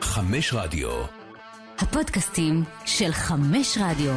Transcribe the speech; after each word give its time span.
חמש 0.00 0.54
רדיו. 0.54 0.90
הפודקאסטים 1.78 2.64
של 2.86 3.12
חמש 3.12 3.78
רדיו. 3.80 4.12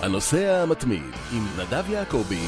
הנוסע 0.00 0.62
המתמיד 0.62 1.02
עם 1.32 1.46
נדב 1.58 1.90
יעקבי. 1.90 2.46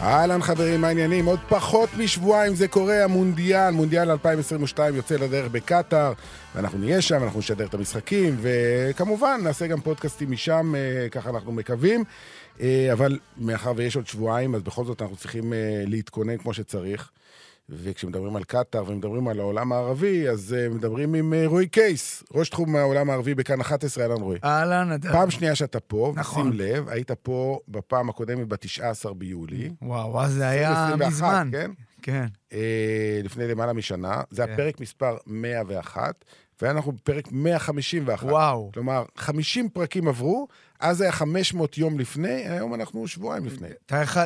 אהלן 0.00 0.42
חברים, 0.42 0.80
מה 0.80 0.88
העניינים? 0.88 1.26
עוד 1.26 1.38
פחות 1.48 1.88
משבועיים 1.98 2.54
זה 2.54 2.68
קורה, 2.68 3.04
המונדיאל, 3.04 3.70
מונדיאל 3.70 4.10
2022 4.10 4.94
יוצא 4.94 5.16
לדרך 5.16 5.50
בקטאר, 5.50 6.12
ואנחנו 6.54 6.78
נהיה 6.78 7.00
שם, 7.02 7.22
אנחנו 7.24 7.38
נשדר 7.38 7.66
את 7.66 7.74
המשחקים, 7.74 8.36
וכמובן 8.40 9.40
נעשה 9.44 9.66
גם 9.66 9.80
פודקאסטים 9.80 10.30
משם, 10.30 10.74
אה, 10.74 11.08
ככה 11.08 11.30
אנחנו 11.30 11.52
מקווים. 11.52 12.04
אה, 12.60 12.88
אבל 12.92 13.18
מאחר 13.36 13.72
ויש 13.76 13.96
עוד 13.96 14.06
שבועיים, 14.06 14.54
אז 14.54 14.62
בכל 14.62 14.84
זאת 14.84 15.02
אנחנו 15.02 15.16
צריכים 15.16 15.52
אה, 15.52 15.82
להתכונן 15.86 16.36
כמו 16.36 16.54
שצריך. 16.54 17.10
וכשמדברים 17.70 18.36
על 18.36 18.44
קטאר 18.44 18.90
ומדברים 18.90 19.28
על 19.28 19.40
העולם 19.40 19.72
הערבי, 19.72 20.28
אז 20.28 20.56
uh, 20.58 20.74
מדברים 20.74 21.14
עם 21.14 21.32
uh, 21.32 21.48
רועי 21.48 21.68
קייס, 21.68 22.22
ראש 22.34 22.48
תחום 22.48 22.76
העולם 22.76 23.10
הערבי 23.10 23.34
בכאן 23.34 23.60
11, 23.60 24.04
אהלן 24.04 24.20
רועי. 24.22 24.38
אהלן, 24.44 24.92
נדב. 24.92 25.12
פעם 25.12 25.30
שנייה 25.30 25.54
שאתה 25.54 25.80
פה, 25.80 26.12
נכון. 26.16 26.42
שים 26.42 26.60
לב, 26.60 26.88
היית 26.88 27.10
פה 27.10 27.58
בפעם 27.68 28.08
הקודמת 28.08 28.48
ב-19 28.48 29.12
ביולי. 29.12 29.70
וואו, 29.82 30.20
אז 30.20 30.32
זה 30.32 30.48
היה 30.48 30.70
2021, 30.70 31.12
מזמן. 31.12 31.48
כן? 31.52 31.70
כן. 32.02 32.26
אה, 32.52 33.20
לפני 33.24 33.48
למעלה 33.48 33.72
משנה. 33.72 34.22
זה 34.30 34.46
כן. 34.46 34.52
הפרק 34.52 34.80
מספר 34.80 35.16
101, 35.26 36.24
ואנחנו 36.62 36.92
בפרק 36.92 37.28
151. 37.32 38.24
וואו. 38.24 38.70
כלומר, 38.74 39.04
50 39.16 39.68
פרקים 39.68 40.08
עברו, 40.08 40.48
אז 40.80 41.00
היה 41.00 41.12
500 41.12 41.78
יום 41.78 41.98
לפני, 41.98 42.28
היום 42.48 42.74
אנחנו 42.74 43.08
שבועיים 43.08 43.46
לפני. 43.46 43.68
תאר 43.86 44.02
לך- 44.02 44.20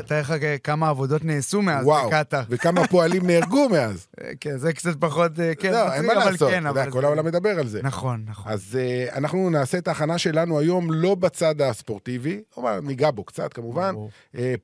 כמה 0.64 0.88
עבודות 0.88 1.24
נעשו 1.24 1.62
מאז 1.62 1.86
וואו. 1.86 2.10
וכמה 2.50 2.86
פועלים 2.86 3.26
נהרגו 3.26 3.68
מאז. 3.68 4.06
אה, 4.20 4.30
כן, 4.40 4.58
זה 4.58 4.72
קצת 4.72 4.96
פחות, 5.00 5.40
אה, 5.40 5.54
כן, 5.54 5.72
לא, 5.72 5.92
אין 5.92 6.06
מה 6.06 6.14
לעשות, 6.14 6.50
כן, 6.50 6.66
אבל 6.66 6.90
כל 6.90 7.04
העולם 7.04 7.24
מדבר 7.26 7.58
על 7.58 7.66
זה. 7.66 7.80
נכון, 7.82 8.24
נכון. 8.26 8.52
אז 8.52 8.78
uh, 9.10 9.16
אנחנו 9.16 9.50
נעשה 9.50 9.78
את 9.78 9.88
ההכנה 9.88 10.18
שלנו 10.18 10.58
היום 10.58 10.92
לא 10.92 11.14
בצד 11.14 11.60
הספורטיבי, 11.60 12.42
כלומר, 12.50 12.80
ניגע 12.80 13.10
בו 13.10 13.24
קצת 13.24 13.52
כמובן, 13.52 13.94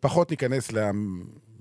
פחות 0.00 0.30
ניכנס 0.30 0.72
ל... 0.72 0.90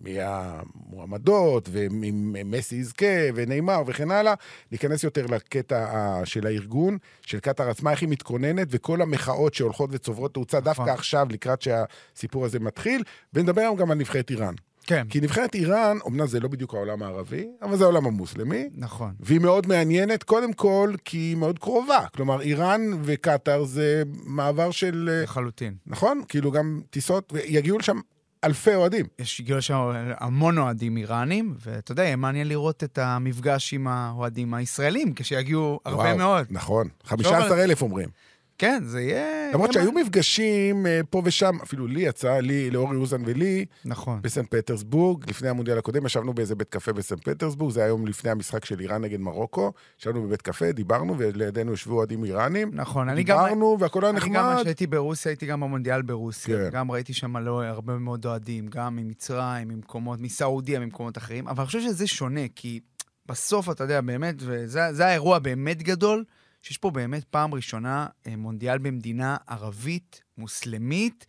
מהמועמדות, 0.08 1.70
ואם 1.72 2.36
מסי 2.46 2.76
יזכה, 2.76 3.06
ונאמר 3.36 3.84
וכן 3.88 4.12
הלאה, 4.12 4.34
ניכנס 4.72 5.04
יותר 5.04 5.26
לקטע 5.26 5.78
ה- 5.86 6.26
של 6.26 6.48
הארגון, 6.48 6.98
של 7.22 7.40
קטאר 7.40 7.70
עצמה, 7.70 7.92
איך 7.92 8.02
היא 8.02 8.10
מתכוננת, 8.10 8.68
וכל 8.72 9.02
המחאות 9.02 9.54
שהולכות 9.54 9.90
וצוברות 9.94 10.34
תאוצה 10.34 10.58
נכון. 10.60 10.66
דווקא 10.86 10.92
עכשיו, 10.92 11.28
לקראת 11.30 11.62
שהסיפור 11.62 12.46
הזה 12.46 12.60
מתחיל, 12.60 13.04
ונדבר 13.34 13.62
היום 13.62 13.76
גם 13.76 13.92
על 13.92 13.98
נבחרת 13.98 14.30
איראן. 14.30 14.54
כן, 14.84 15.08
כי 15.10 15.22
נבחרת 15.22 15.56
איראן, 15.56 15.98
אמנם 16.08 16.28
זה 16.28 16.40
לא 16.40 16.48
בדיוק 16.48 16.74
העולם 16.74 17.04
הערבי, 17.04 17.48
אבל 17.62 17.78
זה 17.78 17.84
העולם 17.84 18.06
המוסלמי, 18.06 18.70
נכון. 18.76 19.14
והיא 19.20 19.40
מאוד 19.40 19.68
מעניינת, 19.68 20.24
קודם 20.24 20.54
כל, 20.54 20.94
כי 21.06 21.18
היא 21.18 21.36
מאוד 21.38 21.60
קרובה. 21.60 22.06
כלומר, 22.16 22.42
איראן 22.42 22.82
וקטאר 23.04 23.64
זה 23.64 24.04
מעבר 24.26 24.72
של... 24.72 25.10
אה, 25.12 25.24
לחלוטין. 25.24 25.76
נכון? 25.88 26.22
כאילו 26.28 26.52
גם 26.52 26.82
טיסות, 26.90 27.34
ויגיעו 27.34 27.78
לשם 27.78 28.00
אלפי 28.44 28.76
אוהדים. 28.76 29.06
יש 29.20 29.40
הגיעו 29.40 29.58
לשם 29.58 29.76
המון 30.20 30.58
אוהדים 30.58 30.98
איראנים, 30.98 31.56
ואתה 31.66 31.92
יודע, 31.92 32.04
יהיה 32.04 32.16
מעניין 32.16 32.48
לראות 32.48 32.84
את 32.84 32.98
המפגש 32.98 33.74
עם 33.74 33.88
האוהדים 33.88 34.54
הישראלים, 34.54 35.14
כשיגיעו 35.16 35.80
הרבה 35.86 36.04
וואו, 36.04 36.18
מאוד. 36.18 36.46
נכון. 36.50 36.88
15 37.04 37.64
אלף 37.64 37.82
אומרים. 37.82 38.10
כן, 38.58 38.84
זה 38.86 39.02
יהיה... 39.02 39.52
למרות 39.54 39.74
שהיו 39.74 39.92
מפגשים 39.92 40.88
אה, 40.88 41.02
פה 41.10 41.22
ושם, 41.26 41.58
אפילו 41.64 41.88
לי 41.88 42.02
יצא, 42.02 42.40
לי, 42.40 42.70
לאורי 42.70 42.98
אוזן 42.98 43.22
ולי, 43.26 43.66
נכון. 43.86 44.22
בסנט 44.22 44.56
פטרסבורג, 44.56 45.30
לפני 45.30 45.50
המונדיאל 45.50 45.78
הקודם, 45.78 46.06
ישבנו 46.06 46.34
באיזה 46.34 46.56
בית 46.56 46.70
קפה 46.70 46.94
בסנט 46.94 47.30
פטרסבורג, 47.30 47.74
זה 47.74 47.84
היום 47.84 48.08
לפני 48.08 48.32
המשחק 48.32 48.66
של 48.66 48.80
איראן 48.80 49.02
נגד 49.02 49.20
מרוקו, 49.20 49.74
ישבנו 50.00 50.28
בבית 50.28 50.42
קפה, 50.42 50.72
דיברנו, 50.72 51.16
ולידינו 51.18 51.74
ישבו 51.74 51.96
אוהדים 51.96 52.24
איראנים. 52.24 52.72
נכון, 52.74 53.10
אני 53.10 53.24
גם... 53.24 53.38
דיברנו, 53.44 53.78
והכל 53.80 54.04
היה 54.04 54.10
אני 54.10 54.20
גם, 54.20 54.34
נחמד. 54.34 54.62
כשהייתי 54.62 54.88
ברוסיה, 54.88 55.30
הייתי 55.30 55.46
גם 55.46 55.60
במונדיאל 55.60 56.02
ברוסיה. 56.02 56.58
כן. 56.58 56.70
גם 56.72 56.92
ראיתי 56.92 57.14
שם 57.14 57.38
לא, 57.38 57.64
הרבה 57.64 57.98
מאוד 57.98 58.26
אוהדים, 58.26 58.67
גם 58.67 58.96
ממצרים, 58.96 59.67
ממקומות, 59.67 60.20
מסעודיה, 60.20 60.80
ממקומות 60.80 61.17
אחרים. 61.17 61.48
אבל 61.48 61.60
אני 61.60 61.66
חושב 61.66 61.82
שזה 61.82 62.08
שונה, 62.08 62.42
כי 62.56 62.80
בסוף, 63.26 63.70
אתה 63.70 63.84
יודע, 63.84 64.02
באמת, 64.02 64.36
וזה 64.40 64.94
זה 64.94 65.06
האירוע 65.06 65.40
באמת 65.40 65.84
גדול, 65.84 66.23
שיש 66.62 66.78
פה 66.78 66.92
באמת 66.92 67.23
פעם 67.23 67.54
ראשונה 67.54 68.08
אה, 68.28 68.36
מונדיאל 68.36 68.78
במדינה 68.78 69.38
ערבית, 69.48 70.22
מוסלמית, 70.38 71.26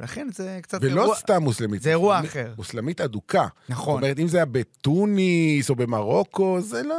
ולכן 0.00 0.28
זה 0.32 0.58
קצת 0.62 0.78
ולא 0.82 1.00
אירוע... 1.02 1.16
סתם 1.16 1.42
מוסלמית. 1.42 1.82
זה 1.82 1.90
אירוע 1.90 2.20
מוסלמית- 2.20 2.30
אחר. 2.30 2.54
מוסלמית 2.56 3.00
אדוקה. 3.00 3.42
זאת 3.60 3.70
נכון. 3.70 4.02
אומרת, 4.02 4.18
אם 4.18 4.28
זה 4.28 4.36
היה 4.36 4.44
בתוניס 4.46 5.70
או 5.70 5.74
במרוקו, 5.74 6.60
זה 6.60 6.82
לא... 6.82 6.94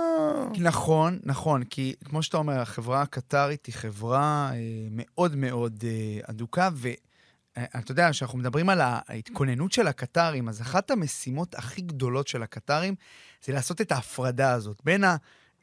נכון, 0.58 1.20
נכון, 1.24 1.64
כי 1.64 1.96
כמו 2.06 2.24
שאתה 2.24 2.38
אומר, 2.38 2.60
החברה 2.62 3.02
הקטרית 3.02 3.66
היא 3.66 3.76
חברה 3.76 4.50
אה, 4.54 4.58
מאוד 4.92 5.36
מאוד 5.36 5.84
אה, 5.88 6.20
אדוקה, 6.30 6.70
ואתה 6.74 7.92
יודע, 7.92 8.10
כשאנחנו 8.12 8.38
מדברים 8.38 8.70
על 8.70 8.82
ההתכוננות 8.84 9.72
של 9.72 9.88
הקטרים, 9.88 10.50
אז 10.50 10.62
אחת 10.62 10.92
המשימות 10.92 11.56
הכי 11.56 11.82
גדולות 11.82 12.28
של 12.28 12.44
הקטרים 12.44 12.96
זה 13.46 13.54
לעשות 13.54 13.82
את 13.82 13.92
ההפרדה 13.92 14.52
הזאת 14.54 14.82
בין 14.84 15.04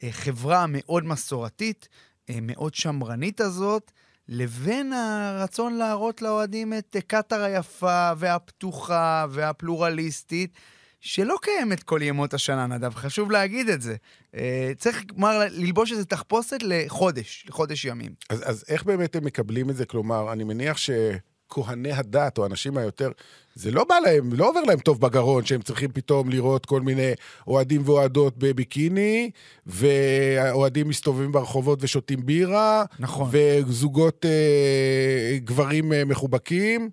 החברה 0.03 0.63
המאוד 0.63 1.05
מסורתית, 1.05 1.87
אה, 2.29 2.37
מאוד 2.41 2.73
שמרנית 2.73 3.41
הזאת, 3.41 3.91
לבין 4.27 4.93
הרצון 4.93 5.73
להראות 5.73 6.21
לאוהדים 6.21 6.73
את 6.73 6.95
אה, 6.95 7.01
קטאר 7.01 7.43
היפה 7.43 8.11
והפתוחה 8.17 9.25
והפלורליסטית, 9.29 10.53
שלא 10.99 11.35
קיימת 11.41 11.83
כל 11.83 11.99
ימות 12.01 12.33
השנה, 12.33 12.67
נדב, 12.67 12.93
חשוב 12.93 13.31
להגיד 13.31 13.69
את 13.69 13.81
זה. 13.81 13.95
אה, 14.35 14.71
צריך, 14.77 15.03
כלומר, 15.09 15.39
ללבוש 15.51 15.91
איזה 15.91 16.05
תחפושת 16.05 16.57
לחודש, 16.61 17.45
לחודש 17.47 17.85
ימים. 17.85 18.11
אז, 18.29 18.49
אז 18.49 18.65
איך 18.67 18.83
באמת 18.83 19.15
הם 19.15 19.25
מקבלים 19.25 19.69
את 19.69 19.75
זה? 19.75 19.85
כלומר, 19.85 20.33
אני 20.33 20.43
מניח 20.43 20.77
שכהני 21.61 21.91
הדת, 21.91 22.37
או 22.37 22.43
האנשים 22.43 22.77
היותר... 22.77 23.11
זה 23.55 23.71
לא 23.71 23.83
בא 23.83 23.95
להם, 24.05 24.33
לא 24.33 24.49
עובר 24.49 24.61
להם 24.61 24.79
טוב 24.79 25.01
בגרון, 25.01 25.45
שהם 25.45 25.61
צריכים 25.61 25.91
פתאום 25.91 26.29
לראות 26.29 26.65
כל 26.65 26.81
מיני 26.81 27.11
אוהדים 27.47 27.81
ואוהדות 27.85 28.37
בביקיני, 28.37 29.29
ואוהדים 29.65 30.89
מסתובבים 30.89 31.31
ברחובות 31.31 31.79
ושותים 31.81 32.25
בירה, 32.25 32.83
נכון. 32.99 33.29
וזוגות 33.31 34.25
אה, 34.25 35.37
גברים 35.37 35.93
אה, 35.93 36.05
מחובקים. 36.05 36.89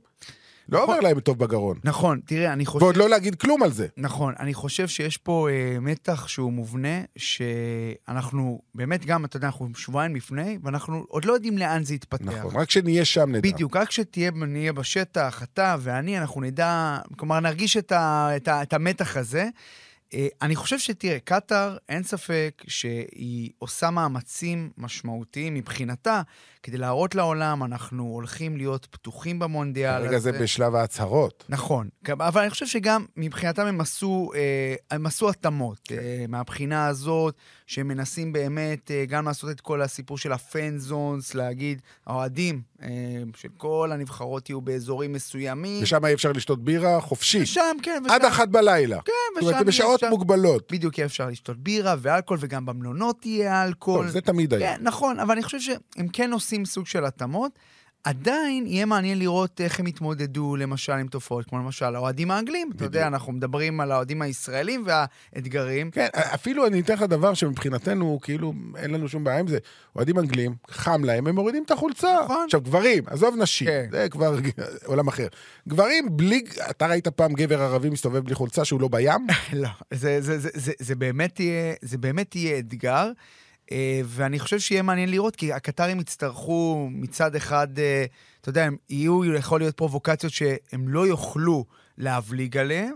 לא 0.71 0.83
נכון. 0.83 0.95
עובר 0.95 1.09
להם 1.09 1.21
טוב 1.21 1.39
בגרון. 1.39 1.79
נכון, 1.85 2.21
תראה, 2.27 2.53
אני 2.53 2.67
חושב... 2.67 2.83
ועוד 2.83 2.97
לא 2.97 3.09
להגיד 3.09 3.35
כלום 3.35 3.63
על 3.63 3.73
זה. 3.73 3.87
נכון, 3.97 4.35
אני 4.41 4.55
חושב 4.55 4.89
שיש 4.89 5.17
פה 5.17 5.49
אה, 5.51 5.81
מתח 5.81 6.29
שהוא 6.29 6.53
מובנה, 6.53 7.01
שאנחנו 7.17 8.63
באמת 8.75 9.07
גם, 9.07 9.25
אתה 9.25 9.37
יודע, 9.37 9.47
אנחנו 9.47 9.69
שבועיים 9.75 10.17
לפני, 10.17 10.59
ואנחנו 10.63 11.05
עוד 11.09 11.25
לא 11.25 11.33
יודעים 11.33 11.59
לאן 11.59 11.85
זה 11.85 11.95
יתפתח. 11.95 12.25
נכון, 12.25 12.57
רק 12.57 12.71
שנהיה 12.71 13.05
שם 13.05 13.29
נדע. 13.29 13.41
בדיוק, 13.41 13.77
רק 13.77 13.89
כשתהיה, 13.89 14.31
נהיה 14.31 14.73
בשטח, 14.73 15.43
אתה 15.43 15.77
ואני, 15.81 16.19
אנחנו 16.19 16.41
נדע, 16.41 16.99
כלומר, 17.17 17.41
נרגיש 17.41 17.77
את, 17.77 17.93
ה, 17.93 18.29
את, 18.37 18.49
ה, 18.49 18.63
את 18.63 18.73
המתח 18.73 19.17
הזה. 19.17 19.49
אה, 20.15 20.29
אני 20.43 20.57
חושב 20.57 20.79
שתראה, 20.79 21.19
קטאר, 21.25 21.77
אין 21.89 22.03
ספק 22.03 22.63
שהיא 22.69 23.51
עושה 23.59 23.91
מאמצים 23.91 24.71
משמעותיים 24.79 25.55
מבחינתה, 25.55 26.23
כדי 26.63 26.77
להראות 26.77 27.15
לעולם, 27.15 27.65
אנחנו 27.65 28.05
הולכים 28.05 28.57
להיות 28.57 28.87
פתוחים 28.91 29.39
במונדיאל 29.39 29.95
הזה. 29.95 30.07
כרגע 30.07 30.19
זה 30.19 30.33
בשלב 30.33 30.75
ההצהרות. 30.75 31.45
נכון, 31.49 31.89
אבל 32.13 32.41
אני 32.41 32.51
חושב 32.51 32.67
שגם 32.67 33.07
מבחינתם 33.17 33.67
הם 33.67 33.81
עשו, 33.81 34.31
אה, 34.35 34.75
הם 34.91 35.07
עשו 35.07 35.31
התאמות 35.31 35.81
כן. 35.85 35.99
אה, 35.99 36.25
מהבחינה 36.29 36.87
הזאת, 36.87 37.35
שהם 37.67 37.89
מנסים 37.89 38.33
באמת 38.33 38.91
גם 39.09 39.25
לעשות 39.25 39.51
את 39.51 39.61
כל 39.61 39.83
הסיפור 39.83 40.19
של 40.19 40.33
הפן 40.33 40.79
זונס, 40.79 41.35
להגיד, 41.35 41.83
האוהדים 42.07 42.63
אה, 42.83 42.89
של 43.37 43.49
כל 43.57 43.91
הנבחרות 43.93 44.49
יהיו 44.51 44.61
באזורים 44.61 45.13
מסוימים. 45.13 45.83
ושם 45.83 46.05
אי 46.07 46.15
אפשר 46.15 46.33
לשתות 46.33 46.65
בירה 46.65 47.01
חופשי. 47.01 47.43
ושם, 47.43 47.77
כן, 47.83 48.03
ושם, 48.05 48.15
עד 48.15 48.25
אחת 48.25 48.49
בלילה. 48.49 48.99
כן, 49.05 49.13
זאת 49.35 49.43
אומרת, 49.43 49.55
ושם 49.57 49.67
בשעות 49.67 49.95
אפשר- 49.95 50.11
מוגבלות. 50.11 50.73
בדיוק 50.73 50.99
יהיה 50.99 51.07
אפשר 51.07 51.27
לשתות 51.29 51.57
בירה 51.59 51.95
ואלכוהול, 51.99 52.39
וגם 52.43 52.67
במלונות 52.67 53.27
יהיה 53.27 53.65
אלכוהול. 53.65 54.03
טוב, 54.05 54.13
זה 54.13 54.21
תמיד 54.21 54.55
היה. 54.55 54.77
כן, 54.77 54.83
נכון, 54.83 55.19
אבל 55.21 55.33
אני 55.33 55.43
חושב 55.43 55.61
שהם 55.61 56.09
כן 56.13 56.33
עושים 56.33 56.65
סוג 56.65 56.87
של 56.87 57.05
התאמות. 57.05 57.53
עדיין 58.05 58.67
יהיה 58.67 58.87
מעניין 58.87 59.19
לראות 59.19 59.61
איך 59.61 59.81
הם 59.81 59.87
יתמודדו, 59.87 60.57
למשל, 60.57 60.93
עם 60.93 61.09
תופעות 61.09 61.45
כמו 61.47 61.59
למשל 61.59 61.95
האוהדים 61.95 62.31
האנגלים. 62.31 62.69
אתה 62.69 62.77
בדיוק. 62.77 62.95
יודע, 62.95 63.07
אנחנו 63.07 63.33
מדברים 63.33 63.81
על 63.81 63.93
האוהדים 63.93 64.23
הישראלים 64.23 64.85
והאתגרים. 64.87 65.91
כן, 65.91 66.09
אפילו 66.15 66.67
אני 66.67 66.81
אתן 66.81 66.95
לך 66.95 67.03
דבר 67.03 67.35
שמבחינתנו, 67.35 68.19
כאילו, 68.23 68.53
אין 68.77 68.91
לנו 68.91 69.09
שום 69.09 69.25
בעיה 69.25 69.39
עם 69.39 69.47
זה. 69.47 69.59
אוהדים 69.97 70.19
אנגלים, 70.19 70.55
חם 70.71 71.05
להם, 71.05 71.27
הם 71.27 71.35
מורידים 71.35 71.63
את 71.63 71.71
החולצה. 71.71 72.19
נכון. 72.25 72.43
עכשיו, 72.45 72.61
גברים, 72.61 73.05
עזוב 73.07 73.35
נשים, 73.39 73.69
כן. 73.69 73.87
זה 73.91 74.07
כבר 74.11 74.37
עולם 74.85 75.09
אחר. 75.09 75.27
גברים 75.69 76.17
בלי, 76.17 76.45
אתה 76.71 76.87
ראית 76.87 77.09
פעם 77.09 77.33
גבר 77.33 77.63
ערבי 77.63 77.91
מסתובב 77.91 78.25
בלי 78.25 78.35
חולצה 78.35 78.65
שהוא 78.65 78.81
לא 78.81 78.89
בים? 78.89 79.27
לא, 79.53 79.69
זה, 79.91 80.21
זה, 80.21 80.39
זה, 80.39 80.49
זה, 80.55 80.73
זה, 80.79 80.95
באמת 80.95 81.41
יהיה, 81.41 81.75
זה 81.83 81.99
באמת 81.99 82.37
יהיה 82.37 82.59
אתגר, 82.59 83.11
ואני 84.05 84.39
חושב 84.39 84.59
שיהיה 84.59 84.83
מעניין 84.83 85.11
לראות, 85.11 85.37
כי 85.37 85.53
הקטרים 85.53 86.01
יצטרכו 86.01 86.89
מצד 86.91 87.35
אחד, 87.35 87.79
אה, 87.79 88.05
אתה 88.41 88.49
יודע, 88.49 88.65
הם 88.65 88.77
יהיו, 88.91 89.35
יכול 89.35 89.61
להיות 89.61 89.77
פרובוקציות 89.77 90.33
שהם 90.33 90.89
לא 90.89 91.07
יוכלו 91.07 91.65
להבליג 91.99 92.57
עליהם, 92.57 92.95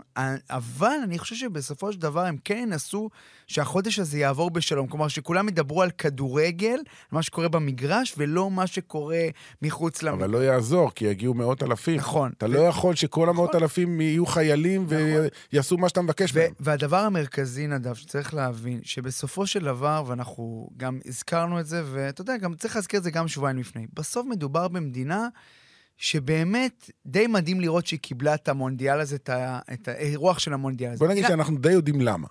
אבל 0.49 0.95
אני 1.03 1.19
חושב 1.19 1.35
שבסופו 1.35 1.93
של 1.93 1.99
דבר 1.99 2.25
הם 2.25 2.37
כן 2.43 2.57
ינסו 2.57 3.09
שהחודש 3.47 3.99
הזה 3.99 4.17
יעבור 4.17 4.49
בשלום. 4.49 4.87
כלומר, 4.87 5.07
שכולם 5.07 5.49
ידברו 5.49 5.81
על 5.81 5.91
כדורגל, 5.91 6.79
מה 7.11 7.21
שקורה 7.21 7.47
במגרש, 7.47 8.15
ולא 8.17 8.51
מה 8.51 8.67
שקורה 8.67 9.27
מחוץ 9.61 10.03
למגרש. 10.03 10.23
אבל 10.23 10.31
לא 10.31 10.43
יעזור, 10.43 10.91
כי 10.95 11.05
יגיעו 11.05 11.33
מאות 11.33 11.63
אלפים. 11.63 11.97
נכון. 11.97 12.31
אתה 12.37 12.45
ו... 12.45 12.49
לא 12.49 12.59
יכול 12.59 12.95
שכל 12.95 13.29
המאות 13.29 13.49
נכון. 13.49 13.61
אלפים 13.61 14.01
יהיו 14.01 14.25
חיילים 14.25 14.83
נכון. 14.83 14.97
ויעשו 15.51 15.77
מה 15.77 15.89
שאתה 15.89 16.01
מבקש 16.01 16.31
ו- 16.33 16.39
מהם. 16.39 16.51
והדבר 16.59 16.99
המרכזי, 16.99 17.67
נדב, 17.67 17.93
שצריך 17.93 18.33
להבין, 18.33 18.79
שבסופו 18.83 19.47
של 19.47 19.63
דבר, 19.63 20.03
ואנחנו 20.07 20.69
גם 20.77 20.99
הזכרנו 21.05 21.59
את 21.59 21.65
זה, 21.65 21.83
ואתה 21.85 22.21
יודע, 22.21 22.37
גם 22.37 22.55
צריך 22.55 22.75
להזכיר 22.75 22.97
את 22.97 23.03
זה 23.03 23.11
גם 23.11 23.27
שבועיים 23.27 23.57
לפני, 23.57 23.85
בסוף 23.93 24.25
מדובר 24.29 24.67
במדינה 24.67 25.27
שבאמת 25.97 26.89
די 27.05 27.27
מדהים 27.27 27.61
לראות 27.61 27.87
שהיא 27.87 27.99
קיבלה 27.99 28.35
את 28.35 28.47
המונדיאל 28.49 28.99
הזה, 28.99 29.15
את, 29.15 29.29
ה- 29.29 29.59
את 29.73 29.87
האירוח 29.87 30.39
של 30.39 30.53
המונדיאל 30.53 30.91
הזה. 30.91 30.99
בוא 30.99 31.07
נגיד 31.07 31.27
שאנחנו 31.27 31.57
די 31.57 31.71
יודעים 31.71 32.01
למה. 32.01 32.27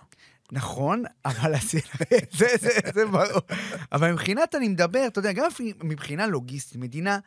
נכון, 0.51 1.03
אבל 1.25 1.53
זה, 1.69 1.79
זה, 2.31 2.45
זה, 2.59 2.69
זה 2.93 3.05
ברור. 3.05 3.41
אבל 3.91 4.11
מבחינת, 4.11 4.55
אני 4.55 4.67
מדבר, 4.67 5.07
אתה 5.07 5.19
יודע, 5.19 5.31
גם 5.31 5.47
מבחינה 5.83 6.27
לוגיסטית, 6.27 6.77
מדינה 6.77 7.19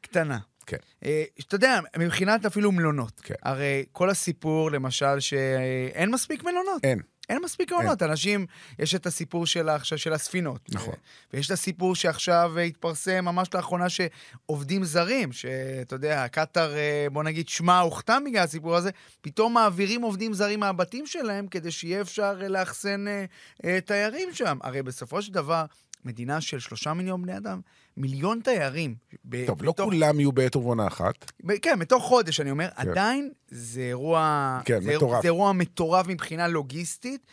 קטנה. 0.00 0.38
כן. 0.66 0.76
אה, 1.04 1.24
אתה 1.46 1.54
יודע, 1.54 1.80
מבחינת 1.98 2.46
אפילו 2.46 2.72
מלונות. 2.72 3.20
כן. 3.24 3.34
הרי 3.42 3.84
כל 3.92 4.10
הסיפור, 4.10 4.70
למשל, 4.70 5.20
שאין 5.20 6.10
מספיק 6.10 6.42
מלונות. 6.44 6.84
אין. 6.84 6.98
אין 7.28 7.42
מספיק 7.44 7.72
מלונות. 7.72 8.02
אנשים, 8.02 8.46
יש 8.78 8.94
את 8.94 9.06
הסיפור 9.06 9.46
של 9.46 9.68
עכשיו 9.68 9.98
של 9.98 10.12
הספינות. 10.12 10.60
נכון. 10.68 10.94
ויש 11.32 11.46
את 11.46 11.50
הסיפור 11.50 11.94
שעכשיו 11.94 12.58
התפרסם 12.58 13.24
ממש 13.24 13.48
לאחרונה 13.54 13.86
שעובדים 13.88 14.84
זרים, 14.84 15.32
שאתה 15.32 15.94
יודע, 15.94 16.28
קטאר, 16.28 16.76
אה, 16.76 17.06
בוא 17.12 17.22
נגיד, 17.22 17.48
שמה 17.48 17.80
הוכתם 17.80 18.22
בגלל 18.26 18.44
הסיפור 18.44 18.76
הזה, 18.76 18.90
פתאום 19.20 19.54
מעבירים 19.54 20.02
עובדים 20.02 20.34
זרים 20.34 20.60
מהבתים 20.60 21.06
שלהם 21.06 21.46
כדי 21.46 21.70
שיהיה 21.70 22.00
אפשר 22.00 22.38
אה, 22.42 22.48
לאחסן 22.48 23.08
אה, 23.08 23.24
אה, 23.64 23.80
תיירים 23.80 24.28
שם. 24.32 24.58
הרי 24.62 24.82
בסופו 24.82 25.22
של 25.22 25.32
דבר, 25.32 25.64
מדינה 26.04 26.40
של 26.40 26.58
שלושה 26.58 26.92
מיליון 26.94 27.22
בני 27.22 27.36
אדם, 27.36 27.60
מיליון 27.96 28.40
תיירים. 28.44 28.94
ב- 29.24 29.46
טוב, 29.46 29.62
לא 29.62 29.72
בתוך- 29.72 29.84
כולם 29.90 30.20
יהיו 30.20 30.32
בעת 30.32 30.56
ובעונה 30.56 30.86
אחת. 30.86 31.32
ב- 31.44 31.58
כן, 31.62 31.78
מתוך 31.78 32.04
חודש, 32.04 32.40
אני 32.40 32.50
אומר, 32.50 32.68
כן. 32.76 32.88
עדיין 32.90 33.30
זה 33.48 33.80
אירוע... 33.80 34.60
כן, 34.64 34.80
זה, 34.80 34.96
מטורף. 34.96 35.22
זה 35.22 35.28
אירוע 35.28 35.52
מטורף 35.52 36.06
מבחינה 36.06 36.48
לוגיסטית. 36.48 37.26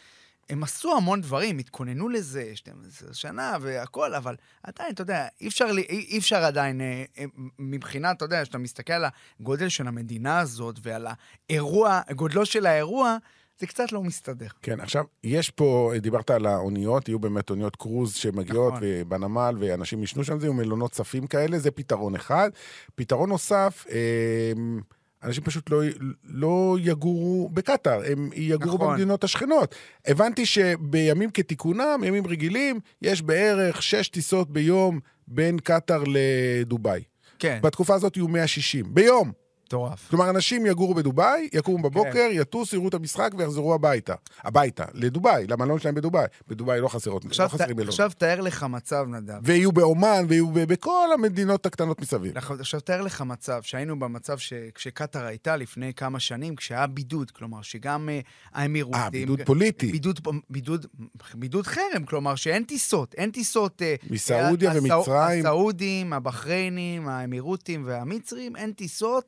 הם 0.50 0.64
עשו 0.64 0.98
המון 0.98 1.22
דברים, 1.22 1.58
התכוננו 1.58 2.10
לזה 2.10 2.52
12 2.56 3.14
שנה 3.14 3.58
והכל, 3.62 4.14
אבל 4.16 4.36
עדיין, 4.64 4.94
אתה 4.94 5.02
יודע, 5.02 5.28
אי 5.42 5.48
אפשר, 5.48 5.72
לי- 5.72 5.86
אי, 5.90 6.06
אי 6.10 6.18
אפשר 6.18 6.44
עדיין, 6.44 6.82
אה, 6.82 7.04
אה, 7.18 7.26
מבחינת, 7.60 8.18
אתה 8.18 8.26
יודע, 8.26 8.44
כשאתה 8.44 8.58
מסתכל 8.58 8.94
על 8.94 9.06
הגודל 9.40 9.70
של 9.70 9.88
המדינה 9.88 10.40
הזאת 10.40 10.80
ועל 10.84 11.08
האירוע, 11.50 12.02
גודלו 12.16 12.46
של 12.46 12.66
האירוע, 12.66 13.18
זה 13.60 13.68
קצת 13.68 13.92
לא 13.92 14.04
מסתדר. 14.04 14.48
כן, 14.62 14.80
עכשיו, 14.80 15.04
יש 15.24 15.50
פה, 15.50 15.92
דיברת 15.98 16.30
על 16.30 16.46
האוניות, 16.46 17.08
יהיו 17.10 17.20
באמת 17.20 17.50
אוניות 17.50 17.76
קרוז 17.76 18.14
שמגיעות 18.14 18.74
נכון. 18.74 18.84
בנמל, 19.08 19.56
ואנשים 19.60 20.04
ישנו 20.04 20.24
שם, 20.24 20.40
זה 20.40 20.46
יהיו 20.46 20.54
מלונות 20.54 20.92
צפים 20.92 21.28
כאלה, 21.28 21.60
זה 21.60 21.72
פתרון 21.72 22.16
אחד. 22.16 22.50
פתרון 22.96 23.30
נוסף, 23.30 23.86
אמ, 23.90 24.80
אנשים 25.24 25.44
פשוט 25.44 25.70
לא, 25.70 25.82
לא 26.24 26.78
יגורו 26.82 27.50
בקטאר, 27.54 28.02
הם 28.12 28.30
יגורו 28.34 28.76
נכון. 28.76 28.90
במדינות 28.90 29.24
השכנות. 29.24 29.76
הבנתי 30.08 30.46
שבימים 30.46 31.32
כתיקונם, 31.32 32.02
ימים 32.04 32.28
רגילים, 32.28 32.80
יש 33.02 33.22
בערך 33.22 33.84
שש 33.84 34.10
טיסות 34.10 34.52
ביום 34.52 35.00
בין 35.28 35.60
קטאר 35.60 36.04
לדובאי. 36.08 37.04
כן, 37.40 37.60
בתקופה 37.64 37.96
הזאת 37.96 38.18
יהיו 38.18 38.28
160, 38.28 38.94
ביום. 38.94 39.32
מטורף. 39.70 40.10
כלומר, 40.10 40.30
אנשים 40.30 40.66
יגורו 40.66 40.94
בדובאי, 40.94 41.50
יקומו 41.54 41.90
בבוקר, 41.90 42.12
כן. 42.14 42.30
יטוסו, 42.34 42.76
יראו 42.76 42.88
את 42.88 42.94
המשחק 42.94 43.32
ויחזרו 43.38 43.74
הביתה. 43.74 44.14
הביתה, 44.44 44.86
לדובאי, 44.94 45.48
למלון 45.48 45.80
שלהם 45.80 45.96
בדובאי. 45.96 46.26
בדובאי 46.48 46.82
לא 46.82 46.88
חסרות, 46.88 47.26
לא 47.26 47.30
עכשיו, 47.30 47.50
חסרים 47.50 47.70
ת, 47.70 47.72
מלונות. 47.74 47.90
עכשיו 47.90 48.12
תאר 48.18 48.42
לך 48.42 48.64
מצב, 48.64 49.06
נדב. 49.08 49.34
ויהיו 49.44 49.72
באומן, 49.72 50.26
ויהיו 50.28 50.48
ב- 50.48 50.60
בכל 50.64 51.10
המדינות 51.14 51.66
הקטנות 51.66 52.02
מסביב. 52.02 52.38
עכשיו, 52.38 52.80
תאר 52.82 53.02
לך 53.02 53.22
מצב 53.22 53.62
שהיינו 53.62 54.00
במצב 54.00 54.38
שכשקטאר 54.38 55.26
הייתה 55.26 55.56
לפני 55.56 55.94
כמה 55.94 56.20
שנים, 56.20 56.56
כשהיה 56.56 56.88
בידוד, 56.88 57.32
כלומר 57.32 57.62
שגם 57.62 58.10
אה, 58.10 58.20
האמירותים... 58.54 59.02
אה, 59.02 59.10
בידוד 59.10 59.42
פוליטי. 59.46 59.92
בידוד, 59.92 60.20
בידוד, 60.50 60.86
בידוד 61.34 61.68
חרם, 61.68 62.04
כלומר 62.06 62.36
שאין 62.36 62.64
טיסות, 62.64 63.14
אין 63.18 63.32
טיסות... 63.32 63.82
אה, 63.82 63.96
מסעודיה 64.10 64.72
הסעו- 64.72 64.78
ומצרים. 64.84 65.40
הסעודים, 65.40 66.14
הבחריינים, 66.14 67.08
האמירותים 67.08 67.84
והמצרים, 67.86 68.56
אין 68.56 68.72
טיסות. 68.72 69.26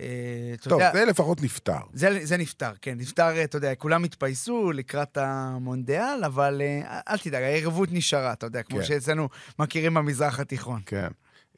אה, 0.00 0.06
אתה 0.54 0.70
טוב, 0.70 0.80
יודע, 0.80 0.92
זה 0.92 1.04
לפחות 1.04 1.42
נפתר. 1.42 1.78
זה, 1.92 2.18
זה 2.22 2.36
נפתר, 2.36 2.72
כן, 2.82 2.98
נפתר, 2.98 3.44
אתה 3.44 3.56
יודע, 3.56 3.74
כולם 3.74 4.04
התפייסו 4.04 4.72
לקראת 4.72 5.16
המונדיאל, 5.16 6.24
אבל 6.26 6.62
אה, 6.64 7.00
אל 7.08 7.18
תדאג, 7.18 7.42
הערבות 7.42 7.88
נשארה, 7.92 8.32
אתה 8.32 8.46
יודע, 8.46 8.62
כמו 8.62 8.78
כן. 8.78 8.84
שאצלנו 8.84 9.28
מכירים 9.58 9.94
במזרח 9.94 10.40
התיכון. 10.40 10.80
כן. 10.86 11.08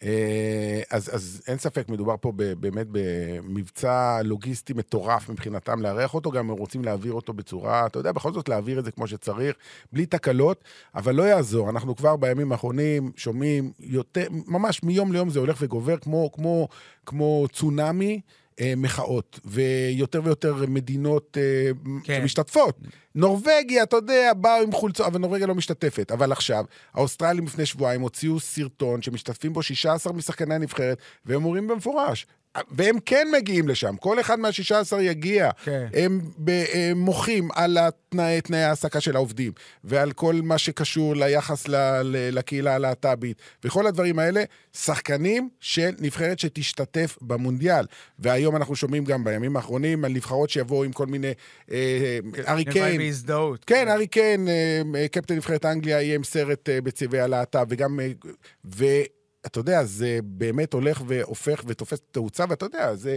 אה, 0.03 0.81
אז, 0.91 1.15
אז 1.15 1.43
אין 1.47 1.59
ספק, 1.59 1.89
מדובר 1.89 2.15
פה 2.21 2.33
ב- 2.37 2.53
באמת 2.53 2.87
במבצע 2.91 4.21
לוגיסטי 4.25 4.73
מטורף 4.73 5.29
מבחינתם 5.29 5.83
לארח 5.83 6.15
אותו, 6.15 6.31
גם 6.31 6.51
הם 6.51 6.57
רוצים 6.57 6.85
להעביר 6.85 7.13
אותו 7.13 7.33
בצורה, 7.33 7.87
אתה 7.87 7.99
יודע, 7.99 8.13
בכל 8.13 8.33
זאת 8.33 8.49
להעביר 8.49 8.79
את 8.79 8.85
זה 8.85 8.91
כמו 8.91 9.07
שצריך, 9.07 9.57
בלי 9.93 10.07
תקלות, 10.07 10.65
אבל 10.95 11.15
לא 11.15 11.23
יעזור, 11.23 11.71
אנחנו 11.71 11.97
כבר 11.97 12.17
בימים 12.17 12.53
האחרונים 12.53 13.13
שומעים 13.17 13.73
יותר, 13.81 14.27
ממש 14.31 14.83
מיום 14.83 15.13
ליום 15.13 15.31
זה 15.31 15.39
הולך 15.39 15.59
וגובר 15.61 15.97
כמו, 15.97 16.33
כמו, 16.33 16.69
כמו 17.07 17.47
צונאמי. 17.53 18.21
אה, 18.61 18.73
מחאות, 18.77 19.41
ויותר 19.45 20.21
ויותר 20.25 20.55
מדינות 20.69 21.39
אה, 21.41 21.71
כן. 22.05 22.21
שמשתתפות. 22.21 22.79
נורבגיה, 23.15 23.83
אתה 23.83 23.97
יודע, 23.97 24.33
באו 24.37 24.63
עם 24.63 24.73
חולצות, 24.73 25.07
אבל 25.07 25.19
נורבגיה 25.19 25.47
לא 25.47 25.55
משתתפת. 25.55 26.13
אבל 26.13 26.33
עכשיו, 26.33 26.65
האוסטרלים 26.95 27.47
לפני 27.47 27.67
שבועיים 27.67 28.01
הוציאו 28.01 28.41
סרטון 28.41 29.03
שמשתתפים 29.03 29.53
בו 29.53 29.63
16 29.63 30.13
משחקני 30.13 30.55
הנבחרת, 30.55 30.99
והם 31.27 31.45
אומרים 31.45 31.69
במפורש, 31.69 32.27
והם 32.71 32.99
כן 33.07 33.29
מגיעים 33.39 33.69
לשם, 33.69 33.97
כל 33.97 34.21
אחד 34.21 34.39
מה-16 34.41 35.01
יגיע. 35.01 35.51
כן. 35.65 35.87
הם, 35.95 36.21
ב, 36.39 36.65
הם 36.73 36.99
מוחים 36.99 37.49
על 37.55 37.79
התנאי, 37.79 38.41
תנאי 38.41 38.59
ההעסקה 38.59 39.01
של 39.01 39.17
העובדים, 39.17 39.53
ועל 39.85 40.13
כל 40.13 40.35
מה 40.43 40.59
שקשור 40.59 41.17
ליחס 41.17 41.69
ל, 41.69 41.77
ל, 42.03 42.39
לקהילה 42.39 42.75
הלהט"בית, 42.75 43.37
וכל 43.65 43.87
הדברים 43.87 44.19
האלה, 44.19 44.45
שחקנים 44.77 45.49
של 45.61 45.91
נבחרת 45.99 46.39
שתשתתף 46.39 47.19
במונדיאל. 47.23 47.85
והיום 48.19 48.57
אנחנו 48.57 48.77
שומעים 48.77 49.05
גם 49.05 49.25
בימים 49.25 49.57
האחרונים 49.57 50.05
על 50.05 50.13
נבחרות 50.13 50.51
שיבואו 50.51 50.85
עם 50.85 50.93
כל 50.93 51.07
מיני... 51.07 51.33
אה, 51.71 52.19
ארי 52.29 52.31
נראה 52.39 52.55
לי 52.55 52.65
קיין, 52.65 52.99
בהזדהות. 52.99 53.65
כן, 53.65 53.89
ארי 53.89 54.07
קיין, 54.07 54.49
אה, 54.49 54.83
אה, 54.97 55.09
קפטן 55.09 55.37
נבחרת 55.37 55.65
אנגליה, 55.65 56.03
יהיה 56.03 56.15
עם 56.15 56.25
סרט 56.25 56.69
אה, 56.69 56.81
בצבעי 56.81 57.21
הלהט"ב, 57.21 57.67
וגם... 57.69 58.01
אה, 58.01 59.03
ואתה 59.45 59.61
יודע, 59.61 59.85
זה 59.85 60.19
באמת 60.23 60.73
הולך 60.73 61.03
והופך 61.07 61.63
ותופס 61.67 61.99
תאוצה, 62.11 62.45
ואתה 62.49 62.67
יודע, 62.67 62.95
זה... 62.95 63.17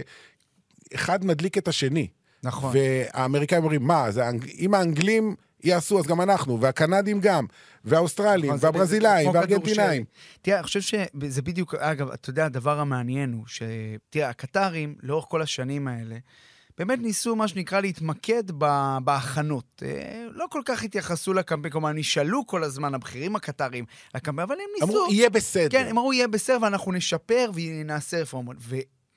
אחד 0.94 1.24
מדליק 1.24 1.58
את 1.58 1.68
השני. 1.68 2.08
נכון. 2.42 2.74
והאמריקאים 2.74 3.62
אומרים, 3.62 3.82
מה, 3.82 4.10
זה, 4.10 4.22
אם 4.58 4.74
האנגלים 4.74 5.34
יעשו, 5.64 5.98
אז 5.98 6.06
גם 6.06 6.20
אנחנו, 6.20 6.60
והקנדים 6.60 7.20
גם, 7.20 7.46
והאוסטרלים, 7.84 8.54
נכון, 8.54 8.58
והברזילאים, 8.62 9.30
והארגנטינאים. 9.30 10.04
תראה, 10.42 10.56
אני 10.56 10.64
חושב 10.64 10.80
שזה 10.80 11.42
בדיוק, 11.42 11.74
אגב, 11.74 12.10
אתה 12.10 12.30
יודע, 12.30 12.44
הדבר 12.46 12.80
המעניין 12.80 13.32
הוא 13.32 13.44
ש... 13.46 13.62
תראה, 14.10 14.28
הקטרים, 14.28 14.94
לאורך 15.02 15.24
כל 15.28 15.42
השנים 15.42 15.88
האלה, 15.88 16.16
באמת 16.78 16.98
ניסו, 16.98 17.36
מה 17.36 17.48
שנקרא, 17.48 17.80
להתמקד 17.80 18.50
בהכנות. 19.04 19.82
אה, 19.86 20.26
לא 20.30 20.46
כל 20.50 20.62
כך 20.64 20.82
התייחסו 20.82 21.32
לקמפיין, 21.32 21.72
כלומר, 21.72 21.92
נשאלו 21.92 22.46
כל 22.46 22.64
הזמן, 22.64 22.94
הבכירים 22.94 23.36
הקטרים, 23.36 23.84
לקמפיין, 24.14 24.48
אבל 24.48 24.54
הם 24.54 24.66
ניסו... 24.74 24.86
אמרו, 24.86 25.12
יהיה 25.12 25.30
בסדר. 25.30 25.68
כן, 25.70 25.86
הם 25.90 25.98
אמרו, 25.98 26.12
יהיה 26.12 26.28
בסדר 26.28 26.58
ואנחנו 26.62 26.92
נשפר 26.92 27.50
ונעשה 27.54 28.20
רפורמות. 28.20 28.56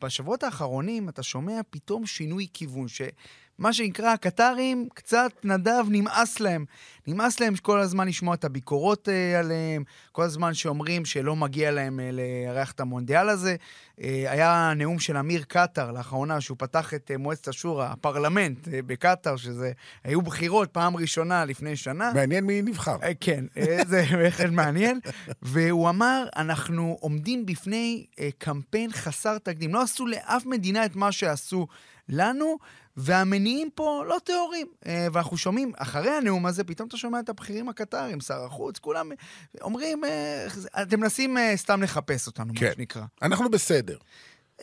ובשבועות 0.01 0.43
האחרונים 0.43 1.09
אתה 1.09 1.23
שומע 1.23 1.59
פתאום 1.69 2.05
שינוי 2.05 2.47
כיוון, 2.53 2.87
שמה 3.57 3.73
שנקרא, 3.73 4.13
הקטרים, 4.13 4.87
קצת 4.93 5.31
נדב, 5.43 5.83
נמאס 5.89 6.39
להם. 6.39 6.65
נמאס 7.07 7.39
להם 7.39 7.55
כל 7.55 7.79
הזמן 7.79 8.07
לשמוע 8.07 8.35
את 8.35 8.45
הביקורות 8.45 9.09
אה, 9.09 9.39
עליהם, 9.39 9.83
כל 10.11 10.23
הזמן 10.23 10.53
שאומרים 10.53 11.05
שלא 11.05 11.35
מגיע 11.35 11.71
להם 11.71 11.99
אה, 11.99 12.09
לארח 12.11 12.71
את 12.71 12.79
המונדיאל 12.79 13.29
הזה. 13.29 13.55
אה, 14.01 14.25
היה 14.27 14.73
נאום 14.75 14.99
של 14.99 15.17
אמיר 15.17 15.43
קטאר 15.47 15.91
לאחרונה, 15.91 16.41
שהוא 16.41 16.57
פתח 16.59 16.93
את 16.93 17.11
אה, 17.11 17.17
מועצת 17.17 17.47
השורא, 17.47 17.85
הפרלמנט 17.85 18.67
אה, 18.67 18.79
בקטאר, 18.85 19.35
שזה, 19.35 19.71
היו 20.03 20.21
בחירות 20.21 20.71
פעם 20.71 20.97
ראשונה 20.97 21.45
לפני 21.45 21.75
שנה. 21.75 22.11
מעניין 22.15 22.45
מי 22.45 22.61
נבחר. 22.61 22.97
אה, 23.03 23.11
כן, 23.19 23.45
אה, 23.57 23.77
זה 23.87 24.05
בהחלט 24.23 24.51
מעניין. 24.51 24.99
והוא 25.41 25.89
אמר, 25.89 26.27
אנחנו 26.35 26.97
עומדים 26.99 27.45
בפני 27.45 28.05
אה, 28.19 28.29
קמפיין 28.37 28.91
חסר 28.91 29.37
תקדים. 29.37 29.73
לא 29.73 29.81
עשו 29.81 30.07
לאף 30.07 30.45
מדינה 30.45 30.85
את 30.85 30.95
מה 30.95 31.11
שעשו 31.11 31.67
לנו, 32.09 32.57
והמניעים 32.97 33.69
פה 33.75 34.03
לא 34.07 34.17
טהורים. 34.23 34.67
אה, 34.87 35.07
ואנחנו 35.13 35.37
שומעים, 35.37 35.71
אחרי 35.77 36.09
הנאום 36.09 36.45
הזה, 36.45 36.63
פתאום 36.63 36.87
אתה 36.87 36.97
שומע 36.97 37.19
את 37.19 37.29
הבכירים 37.29 37.69
הקטרים, 37.69 38.19
שר 38.19 38.45
החוץ, 38.45 38.79
כולם 38.79 39.11
אומרים, 39.61 40.03
אה, 40.03 40.47
אתם 40.81 40.99
מנסים 40.99 41.37
אה, 41.37 41.53
סתם 41.55 41.83
לחפש 41.83 42.27
אותנו, 42.27 42.53
כן. 42.55 42.65
מה 42.65 42.71
שנקרא. 42.73 43.01
אנחנו 43.21 43.51
בסדר. 43.51 43.97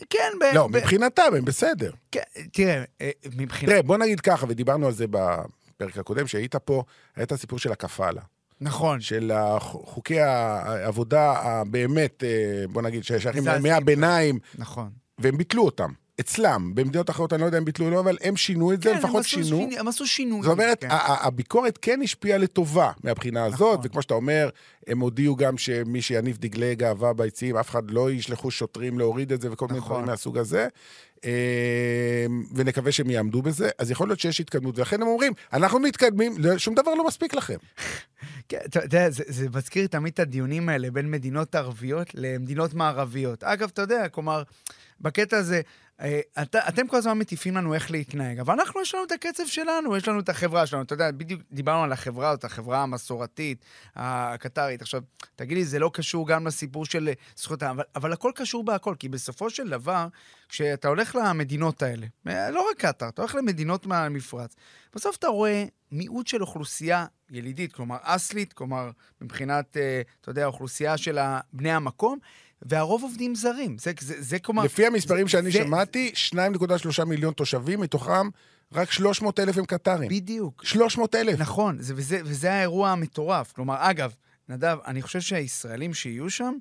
כן, 0.09 0.31
ב... 0.41 0.55
לא, 0.55 0.67
ב- 0.67 0.77
מבחינתם 0.77 1.23
הם 1.37 1.45
בסדר. 1.45 1.91
כן, 2.11 2.21
תראה, 2.53 2.83
אה, 3.01 3.11
מבחינת... 3.35 3.71
תראה, 3.71 3.81
בוא 3.81 3.97
נגיד 3.97 4.19
ככה, 4.19 4.45
ודיברנו 4.49 4.85
על 4.85 4.93
זה 4.93 5.05
בפרק 5.07 5.97
הקודם, 5.97 6.27
שהיית 6.27 6.55
פה, 6.55 6.83
היה 7.15 7.23
את 7.23 7.31
הסיפור 7.31 7.59
של 7.59 7.71
הקפאלה. 7.71 8.21
נכון. 8.61 9.01
של 9.01 9.31
חוקי 9.59 10.19
העבודה 10.19 11.31
הבאמת, 11.31 12.23
בוא 12.69 12.81
נגיד, 12.81 13.03
ששייכים. 13.03 13.47
לימי 13.47 13.71
הביניים, 13.71 14.39
נכון. 14.55 14.89
והם 15.17 15.37
ביטלו 15.37 15.65
אותם. 15.65 15.91
אצלם, 16.19 16.71
במדינות 16.75 17.09
אחרות 17.09 17.33
אני 17.33 17.41
לא 17.41 17.45
יודע 17.45 17.57
אם 17.57 17.65
ביטלו 17.65 17.85
או 17.85 17.91
לא, 17.91 17.99
אבל 17.99 18.17
הם 18.23 18.35
שינו 18.37 18.73
את 18.73 18.81
זה, 18.83 18.89
כן, 18.89 18.95
הם 18.95 19.03
לפחות 19.03 19.19
עשו 19.21 19.29
שינו. 19.29 19.45
שיני- 19.45 19.79
הם 19.79 19.87
עשו 19.87 20.07
שינוי. 20.07 20.41
זאת 20.43 20.51
אומרת, 20.51 20.81
כן. 20.81 20.87
הביקורת 20.91 21.79
כן 21.81 21.99
השפיעה 22.03 22.37
לטובה 22.37 22.91
מהבחינה 23.03 23.45
הזאת, 23.45 23.59
נכון. 23.61 23.77
וכמו 23.83 24.01
שאתה 24.01 24.13
אומר, 24.13 24.49
הם 24.87 24.99
הודיעו 24.99 25.35
גם 25.35 25.57
שמי 25.57 26.01
שיניף 26.01 26.37
דגלי 26.37 26.75
גאווה 26.75 27.13
ביציעים, 27.13 27.57
אף 27.57 27.69
אחד 27.69 27.91
לא 27.91 28.11
ישלחו 28.11 28.51
שוטרים 28.51 28.99
להוריד 28.99 29.31
את 29.31 29.41
זה 29.41 29.51
וכל 29.51 29.67
מיני 29.67 29.79
נכון. 29.79 29.91
דברים 29.91 30.05
מהסוג 30.05 30.37
הזה. 30.37 30.67
אה, 31.25 32.25
ונקווה 32.55 32.91
שהם 32.91 33.09
יעמדו 33.09 33.41
בזה. 33.41 33.69
אז 33.79 33.91
יכול 33.91 34.07
להיות 34.07 34.19
שיש 34.19 34.39
התקדמות, 34.39 34.77
ולכן 34.79 35.01
הם 35.01 35.07
אומרים, 35.07 35.33
אנחנו 35.53 35.79
מתקדמים, 35.79 36.33
לא- 36.37 36.57
שום 36.57 36.75
דבר 36.75 36.93
לא 36.93 37.07
מספיק 37.07 37.33
לכם. 37.33 37.55
כן, 38.49 38.57
אתה 38.65 38.83
יודע, 38.83 39.09
זה, 39.09 39.23
זה 39.27 39.47
מזכיר 39.55 39.87
תמיד 39.87 40.13
את 40.13 40.19
הדיונים 40.19 40.69
האלה 40.69 40.91
בין 40.91 41.11
מדינות 41.11 41.55
ערביות 41.55 42.07
למדינות 42.13 42.73
מערביות. 42.73 43.43
אגב, 43.43 43.69
אתה 43.73 43.81
יודע, 43.81 44.07
כלומר, 44.09 44.43
בקטע 45.01 45.37
הזה, 45.37 45.61
אה, 46.01 46.19
אתה, 46.41 46.59
אתם 46.69 46.87
כל 46.87 46.97
הזמן 46.97 47.17
מטיפים 47.17 47.57
לנו 47.57 47.73
איך 47.73 47.91
להתנהג, 47.91 48.39
אבל 48.39 48.53
אנחנו, 48.53 48.81
יש 48.81 48.95
לנו 48.95 49.03
את 49.03 49.11
הקצב 49.11 49.45
שלנו, 49.45 49.97
יש 49.97 50.07
לנו 50.07 50.19
את 50.19 50.29
החברה 50.29 50.65
שלנו. 50.65 50.83
אתה 50.83 50.93
יודע, 50.93 51.11
בדיוק 51.11 51.41
דיברנו 51.51 51.83
על 51.83 51.91
החברה 51.91 52.29
הזאת, 52.29 52.43
החברה 52.43 52.83
המסורתית, 52.83 53.65
הקטרית. 53.95 54.81
עכשיו, 54.81 55.01
תגיד 55.35 55.57
לי, 55.57 55.65
זה 55.65 55.79
לא 55.79 55.91
קשור 55.93 56.27
גם 56.27 56.47
לסיפור 56.47 56.85
של 56.85 57.09
זכויות 57.37 57.63
האדם, 57.63 57.75
אבל, 57.75 57.83
אבל 57.95 58.13
הכל 58.13 58.31
קשור 58.35 58.63
בהכל, 58.63 58.95
כי 58.99 59.09
בסופו 59.09 59.49
של 59.49 59.69
דבר, 59.69 60.07
כשאתה 60.49 60.87
הולך 60.87 61.15
למדינות 61.15 61.81
האלה, 61.81 62.07
אה, 62.27 62.51
לא 62.51 62.67
רק 62.71 62.77
קטאר, 62.77 63.09
אתה 63.09 63.21
הולך 63.21 63.35
למדינות 63.35 63.85
מהמפרץ, 63.85 64.55
בסוף 64.95 65.15
אתה 65.15 65.27
רואה 65.27 65.65
מיעוט 65.91 66.27
של 66.27 66.41
אוכלוסייה 66.41 67.05
ילידית, 67.29 67.73
כלומר 67.73 67.97
אסלית, 68.01 68.53
כלומר 68.53 68.91
מבחינת, 69.21 69.77
אה, 69.77 70.01
אתה 70.21 70.29
יודע, 70.29 70.45
אוכלוסייה 70.45 70.97
של 70.97 71.19
בני 71.53 71.71
המקום, 71.71 72.19
והרוב 72.65 73.03
עובדים 73.03 73.35
זרים. 73.35 73.77
זה, 73.79 73.91
זה, 73.99 74.13
זה 74.19 74.39
כלומר... 74.39 74.63
לפי 74.63 74.85
המספרים 74.85 75.25
זה- 75.27 75.31
שאני 75.31 75.51
זה- 75.51 75.57
שמעתי, 75.57 76.11
2.3 76.15 77.03
מיליון 77.05 77.33
תושבים, 77.33 77.79
מתוכם 77.79 78.29
רק 78.73 78.91
300 78.91 79.39
אלף 79.39 79.57
הם 79.57 79.65
קטרים. 79.65 80.09
בדיוק. 80.09 80.61
300 80.65 81.15
אלף. 81.15 81.39
נכון, 81.39 81.77
זה, 81.79 81.93
וזה, 81.97 82.19
וזה 82.25 82.53
האירוע 82.53 82.89
המטורף. 82.89 83.51
כלומר, 83.51 83.75
אגב, 83.79 84.13
נדב, 84.49 84.77
אני 84.87 85.01
חושב 85.01 85.21
שהישראלים 85.21 85.93
שיהיו 85.93 86.29
שם, 86.29 86.53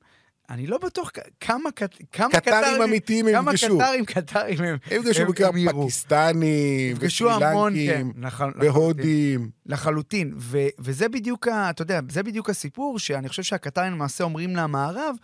אני 0.50 0.66
לא 0.66 0.78
בטוח 0.78 1.11
כמה, 1.40 1.70
כמה 2.12 2.30
קטרים 2.30 2.82
אמיתיים 2.82 3.26
הם 3.26 3.32
כמה 3.34 3.50
יפגשו. 3.54 3.78
קטרים 3.78 4.04
קטרים 4.04 4.58
הם 4.62 4.76
הם 4.90 5.00
יפגשו 5.00 5.25
בעיקר. 5.26 5.50
פקיסטנים, 5.82 6.92
יפגשו 6.96 7.28
כן, 7.28 7.34
וסרילנקים, 7.37 8.12
נכון, 8.16 8.25
לחלוטין. 8.50 8.70
והודים. 8.73 9.50
לחלוטין. 9.66 10.34
ו- 10.38 10.58
וזה 10.78 11.08
בדיוק, 11.08 11.49
ה- 11.49 11.70
אתה 11.70 11.82
יודע, 11.82 12.00
זה 12.11 12.23
בדיוק 12.23 12.50
הסיפור, 12.50 12.99
שאני 12.99 13.28
חושב 13.28 13.42
שהקטרים 13.42 13.92
למעשה 13.92 14.25
אומרים 14.25 14.56
למערב, 14.56 15.16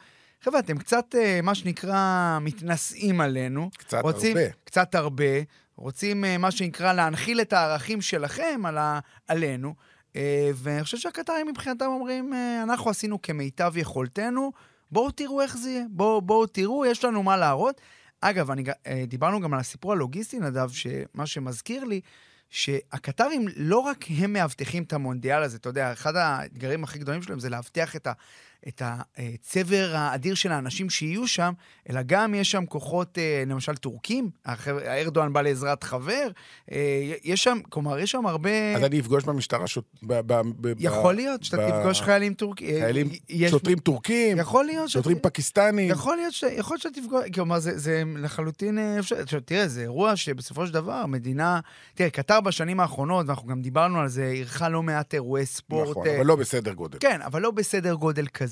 חבר'ה, 0.44 0.58
אתם 0.58 0.78
קצת, 0.78 1.14
אה, 1.14 1.40
מה 1.42 1.54
שנקרא, 1.54 2.38
מתנשאים 2.40 3.20
עלינו. 3.20 3.70
קצת 3.78 3.98
רוצים, 4.02 4.36
הרבה. 4.36 4.50
קצת 4.64 4.94
הרבה. 4.94 5.24
רוצים, 5.76 6.24
אה, 6.24 6.38
מה 6.38 6.50
שנקרא, 6.50 6.92
להנחיל 6.92 7.40
את 7.40 7.52
הערכים 7.52 8.00
שלכם 8.00 8.60
על 8.64 8.78
ה- 8.78 8.98
עלינו. 9.28 9.74
אה, 10.16 10.50
ואני 10.54 10.84
חושב 10.84 10.98
שהקטרים 10.98 11.46
מבחינתם 11.48 11.86
אומרים, 11.86 12.32
אנחנו 12.62 12.90
עשינו 12.90 13.22
כמיטב 13.22 13.72
יכולתנו, 13.76 14.52
בואו 14.90 15.10
תראו 15.10 15.40
איך 15.42 15.56
זה 15.56 15.70
יהיה. 15.70 15.84
בואו, 15.90 16.22
בואו 16.22 16.46
תראו, 16.46 16.86
יש 16.86 17.04
לנו 17.04 17.22
מה 17.22 17.36
להראות. 17.36 17.80
אגב, 18.20 18.50
אני, 18.50 18.64
דיברנו 19.08 19.40
גם 19.40 19.54
על 19.54 19.60
הסיפור 19.60 19.92
הלוגיסטי, 19.92 20.38
נדב, 20.38 20.70
שמה 20.70 21.26
שמזכיר 21.26 21.84
לי, 21.84 22.00
שהקטרים 22.50 23.46
לא 23.56 23.78
רק 23.78 24.04
הם 24.18 24.32
מאבטחים 24.32 24.82
את 24.82 24.92
המונדיאל 24.92 25.42
הזה, 25.42 25.56
אתה 25.56 25.68
יודע, 25.68 25.92
אחד 25.92 26.16
האתגרים 26.16 26.84
הכי 26.84 26.98
גדולים 26.98 27.22
שלהם 27.22 27.38
זה 27.40 27.48
להבטיח 27.48 27.96
את, 27.96 28.06
את 28.68 28.82
הצבר 28.84 29.92
האדיר 29.94 30.34
של 30.34 30.52
האנשים 30.52 30.90
שיהיו 30.90 31.28
שם, 31.28 31.52
אלא 31.90 32.00
גם 32.06 32.34
יש 32.34 32.50
שם 32.50 32.66
כוחות, 32.66 33.18
אה, 33.18 33.44
למשל 33.46 33.76
טורקים, 33.76 34.30
ארדואן 34.86 35.32
בא 35.32 35.42
לעזרת 35.42 35.84
חבר, 35.84 36.28
אה, 36.72 36.76
יש 37.24 37.42
שם, 37.42 37.58
כלומר, 37.68 37.98
יש 37.98 38.10
שם 38.10 38.26
הרבה... 38.26 38.76
אז 38.76 38.84
אני 38.84 39.00
אפגוש 39.00 39.24
במשטרה 39.24 39.66
שוט... 39.66 39.84
ב- 40.02 40.20
ב- 40.32 40.40
ב- 40.60 40.72
יכול 40.78 41.14
להיות 41.14 41.44
שאתה 41.44 41.70
תפגוש 41.80 42.00
חיילים 42.02 42.34
טורקים. 42.34 42.80
חיילים, 42.80 43.08
יש- 43.28 43.50
שוטרים 43.50 43.78
טורקים, 43.78 44.38
יכול 44.38 44.64
להיות 44.64 44.88
שוטרים 44.88 45.18
פקיסטנים. 45.22 45.90
יכול 45.90 46.16
להיות, 46.16 46.32
ש... 46.32 46.42
יכול 46.42 46.74
להיות 46.74 46.82
שאתה 46.82 47.00
תפגוש, 47.00 47.24
כלומר, 47.34 47.58
זה, 47.58 47.78
זה 47.78 48.02
לחלוטין 48.16 48.78
אה, 48.78 48.98
אפשר. 48.98 49.16
תראה, 49.44 49.68
זה 49.68 49.80
אירוע 49.82 50.16
שבסופו 50.16 50.66
של 50.66 50.72
דבר, 50.72 51.06
מדינה... 51.06 51.60
תראה, 51.94 52.10
קטר 52.10 52.40
בשנים 52.40 52.80
האחרונות, 52.80 53.26
ואנחנו 53.26 53.48
גם 53.48 53.62
דיברנו 53.62 54.00
על 54.00 54.08
זה, 54.08 54.24
אירחה 54.24 54.68
לא 54.68 54.82
מעט 54.82 55.14
אירועי 55.14 55.46
ספורט. 55.46 55.88
נכון, 55.90 56.06
אה, 56.06 56.16
אבל 56.16 56.26
לא 56.26 56.36
בסדר 56.36 56.72
גודל. 56.72 56.98
כן, 57.00 57.22
אבל 57.22 57.42
לא 57.42 57.50
בסדר 57.50 57.94
גודל 57.94 58.26
כזה. 58.26 58.49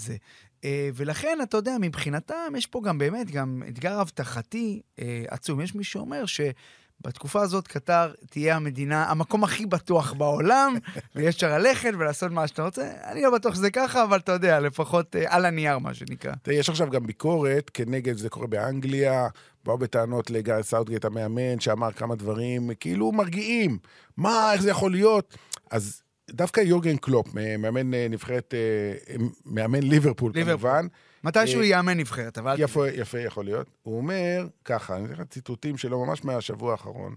אה, 0.65 0.91
ולכן, 0.95 1.39
אתה 1.43 1.57
יודע, 1.57 1.77
מבחינתם, 1.81 2.53
יש 2.57 2.67
פה 2.67 2.81
גם 2.85 2.99
באמת, 2.99 3.31
גם 3.31 3.63
אתגר 3.69 4.01
אבטחתי 4.01 4.81
אה, 4.99 5.25
עצום. 5.29 5.61
יש 5.61 5.75
מי 5.75 5.85
שאומר 5.85 6.25
שבתקופה 6.27 7.43
הזאת 7.43 7.69
קטר 7.69 8.13
תהיה 8.31 8.57
המדינה, 8.57 9.11
המקום 9.11 9.45
הכי 9.45 9.67
בטוח 9.67 10.13
בעולם, 10.13 10.75
ויש 11.15 11.35
אפשר 11.35 11.59
ללכת 11.59 11.91
ולעשות 11.99 12.33
מה 12.33 12.47
שאתה 12.47 12.63
רוצה. 12.63 12.91
אני 13.05 13.23
לא 13.23 13.31
בטוח 13.31 13.55
שזה 13.55 13.71
ככה, 13.71 14.05
אבל 14.05 14.19
אתה 14.19 14.33
יודע, 14.33 14.61
לפחות 14.61 15.17
אה, 15.17 15.25
על 15.27 15.45
הנייר, 15.45 15.79
מה 15.79 15.95
שנקרא. 15.95 16.33
תראה, 16.43 16.57
יש 16.57 16.69
עכשיו 16.69 16.91
גם 16.91 17.07
ביקורת 17.07 17.71
כנגד, 17.71 18.17
זה 18.17 18.29
קורה 18.29 18.47
באנגליה, 18.47 19.29
באו 19.65 19.79
בטענות 19.79 20.31
לגארת' 20.31 20.55
סאות'גייט 20.63 21.05
המאמן, 21.05 21.61
שאמר 21.61 21.93
כמה 21.93 22.17
דברים 22.17 22.71
כאילו 22.81 23.13
מרגיעים. 23.13 23.79
מה, 24.17 24.53
איך 24.53 24.63
זה 24.63 24.71
יכול 24.71 24.91
להיות? 24.91 25.37
אז 25.71 26.03
דווקא 26.31 26.61
יורגן 26.61 26.97
קלופ, 26.97 27.35
מאמן 27.35 27.95
אה, 27.95 28.07
נבחרת, 28.11 28.55
אה, 28.55 29.17
מאמן 29.47 29.83
ליברפול, 29.83 30.33
ליברפול. 30.35 30.71
כמובן. 30.71 30.87
מתישהו 31.25 31.61
אה, 31.61 31.67
יאמן 31.67 31.99
נבחרת, 31.99 32.39
אבל... 32.39 32.55
יפה, 32.59 32.89
יפה 32.89 33.19
יכול 33.19 33.45
להיות. 33.45 33.71
הוא 33.83 33.97
אומר 33.97 34.47
ככה, 34.65 34.97
אני 34.97 35.05
אתן 35.05 35.13
לך 35.13 35.23
ציטוטים 35.23 35.77
שלו 35.77 36.05
ממש 36.05 36.25
מהשבוע 36.25 36.73
האחרון. 36.73 37.15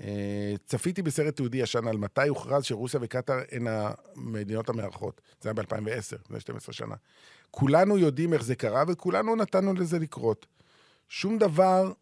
אה, 0.00 0.54
צפיתי 0.66 1.02
בסרט 1.02 1.36
תיעודי 1.36 1.58
ישן 1.58 1.88
על 1.88 1.96
מתי 1.96 2.28
הוכרז 2.28 2.64
שרוסיה 2.64 3.00
וקטאר 3.02 3.38
הן 3.52 3.66
המדינות 3.70 4.68
המארחות. 4.68 5.20
זה 5.40 5.48
היה 5.48 5.54
ב-2010, 5.54 6.16
לפני 6.24 6.40
12 6.40 6.72
שנה. 6.72 6.94
כולנו 7.50 7.98
יודעים 7.98 8.32
איך 8.32 8.42
זה 8.42 8.54
קרה 8.54 8.84
וכולנו 8.88 9.36
נתנו 9.36 9.74
לזה 9.74 9.98
לקרות. 9.98 10.46
שום 11.08 11.38
דבר 11.38 11.92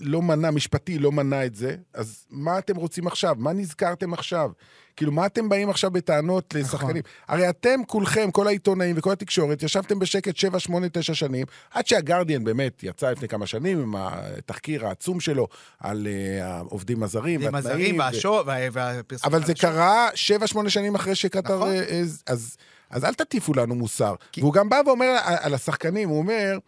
לא 0.00 0.22
מנע, 0.22 0.50
משפטי 0.50 0.98
לא 0.98 1.12
מנע 1.12 1.46
את 1.46 1.54
זה, 1.54 1.76
אז 1.94 2.26
מה 2.30 2.58
אתם 2.58 2.76
רוצים 2.76 3.06
עכשיו? 3.06 3.34
מה 3.38 3.52
נזכרתם 3.52 4.12
עכשיו? 4.12 4.50
כאילו, 4.96 5.12
מה 5.12 5.26
אתם 5.26 5.48
באים 5.48 5.70
עכשיו 5.70 5.90
בטענות 5.90 6.54
לשחקנים? 6.54 7.02
הרי 7.28 7.48
אתם 7.48 7.80
כולכם, 7.86 8.30
כל 8.30 8.46
העיתונאים 8.46 8.96
וכל 8.98 9.12
התקשורת, 9.12 9.62
ישבתם 9.62 9.98
בשקט 9.98 10.36
7, 10.36 10.58
8, 10.60 10.88
9 10.88 11.14
שנים, 11.14 11.46
עד 11.70 11.86
שהגרדיאן 11.86 12.44
באמת 12.44 12.82
יצא 12.82 13.10
לפני 13.10 13.28
כמה 13.28 13.46
שנים 13.46 13.80
עם 13.80 13.94
התחקיר 13.96 14.86
העצום 14.86 15.20
שלו 15.20 15.48
על 15.80 16.06
uh, 16.06 16.44
העובדים 16.44 17.02
הזרים 17.02 17.40
והתנאים. 17.40 17.54
הזרים 17.66 17.98
והשור 17.98 18.42
והפרסום. 18.46 19.32
אבל 19.32 19.44
זה 19.46 19.54
קרה 19.54 20.08
7-8 20.64 20.68
שנים 20.68 20.94
אחרי 20.94 21.14
שקטר... 21.14 21.56
נכון. 21.56 21.68
אה, 21.68 22.00
אז, 22.00 22.22
אז, 22.26 22.56
אז 22.90 23.04
אל 23.04 23.14
תטיפו 23.14 23.54
לנו 23.54 23.74
מוסר. 23.74 24.14
כי- 24.32 24.40
והוא 24.40 24.52
גם 24.52 24.68
בא 24.68 24.80
ואומר 24.86 25.16
על 25.24 25.54
השחקנים, 25.54 26.08
הוא 26.08 26.18
אומר, 26.18 26.58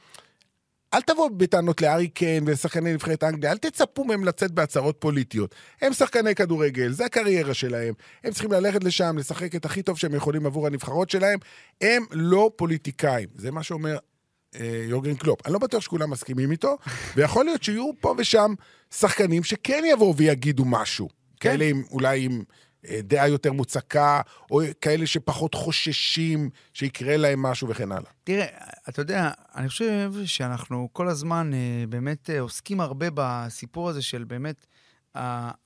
אל 0.95 1.01
תבואו 1.01 1.31
בטענות 1.31 1.83
לארי 1.83 2.09
קיין 2.09 2.45
ולשחקני 2.47 2.93
נבחרת 2.93 3.25
אנגליה, 3.25 3.53
אל 3.53 3.59
תצפו 3.59 4.05
מהם 4.05 4.25
לצאת 4.25 4.51
בהצהרות 4.51 4.97
פוליטיות. 4.99 5.55
הם 5.83 5.93
שחקני 5.93 6.35
כדורגל, 6.35 6.93
זה 6.93 7.05
הקריירה 7.05 7.55
שלהם. 7.55 7.95
הם 8.25 8.33
צריכים 8.33 8.53
ללכת 8.53 8.85
לשם, 8.85 9.19
לשחק 9.19 9.55
את 9.55 9.65
הכי 9.65 9.83
טוב 9.83 9.99
שהם 9.99 10.15
יכולים 10.15 10.47
עבור 10.47 10.67
הנבחרות 10.67 11.11
שלהם. 11.11 11.39
הם 11.81 12.03
לא 12.11 12.51
פוליטיקאים. 12.57 13.29
זה 13.35 13.51
מה 13.51 13.63
שאומר 13.63 13.97
אה, 14.61 14.85
יורגן 14.89 15.15
קלופ. 15.15 15.47
אני 15.47 15.53
לא 15.53 15.59
בטוח 15.59 15.83
שכולם 15.83 16.11
מסכימים 16.11 16.51
איתו, 16.51 16.77
ויכול 17.17 17.45
להיות 17.45 17.63
שיהיו 17.63 17.91
פה 18.01 18.15
ושם 18.19 18.55
שחקנים 18.91 19.45
שכן 19.45 19.83
יבואו 19.93 20.17
ויגידו 20.17 20.65
משהו. 20.65 21.09
כן. 21.09 21.51
כאלה 21.51 21.65
עם, 21.65 21.83
אולי 21.91 22.25
עם 22.25 22.43
דעה 22.91 23.29
יותר 23.29 23.53
מוצקה, 23.53 24.21
או 24.51 24.61
כאלה 24.81 25.07
שפחות 25.07 25.55
חוששים 25.55 26.51
שיקרה 26.75 27.17
להם 27.17 27.43
משהו 27.43 27.69
וכן 27.69 27.93
הלאה. 27.93 28.11
תראה, 28.25 28.47
אתה 28.89 29.01
יודע, 29.01 29.31
אני 29.55 29.69
חושב 29.69 30.13
שאנחנו 30.25 30.89
כל 30.93 31.09
הזמן 31.09 31.51
אה, 31.55 31.85
באמת 31.89 32.31
אה, 32.31 32.41
עוסקים 32.41 32.81
הרבה 32.81 33.07
בסיפור 33.15 33.89
הזה 33.89 34.03
של 34.03 34.25
באמת 34.25 34.67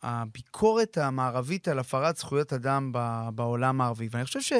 הביקורת 0.02 0.98
המערבית 0.98 1.68
על 1.68 1.78
הפרת 1.78 2.16
זכויות 2.16 2.52
אדם 2.52 2.92
בעולם 3.34 3.80
הערבי. 3.80 4.08
ואני 4.10 4.24
חושב 4.24 4.40
ש... 4.40 4.52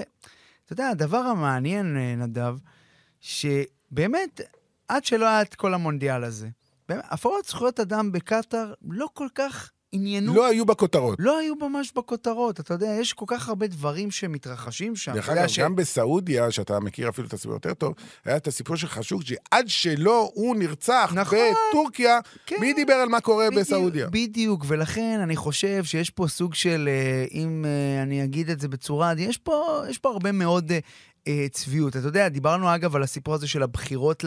אתה 0.65 0.73
יודע, 0.73 0.89
הדבר 0.89 1.17
המעניין, 1.17 1.97
אה, 1.97 2.15
נדב, 2.17 2.57
שבאמת, 3.21 4.41
עד 4.89 5.05
שלא 5.05 5.27
היה 5.27 5.43
את 5.43 5.55
כל 5.55 5.75
המונדיאל 5.75 6.25
הזה, 6.25 6.49
הפרות 6.89 7.45
זכויות 7.45 7.81
אדם 7.81 8.13
בקטאר 8.13 8.75
לא 8.83 9.09
כל 9.15 9.29
כך 9.35 9.71
עניינו... 9.93 10.35
לא 10.35 10.47
היו 10.47 10.67
בכותרות. 10.67 11.17
לא 11.19 11.39
היו 11.39 11.55
ממש 11.55 11.93
בכותרות, 11.97 12.61
אתה 12.61 12.75
יודע, 12.75 12.87
יש 13.01 13.13
כל 13.13 13.25
כך 13.29 13.49
הרבה 13.49 13.67
דברים 13.67 14.11
שמתרחשים 14.11 14.97
שם. 14.97 15.13
דרך 15.13 15.29
אגב, 15.29 15.47
ש- 15.47 15.59
גם 15.59 15.77
בסעודיה, 15.77 16.51
שאתה 16.51 16.81
מכיר 16.81 17.09
אפילו 17.09 17.29
את 17.29 17.33
הסיפור 17.33 17.55
יותר 17.55 17.75
טוב, 17.75 17.95
היה 18.25 18.37
את 18.37 18.47
הסיפור 18.47 18.77
של 18.77 18.87
חשוקג'י, 18.89 19.35
עד 19.51 19.65
שלא 19.69 20.31
הוא 20.35 20.57
נרצח 20.57 21.13
נכון. 21.15 21.39
בטורקיה, 21.71 22.19
כן. 22.47 22.57
מי 22.61 22.73
דיבר 22.73 22.95
על 22.95 23.09
מה 23.09 23.21
קורה 23.21 23.47
בדיוק, 23.51 23.61
בסעודיה? 23.63 24.09
בדיוק, 24.11 24.65
ולכן 24.69 25.21
אני 25.23 25.37
חושב 25.37 25.85
שיש 25.85 26.11
פה 26.11 26.29
סוג 26.29 26.55
של, 26.55 26.89
אה, 26.93 27.25
אם 27.33 27.65
אה, 27.65 28.03
אני 28.03 28.25
אגיד 28.25 28.51
את 28.51 28.61
זה 28.61 28.69
בצורה, 28.69 29.13
יש 29.19 29.39
פה, 29.39 29.83
יש 29.89 29.99
פה 29.99 30.09
הרבה 30.09 30.33
מאוד 30.33 30.73
אה, 31.29 31.47
צביעות. 31.51 31.97
אתה 31.97 32.09
יודע, 32.09 32.29
דיברנו 32.29 32.75
אגב 32.75 32.97
על 32.97 33.03
הסיפור 33.03 33.35
הזה 33.35 33.49
של 33.49 33.63
הבחירות, 33.63 34.25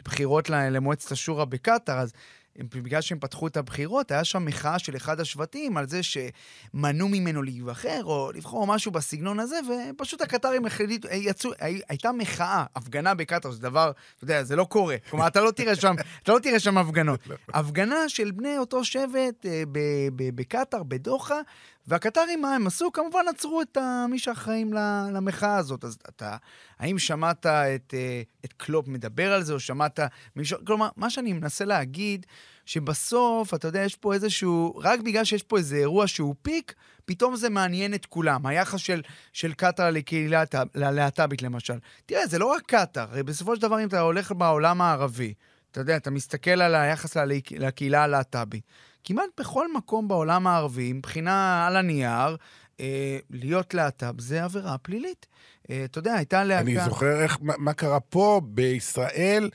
לבחירות 0.00 0.50
למועצת 0.50 1.12
השורא 1.12 1.44
בקטאר, 1.44 1.98
אז 1.98 2.12
בגלל 2.58 3.00
שהם 3.00 3.18
פתחו 3.18 3.46
את 3.46 3.56
הבחירות, 3.56 4.10
היה 4.10 4.24
שם 4.24 4.44
מחאה 4.44 4.78
של 4.78 4.96
אחד 4.96 5.20
השבטים 5.20 5.76
על 5.76 5.88
זה 5.88 6.00
שמנעו 6.02 7.08
ממנו 7.08 7.42
להיבחר, 7.42 8.00
או 8.04 8.30
לבחור 8.34 8.60
או 8.60 8.66
משהו 8.66 8.92
בסגנון 8.92 9.40
הזה, 9.40 9.56
ופשוט 9.92 10.20
הקטרים 10.20 10.66
החליטו, 10.66 11.08
יצאו, 11.12 11.50
הי- 11.58 11.80
הייתה 11.88 12.12
מחאה, 12.12 12.64
הפגנה 12.76 13.14
בקטאר, 13.14 13.50
זה 13.50 13.60
דבר, 13.62 13.90
אתה 14.16 14.24
יודע, 14.24 14.42
זה 14.44 14.56
לא 14.56 14.64
קורה. 14.64 14.96
כלומר, 15.10 15.26
אתה 15.26 15.40
לא 15.40 15.50
תראה 15.50 15.76
שם, 15.76 15.94
אתה 16.22 16.32
לא 16.32 16.38
תראה 16.38 16.60
שם 16.60 16.78
הפגנות. 16.78 17.20
הפגנה 17.48 18.08
של 18.08 18.30
בני 18.30 18.58
אותו 18.58 18.84
שבט 18.84 19.46
אה, 19.46 19.62
ב- 19.72 19.78
ב- 20.16 20.36
בקטאר, 20.36 20.82
בדוחה, 20.82 21.40
והקטרים, 21.86 22.42
מה 22.42 22.54
הם 22.54 22.66
עשו? 22.66 22.92
כמובן 22.92 23.24
עצרו 23.30 23.62
את 23.62 23.78
מי 24.08 24.18
שאחראים 24.18 24.72
למחאה 25.12 25.56
הזאת. 25.56 25.84
אז 25.84 25.98
אתה, 26.08 26.36
האם 26.78 26.98
שמעת 26.98 27.46
את, 27.46 27.94
אה, 27.94 28.22
את 28.44 28.52
קלופ 28.52 28.88
מדבר 28.88 29.32
על 29.32 29.42
זה, 29.42 29.52
או 29.52 29.60
שמעת 29.60 30.00
מישהו... 30.36 30.58
כלומר, 30.66 30.88
מה 30.96 31.10
שאני 31.10 31.32
מנסה 31.32 31.64
להגיד, 31.64 32.26
שבסוף, 32.66 33.54
אתה 33.54 33.68
יודע, 33.68 33.80
יש 33.80 33.96
פה 33.96 34.14
איזשהו... 34.14 34.80
רק 34.82 35.00
בגלל 35.00 35.24
שיש 35.24 35.42
פה 35.42 35.58
איזה 35.58 35.76
אירוע 35.76 36.06
שהוא 36.06 36.34
פיק, 36.42 36.74
פתאום 37.04 37.36
זה 37.36 37.50
מעניין 37.50 37.94
את 37.94 38.06
כולם. 38.06 38.46
היחס 38.46 38.80
של, 38.80 39.02
של 39.32 39.52
קטאר 39.52 39.90
לקהילה 39.90 40.44
ללהט"בית, 40.74 41.42
למשל. 41.42 41.78
תראה, 42.06 42.26
זה 42.26 42.38
לא 42.38 42.46
רק 42.46 42.62
קטאר, 42.66 43.02
הרי 43.02 43.22
בסופו 43.22 43.56
של 43.56 43.62
דבר, 43.62 43.82
אם 43.82 43.88
אתה 43.88 44.00
הולך 44.00 44.32
בעולם 44.32 44.80
הערבי, 44.80 45.34
אתה 45.70 45.80
יודע, 45.80 45.96
אתה 45.96 46.10
מסתכל 46.10 46.50
על 46.50 46.74
היחס 46.74 47.16
לקהילה 47.50 48.02
הלהט"בית. 48.02 48.64
כמעט 49.04 49.40
בכל 49.40 49.72
מקום 49.72 50.08
בעולם 50.08 50.46
הערבי, 50.46 50.92
מבחינה 50.92 51.66
על 51.66 51.76
הנייר, 51.76 52.36
אה, 52.80 53.18
להיות 53.30 53.74
להט"ב 53.74 54.20
זה 54.20 54.44
עבירה 54.44 54.78
פלילית. 54.78 55.26
אה, 55.70 55.84
אתה 55.84 55.98
יודע, 55.98 56.14
הייתה 56.14 56.44
להקה... 56.44 56.60
אני 56.60 56.84
זוכר 56.84 57.22
איך, 57.22 57.38
מה, 57.42 57.54
מה 57.58 57.72
קרה 57.72 58.00
פה 58.00 58.40
בישראל, 58.44 59.50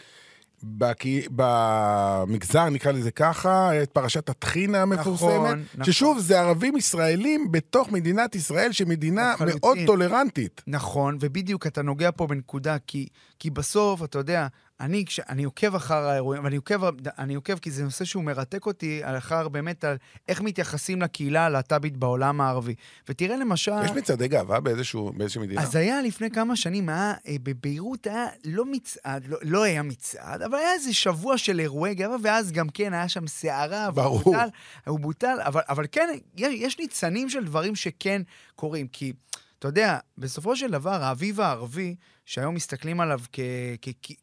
בקי, 0.64 1.22
במגזר, 1.32 2.70
נקרא 2.70 2.92
לזה 2.92 3.12
ככה, 3.12 3.84
את 3.84 3.92
פרשת 3.92 4.30
הטחינה 4.30 4.82
המפורסמת, 4.82 5.30
נכון, 5.30 5.64
נכון. 5.74 5.86
ששוב, 5.86 6.20
זה 6.20 6.40
ערבים 6.40 6.78
ישראלים 6.78 7.52
בתוך 7.52 7.92
מדינת 7.92 8.36
ישראל, 8.36 8.72
שמדינה 8.72 9.34
לחלוטין. 9.34 9.60
מאוד 9.62 9.78
טולרנטית. 9.86 10.62
נכון, 10.68 11.18
ובדיוק 11.20 11.68
אתה 11.68 11.82
נוגע 11.82 12.10
פה 12.16 12.28
בנקודה, 12.28 12.78
כי, 12.88 13.08
כי 13.40 13.50
בסוף, 13.50 14.04
אתה 14.04 14.18
יודע, 14.20 14.48
אני, 14.82 15.06
כש, 15.06 15.20
אני 15.20 15.44
עוקב 15.44 15.76
אחר 15.76 16.08
האירועים, 16.08 16.44
ואני 16.44 16.56
עוקב, 16.56 16.82
אני 17.20 17.36
עוקב 17.36 17.58
כי 17.58 17.72
זה 17.72 17.84
נושא 17.84 18.06
שהוא 18.06 18.24
מרתק 18.24 18.66
אותי, 18.66 19.02
אחר 19.04 19.48
באמת 19.50 19.84
על 19.84 19.98
איך 20.28 20.42
מתייחסים 20.42 21.02
לקהילה 21.02 21.46
הלהט"בית 21.46 21.98
בעולם 21.98 22.42
הערבי. 22.42 22.76
ותראה 23.10 23.38
למשל... 23.38 23.72
יש 23.86 23.92
מצעדי 23.92 24.28
גאווה 24.28 24.60
באיזשהו, 24.60 25.12
באיזושהי 25.18 25.42
מדינה? 25.42 25.62
אז 25.62 25.76
היה 25.76 26.02
לפני 26.02 26.32
כמה 26.32 26.56
שנים, 26.56 26.90
היה, 26.90 27.14
אה, 27.28 27.36
בביירות 27.44 28.08
היה 28.08 28.26
לא 28.46 28.66
מצעד, 28.66 29.28
לא, 29.28 29.38
לא 29.42 29.64
היה 29.64 29.84
מצעד, 29.84 30.42
אבל 30.42 30.58
היה 30.58 30.74
איזה 30.74 30.94
שבוע 30.94 31.38
של 31.38 31.60
אירועי 31.60 31.96
גאווה, 31.96 32.18
ואז 32.24 32.52
גם 32.52 32.70
כן 32.70 32.94
היה 32.94 33.10
שם 33.10 33.28
סערה, 33.28 33.90
והוא 33.96 34.06
ברור. 34.06 34.24
בוטל, 34.24 34.48
הוא 34.88 35.00
בוטל, 35.00 35.38
אבל, 35.46 35.62
אבל 35.70 35.86
כן, 35.92 36.10
יש, 36.38 36.54
יש 36.54 36.80
ניצנים 36.80 37.30
של 37.30 37.46
דברים 37.46 37.76
שכן 37.76 38.22
קורים, 38.56 38.88
כי... 38.88 39.14
אתה 39.60 39.68
יודע, 39.68 39.98
בסופו 40.18 40.56
של 40.56 40.72
דבר, 40.72 41.04
האביב 41.04 41.42
הערבי, 41.42 41.96
שהיום 42.26 42.56
מסתכלים 42.56 43.02
עליו 43.02 43.20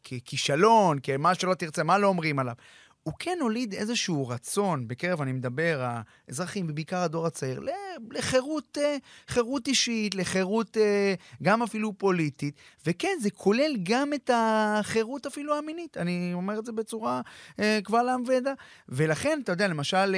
ככישלון, 0.03 0.99
כמה 0.99 1.35
שלא 1.35 1.53
תרצה, 1.53 1.83
מה 1.83 1.97
לא 1.97 2.07
אומרים 2.07 2.39
עליו, 2.39 2.53
הוא 3.07 3.13
כן 3.19 3.37
הוליד 3.41 3.73
איזשהו 3.73 4.27
רצון, 4.27 4.87
בקרב, 4.87 5.21
אני 5.21 5.31
מדבר, 5.31 5.89
האזרחים, 6.27 6.65
ובעיקר 6.69 6.97
הדור 6.97 7.27
הצעיר, 7.27 7.61
לחירות 8.11 8.77
אה, 8.81 8.97
חירות 9.27 9.67
אישית, 9.67 10.15
לחירות 10.15 10.77
אה, 10.77 11.13
גם 11.43 11.63
אפילו 11.63 11.93
פוליטית, 11.97 12.55
וכן, 12.85 13.17
זה 13.21 13.29
כולל 13.29 13.75
גם 13.83 14.13
את 14.13 14.29
החירות 14.33 15.25
אפילו 15.25 15.57
המינית. 15.57 15.97
אני 15.97 16.31
אומר 16.33 16.59
את 16.59 16.65
זה 16.65 16.71
בצורה 16.71 17.21
אה, 17.59 17.79
קבל 17.83 18.09
עם 18.09 18.23
ועדה. 18.27 18.53
ולכן, 18.89 19.39
אתה 19.43 19.51
יודע, 19.51 19.67
למשל, 19.67 20.15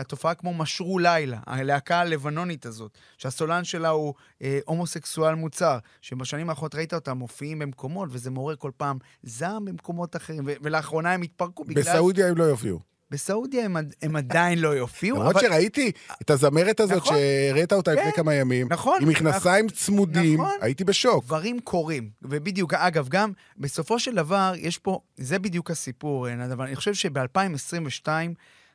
התופעה 0.00 0.34
כמו 0.34 0.54
משרו 0.54 0.98
לילה, 0.98 1.38
הלהקה 1.46 2.00
הלבנונית 2.00 2.66
הזאת, 2.66 2.98
שהסולן 3.18 3.64
שלה 3.64 3.88
הוא 3.88 4.14
הומוסקסואל 4.64 5.34
מוצר, 5.34 5.78
שבשנים 6.02 6.50
האחרונות 6.50 6.74
ראית 6.74 6.94
אותם 6.94 7.18
מופיעים 7.18 7.58
במקומות, 7.58 8.08
וזה 8.12 8.30
מעורר 8.30 8.56
כל 8.56 8.70
פעם 8.76 8.98
זעם 9.22 9.64
במקומות 9.64 10.16
אחרים, 10.16 10.44
ולאחרונה 10.46 11.12
הם 11.12 11.22
התפרקו 11.22 11.64
בגלל... 11.64 11.82
בסעודיה 11.82 12.23
הם 12.28 12.36
לא 12.36 12.44
יופיעו. 12.44 12.94
בסעודיה 13.10 13.64
הם, 13.64 13.76
הם 14.02 14.16
עדיין 14.16 14.58
לא 14.58 14.68
יופיעו, 14.68 15.18
למרות 15.18 15.36
אבל... 15.36 15.46
שראיתי 15.46 15.92
את 16.22 16.30
הזמרת 16.30 16.80
הזאת 16.80 16.96
נכון. 16.96 17.16
שהראית 17.16 17.72
אותה 17.72 17.92
לפני 17.92 18.04
כן, 18.04 18.16
כמה 18.16 18.34
ימים, 18.34 18.66
נכון, 18.70 18.98
עם 19.02 19.08
מכנסיים 19.08 19.68
צמודים, 19.68 20.40
נכון. 20.40 20.58
הייתי 20.60 20.84
בשוק. 20.84 21.24
דברים 21.24 21.60
קורים. 21.60 22.10
ובדיוק, 22.22 22.74
אגב, 22.74 23.08
גם 23.08 23.32
בסופו 23.58 23.98
של 23.98 24.14
דבר, 24.14 24.52
יש 24.56 24.78
פה, 24.78 25.00
זה 25.16 25.38
בדיוק 25.38 25.70
הסיפור, 25.70 26.28
נדב, 26.28 26.60
אני 26.60 26.76
חושב 26.76 26.94
שב-2022, 26.94 28.08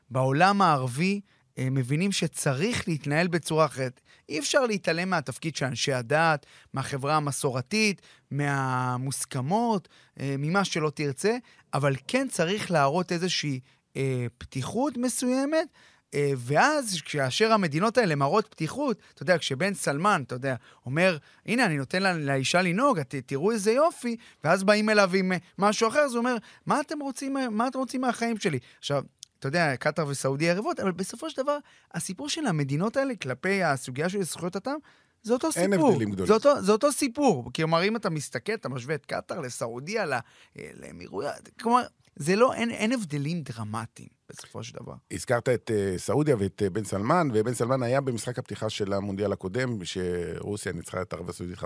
בעולם 0.10 0.62
הערבי, 0.62 1.22
אה, 1.58 1.68
מבינים 1.72 2.12
שצריך 2.12 2.88
להתנהל 2.88 3.28
בצורה 3.28 3.66
אחרת. 3.66 4.02
אי 4.30 4.40
אפשר 4.40 4.66
להתעלם 4.66 5.10
מהתפקיד 5.10 5.56
של 5.56 5.66
אנשי 5.66 5.94
הדת, 5.94 6.46
מהחברה 6.74 7.16
המסורתית, 7.16 8.02
מהמוסכמות, 8.32 9.88
אה, 10.20 10.36
ממה 10.38 10.66
שלא 10.66 10.90
תרצה, 10.90 11.38
אבל 11.74 11.96
כן 12.08 12.28
צריך 12.32 12.72
להראות 12.72 13.12
איזושהי 13.12 13.60
אה, 13.98 14.26
פתיחות 14.38 14.98
מסוימת, 14.98 15.68
אה, 16.14 16.32
ואז, 16.38 17.02
כאשר 17.06 17.52
המדינות 17.52 17.98
האלה 17.98 18.16
מראות 18.16 18.48
פתיחות, 18.48 18.98
אתה 19.14 19.24
יודע, 19.24 19.38
כשבן 19.38 19.74
סלמן, 19.74 20.24
אתה 20.28 20.36
יודע, 20.36 20.56
אומר, 20.86 21.18
הנה, 21.46 21.66
אני 21.66 21.78
נותן 21.78 22.04
לה, 22.04 22.14
לאישה 22.14 22.62
לנהוג, 22.62 23.00
תראו 23.02 23.52
איזה 23.52 23.72
יופי, 23.72 24.16
ואז 24.44 24.64
באים 24.64 24.90
אליו 24.90 25.10
עם 25.16 25.32
אה, 25.32 25.38
משהו 25.58 25.88
אחר, 25.88 26.00
אז 26.00 26.12
הוא 26.12 26.20
אומר, 26.20 26.38
מה 26.66 26.82
אתם 26.82 27.00
רוצים, 27.00 27.38
מה 27.52 27.68
אתם 27.68 27.80
רוצים 27.80 28.02
מהחיים 28.02 28.38
שלי? 28.38 28.60
עכשיו, 28.80 29.04
אתה 29.40 29.48
יודע, 29.48 29.76
קטאר 29.76 30.08
וסעודיה 30.08 30.50
יריבות, 30.50 30.80
אבל 30.80 30.92
בסופו 30.92 31.30
של 31.30 31.44
דבר, 31.44 31.58
הסיפור 31.94 32.30
של 32.30 32.46
המדינות 32.46 32.98
האלה 32.98 33.16
כלפי 33.16 33.64
הסוגיה 33.64 34.10
של 34.10 34.24
זכויות 34.24 34.56
אדם, 34.56 34.78
זה 35.22 35.34
אותו 35.34 35.48
אין 35.56 35.72
סיפור. 35.72 35.90
הבדלים 35.90 36.12
גדולים. 36.12 36.28
זה 36.28 36.34
אותו, 36.34 36.62
זה 36.62 36.72
אותו 36.72 36.92
סיפור. 36.92 37.52
כלומר, 37.56 37.84
אם 37.84 37.96
אתה 37.96 38.10
מסתכל, 38.10 38.54
אתה 38.54 38.70
משווה 38.70 38.96
את 38.96 39.06
קטאר 39.06 39.40
לסעודיה, 39.40 40.06
אה, 40.12 40.70
לאמירויות, 40.74 41.34
כלומר, 41.62 41.82
זה 42.16 42.36
לא, 42.36 42.54
אין, 42.54 42.70
אין 42.70 42.92
הבדלים 42.92 43.42
דרמטיים 43.42 44.10
בסופו 44.30 44.64
של 44.64 44.78
דבר. 44.82 44.94
הזכרת 45.12 45.50
את 45.50 45.72
אה, 45.74 45.98
סעודיה 45.98 46.36
ואת 46.40 46.62
אה, 46.66 46.70
בן 46.70 46.84
סלמן, 46.84 47.28
ובן 47.34 47.54
סלמן 47.54 47.84
היה 47.84 48.02
במשחק 48.02 48.40
הפתיחה 48.40 48.70
של 48.70 48.94
המונדיאל 48.94 49.32
הקודם, 49.32 49.86
שרוסיה 49.86 50.72
ניצחה 50.72 51.02
את 51.02 51.14
ערב 51.14 51.30
הסעודית 51.30 51.58
5-0. 51.58 51.64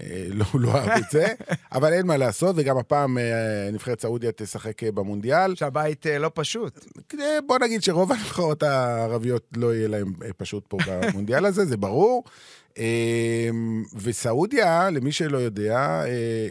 אה, 0.00 0.26
לא, 0.30 0.44
הוא 0.52 0.60
לא 0.60 0.74
אהב 0.74 0.90
את 0.90 1.10
זה, 1.10 1.26
אבל 1.72 1.92
אין 1.92 2.06
מה 2.06 2.16
לעשות, 2.16 2.54
וגם 2.58 2.78
הפעם 2.78 3.18
אה, 3.18 3.70
נבחרת 3.72 4.00
סעודיה 4.00 4.32
תשחק 4.32 4.84
אה, 4.84 4.92
במונדיאל. 4.92 5.54
שהבית 5.54 6.06
לא 6.20 6.30
פשוט. 6.34 6.86
בוא 7.46 7.58
נגיד 7.58 7.82
שרוב 7.82 8.12
הנבחרות 8.12 8.62
הערביות 8.62 9.48
לא 9.56 9.74
יהיה 9.74 9.88
אה, 10.24 10.32
פשוט 10.36 10.64
פה 10.68 10.78
במונדיאל 10.86 11.46
הזה, 11.46 11.64
זה 11.64 11.76
ברור. 11.76 12.24
וסעודיה, 13.94 14.90
למי 14.90 15.12
שלא 15.12 15.38
יודע, 15.38 16.02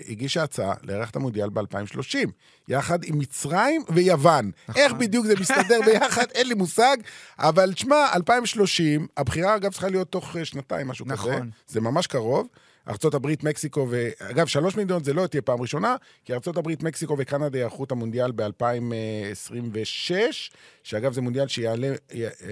הגישה 0.08 0.44
הצעה 0.44 0.74
לארח 0.84 1.10
את 1.10 1.16
המונדיאל 1.16 1.50
ב-2030, 1.50 2.30
יחד 2.68 3.00
עם 3.04 3.20
מצרים 3.20 3.84
ויוון. 3.90 4.52
נכון. 4.68 4.82
איך 4.82 4.94
בדיוק 4.94 5.26
זה 5.26 5.34
מסתדר 5.40 5.80
ביחד, 5.88 6.26
אין 6.36 6.48
לי 6.48 6.54
מושג, 6.54 6.98
אבל 7.40 7.74
תשמע, 7.74 8.06
2030, 8.16 9.08
הבחירה 9.18 9.56
אגב 9.56 9.72
צריכה 9.72 9.90
להיות 9.90 10.12
תוך 10.12 10.36
שנתיים, 10.44 10.88
משהו 10.88 11.06
כזה. 11.06 11.14
נכון. 11.14 11.50
זה 11.68 11.82
ממש 11.82 12.08
קרוב. 12.08 12.48
ארה"ב, 12.88 13.28
מקסיקו 13.44 13.88
ו... 13.90 14.10
אגב, 14.20 14.48
שלוש 14.48 14.76
מדינות 14.76 15.06
זה 15.06 15.14
לא 15.14 15.28
תהיה 15.28 15.42
פעם 15.42 15.62
ראשונה, 15.62 15.96
כי 16.26 16.34
ארה"ב, 16.34 16.84
מקסיקו 16.86 17.16
וקנדה 17.18 17.60
יערכו 17.60 17.84
את 17.84 17.92
המונדיאל 17.92 18.32
ב-2026, 18.32 20.14
שאגב 20.84 21.14
זה 21.14 21.22
מונדיאל 21.22 21.48
שיעלה, 21.48 21.88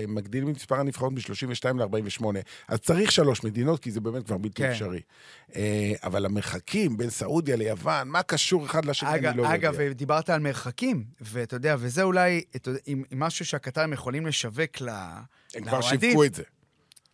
מגדילים 0.07 0.51
את 0.51 0.55
מספר 0.55 0.75
הנבחרות 0.75 1.13
מ-32 1.13 1.77
ל-48. 1.77 2.25
אז 2.67 2.79
צריך 2.79 3.11
שלוש 3.11 3.43
מדינות, 3.43 3.79
כי 3.79 3.91
זה 3.91 4.01
באמת 4.01 4.25
כבר 4.25 4.37
בלתי 4.37 4.63
כן. 4.63 4.69
אפשרי. 4.69 5.01
אה, 5.55 5.93
אבל 6.03 6.25
המרחקים 6.25 6.97
בין 6.97 7.09
סעודיה 7.09 7.55
ליוון, 7.55 8.07
מה 8.07 8.23
קשור 8.23 8.65
אחד 8.65 8.85
לשני, 8.85 9.15
אגב, 9.15 9.25
אני 9.25 9.37
לא 9.37 9.53
אגב, 9.53 9.79
יודע. 9.79 9.93
דיברת 9.93 10.29
על 10.29 10.39
מרחקים, 10.39 11.03
ואתה 11.21 11.55
יודע, 11.55 11.75
וזה 11.79 12.03
אולי 12.03 12.43
אתה 12.55 12.69
יודע, 12.69 12.79
עם, 12.85 13.03
עם 13.11 13.19
משהו 13.19 13.45
שהקטרים 13.45 13.93
יכולים 13.93 14.25
לשווק 14.25 14.81
ל... 14.81 14.89
הם 15.55 15.63
כבר. 15.63 15.81
שיווקו 15.81 16.23
את 16.23 16.35
זה. 16.35 16.43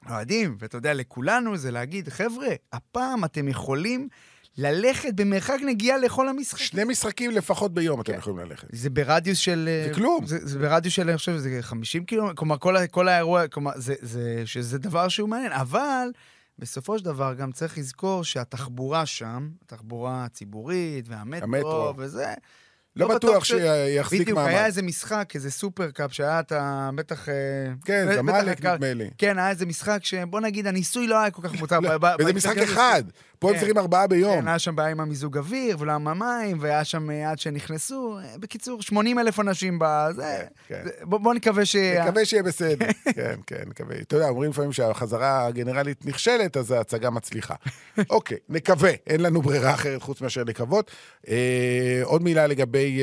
אוהדים, 0.10 0.58
ואתה 0.60 0.78
יודע, 0.78 0.94
לכולנו 0.94 1.58
זה 1.58 1.72
להגיד, 1.72 2.10
חבר'ה, 2.10 2.48
הפעם 2.74 3.26
אתם 3.26 3.48
יכולים 3.48 4.08
ללכת 4.58 5.14
במרחק 5.14 5.58
נגיעה 5.66 5.98
לכל 5.98 6.30
המשחקים. 6.30 6.66
שני 6.66 6.84
משחקים 6.84 7.32
לפחות 7.32 7.74
ביום 7.74 8.02
אתם 8.02 8.14
יכולים 8.14 8.40
ללכת. 8.40 8.68
זה 8.72 8.90
ברדיוס 8.90 9.38
של... 9.38 9.70
זה 9.88 9.94
כלום. 9.94 10.26
זה, 10.26 10.38
זה 10.48 10.60
ברדיוס 10.60 10.94
של, 10.94 11.10
אני 11.10 11.18
חושב, 11.18 11.38
זה 11.38 11.58
50 11.62 12.06
קילומטר, 12.06 12.36
כלומר, 12.36 12.58
כל, 12.58 12.76
כל 12.92 13.08
האירוע, 13.08 13.48
כלומר, 13.48 13.72
זה, 13.76 13.96
זה, 14.02 14.42
שזה 14.46 14.78
דבר 14.78 15.08
שהוא 15.08 15.30
מעניין, 15.30 15.52
אבל 15.52 16.08
בסופו 16.60 17.00
של 17.00 17.06
דבר 17.06 17.34
גם 17.34 17.52
צריך 17.52 17.78
לזכור 17.78 18.24
שהתחבורה 18.24 19.06
שם, 19.06 19.50
התחבורה 19.66 20.26
הציבורית 20.26 21.10
והמטרו 21.10 21.46
המטרו. 21.46 21.94
וזה, 21.98 22.34
לא 22.96 23.16
בטוח 23.16 23.44
שיחזיק 23.44 24.22
בדיוק, 24.22 24.38
מעמד. 24.38 24.50
היה 24.50 24.66
איזה 24.66 24.82
משחק, 24.82 25.32
איזה 25.36 25.52
סופרקאפ, 25.52 26.14
שהיה 26.14 26.40
אתה 26.40 26.90
בטח... 26.96 27.30
אה, 27.30 27.34
כן, 27.86 28.08
זמלק 28.16 28.66
נדמה 28.66 28.94
לי. 28.94 29.10
כן, 29.18 29.38
היה 29.40 29.50
איזה 29.50 29.66
משחק 29.66 30.00
שבוא 30.02 30.40
נגיד, 30.40 30.68
הניסוי 30.68 31.08
לא 31.08 31.20
היה 31.20 31.32
כל 31.32 31.42
כך 31.42 31.60
מוצר. 31.60 31.80
ב- 31.82 32.16
וזה 32.20 32.34
משחק 32.34 32.58
אחד. 32.58 33.04
פה 33.40 33.48
הם 33.48 33.54
כן. 33.54 33.60
צריכים 33.60 33.78
ארבעה 33.78 34.08
ביום. 34.08 34.42
כן, 34.42 34.48
היה 34.48 34.60
שם 34.60 34.76
בעיה 34.76 34.90
עם 34.90 35.00
המיזוג 35.00 35.38
אוויר 35.38 35.76
ולא 35.80 35.92
עם 35.92 36.08
המים, 36.08 36.58
והיה 36.60 36.84
שם 36.84 37.10
אה, 37.12 37.32
עד 37.32 37.40
שנכנסו. 37.40 38.18
אה, 38.24 38.36
בקיצור, 38.40 38.82
80 38.82 39.20
אלף 39.20 39.40
אנשים 39.40 39.80
בזה. 39.82 40.24
כן, 40.68 40.76
כן. 40.76 40.82
זה- 40.84 40.92
בוא 41.04 41.18
בוא 41.20 41.34
נקווה 41.34 41.66
ש... 41.66 41.76
נקווה 41.76 42.26
שיהיה 42.26 42.44
בסדר. 42.44 42.86
כן, 43.16 43.36
כן, 43.48 43.64
נקווה. 43.68 43.96
אתה 44.02 44.16
יודע, 44.16 44.30
אומרים 44.30 44.50
לפעמים 44.52 44.72
שהחזרה 44.72 45.46
הגנרלית 45.46 46.06
נכשלת, 46.06 46.58
אז 46.58 46.72
ההצגה 46.72 47.10
מצליחה. 47.10 47.56
אוקיי, 48.10 48.38
נקווה, 48.50 48.92
אין 49.08 49.22
לנו 49.22 49.42
ברירה 49.42 49.74
אחרת 49.74 50.02
חוץ 50.02 50.22
מאשר 50.22 50.44
לקוות. 50.44 50.92
אה, 51.28 51.36
עוד 52.04 52.24
מילה 52.24 52.48
לגבי 52.48 53.02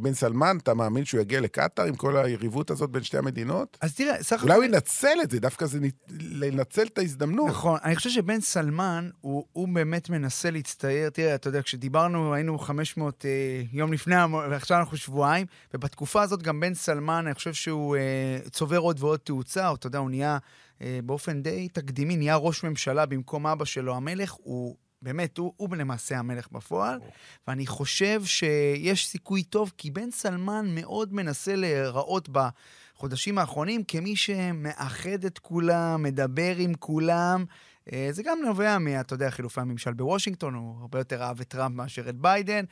בן 0.00 0.14
סלמן, 0.14 0.56
אתה 0.62 0.74
מאמין 0.74 1.04
שהוא 1.04 1.20
יגיע 1.20 1.40
לקטאר 1.40 1.84
עם 1.84 1.94
כל 1.94 2.16
היריבות 2.16 2.70
הזאת 2.70 2.90
בין 2.90 3.02
שתי 3.02 3.18
המדינות? 3.18 3.78
אז 3.80 3.94
תראה, 3.94 4.22
סך 4.22 4.42
אולי 4.42 4.54
הוא 4.54 4.64
ינצל 4.64 5.18
את 5.22 5.30
זה, 5.30 5.40
דווקא 5.40 5.66
זה 5.66 5.78
לנצל 6.20 6.82
את 6.82 6.98
ההזדמנות. 6.98 7.48
נכון, 7.48 7.78
אני 7.84 7.96
חושב 7.96 8.10
שבן 8.10 8.40
סלמן, 8.40 9.10
הוא, 9.22 9.46
הוא 9.52 9.68
באמת 9.68 10.10
מנסה 10.10 10.50
להצטייר. 10.50 11.10
תראה, 11.10 11.34
אתה 11.34 11.48
יודע, 11.48 11.62
כשדיברנו, 11.62 12.34
היינו 12.34 12.58
500 12.58 13.24
אה, 13.24 13.62
יום 13.72 13.92
לפני, 13.92 14.14
ועכשיו 14.50 14.78
אנחנו 14.78 14.96
שבועיים, 14.96 15.46
ובתקופה 15.74 16.22
הזאת 16.22 16.42
גם 16.42 16.60
בן 16.60 16.74
סלמן, 16.74 17.24
אני 17.26 17.34
חושב 17.34 17.52
שהוא 17.52 17.96
אה, 17.96 18.38
צובר 18.50 18.78
עוד 18.78 18.96
ועוד 19.00 19.20
תאוצה, 19.20 19.72
אתה 19.74 19.86
יודע, 19.86 19.98
הוא 19.98 20.10
נהיה 20.10 20.38
אה, 20.82 20.98
באופן 21.04 21.42
די 21.42 21.68
תקדימי, 21.68 22.16
נהיה 22.16 22.36
ראש 22.36 22.64
ממשלה 22.64 23.06
במקום 23.06 23.46
אבא 23.46 23.64
שלו, 23.64 23.96
המלך, 23.96 24.32
הוא... 24.32 24.76
באמת, 25.02 25.38
הוא, 25.38 25.52
הוא 25.56 25.76
למעשה 25.76 26.18
המלך 26.18 26.48
בפועל, 26.52 26.98
ואני 27.48 27.66
חושב 27.66 28.24
שיש 28.24 29.06
סיכוי 29.06 29.42
טוב, 29.42 29.72
כי 29.78 29.90
בן 29.90 30.10
סלמן 30.10 30.74
מאוד 30.74 31.14
מנסה 31.14 31.56
להיראות 31.56 32.28
בחודשים 32.28 33.38
האחרונים 33.38 33.84
כמי 33.84 34.16
שמאחד 34.16 35.24
את 35.24 35.38
כולם, 35.38 36.02
מדבר 36.02 36.54
עם 36.58 36.74
כולם. 36.74 37.44
אה, 37.92 38.08
זה 38.10 38.22
גם 38.22 38.38
נובע 38.44 38.78
מה, 38.78 39.00
אתה 39.00 39.14
יודע, 39.14 39.30
חילופי 39.30 39.60
הממשל 39.60 39.92
בוושינגטון, 39.92 40.54
הוא 40.54 40.80
הרבה 40.80 40.98
יותר 40.98 41.22
אהב 41.22 41.40
את 41.40 41.48
טראמפ 41.48 41.76
מאשר 41.76 42.08
את 42.08 42.16
ביידן, 42.16 42.64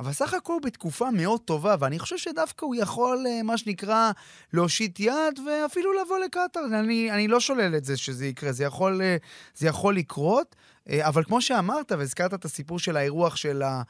אבל 0.00 0.12
סך 0.12 0.34
הכל 0.34 0.56
בתקופה 0.64 1.10
מאוד 1.10 1.40
טובה, 1.40 1.74
ואני 1.80 1.98
חושב 1.98 2.16
שדווקא 2.16 2.64
הוא 2.66 2.74
יכול, 2.74 3.24
אה, 3.28 3.42
מה 3.42 3.58
שנקרא, 3.58 4.10
להושיט 4.52 5.00
יד 5.00 5.38
ואפילו 5.46 5.92
לבוא 5.92 6.18
לקטאר. 6.18 6.62
אני, 6.80 7.12
אני 7.12 7.28
לא 7.28 7.40
שולל 7.40 7.76
את 7.76 7.84
זה 7.84 7.96
שזה 7.96 8.26
יקרה, 8.26 8.52
זה 8.52 8.64
יכול, 8.64 9.02
אה, 9.02 9.16
זה 9.54 9.66
יכול 9.66 9.96
לקרות. 9.96 10.56
אבל 11.00 11.24
כמו 11.24 11.42
שאמרת, 11.42 11.92
והזכרת 11.92 12.34
את 12.34 12.44
הסיפור 12.44 12.78
של 12.78 12.96
האירוח 12.96 13.36
של 13.36 13.62
ה- 13.62 13.82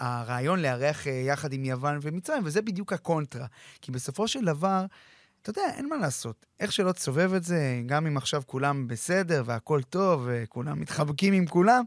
הרעיון 0.00 0.62
לארח 0.62 1.06
יחד 1.06 1.52
עם 1.52 1.64
יוון 1.64 1.98
ומצרים, 2.02 2.42
וזה 2.44 2.62
בדיוק 2.62 2.92
הקונטרה. 2.92 3.46
כי 3.80 3.92
בסופו 3.92 4.28
של 4.28 4.44
דבר, 4.44 4.84
אתה 5.42 5.50
יודע, 5.50 5.62
אין 5.76 5.88
מה 5.88 5.96
לעשות. 5.96 6.46
איך 6.60 6.72
שלא 6.72 6.92
תסובב 6.92 7.34
את 7.34 7.44
זה, 7.44 7.82
גם 7.86 8.06
אם 8.06 8.16
עכשיו 8.16 8.42
כולם 8.46 8.88
בסדר 8.88 9.42
והכול 9.46 9.82
טוב 9.82 10.22
וכולם 10.26 10.80
מתחבקים 10.80 11.32
עם 11.32 11.46
כולם, 11.46 11.84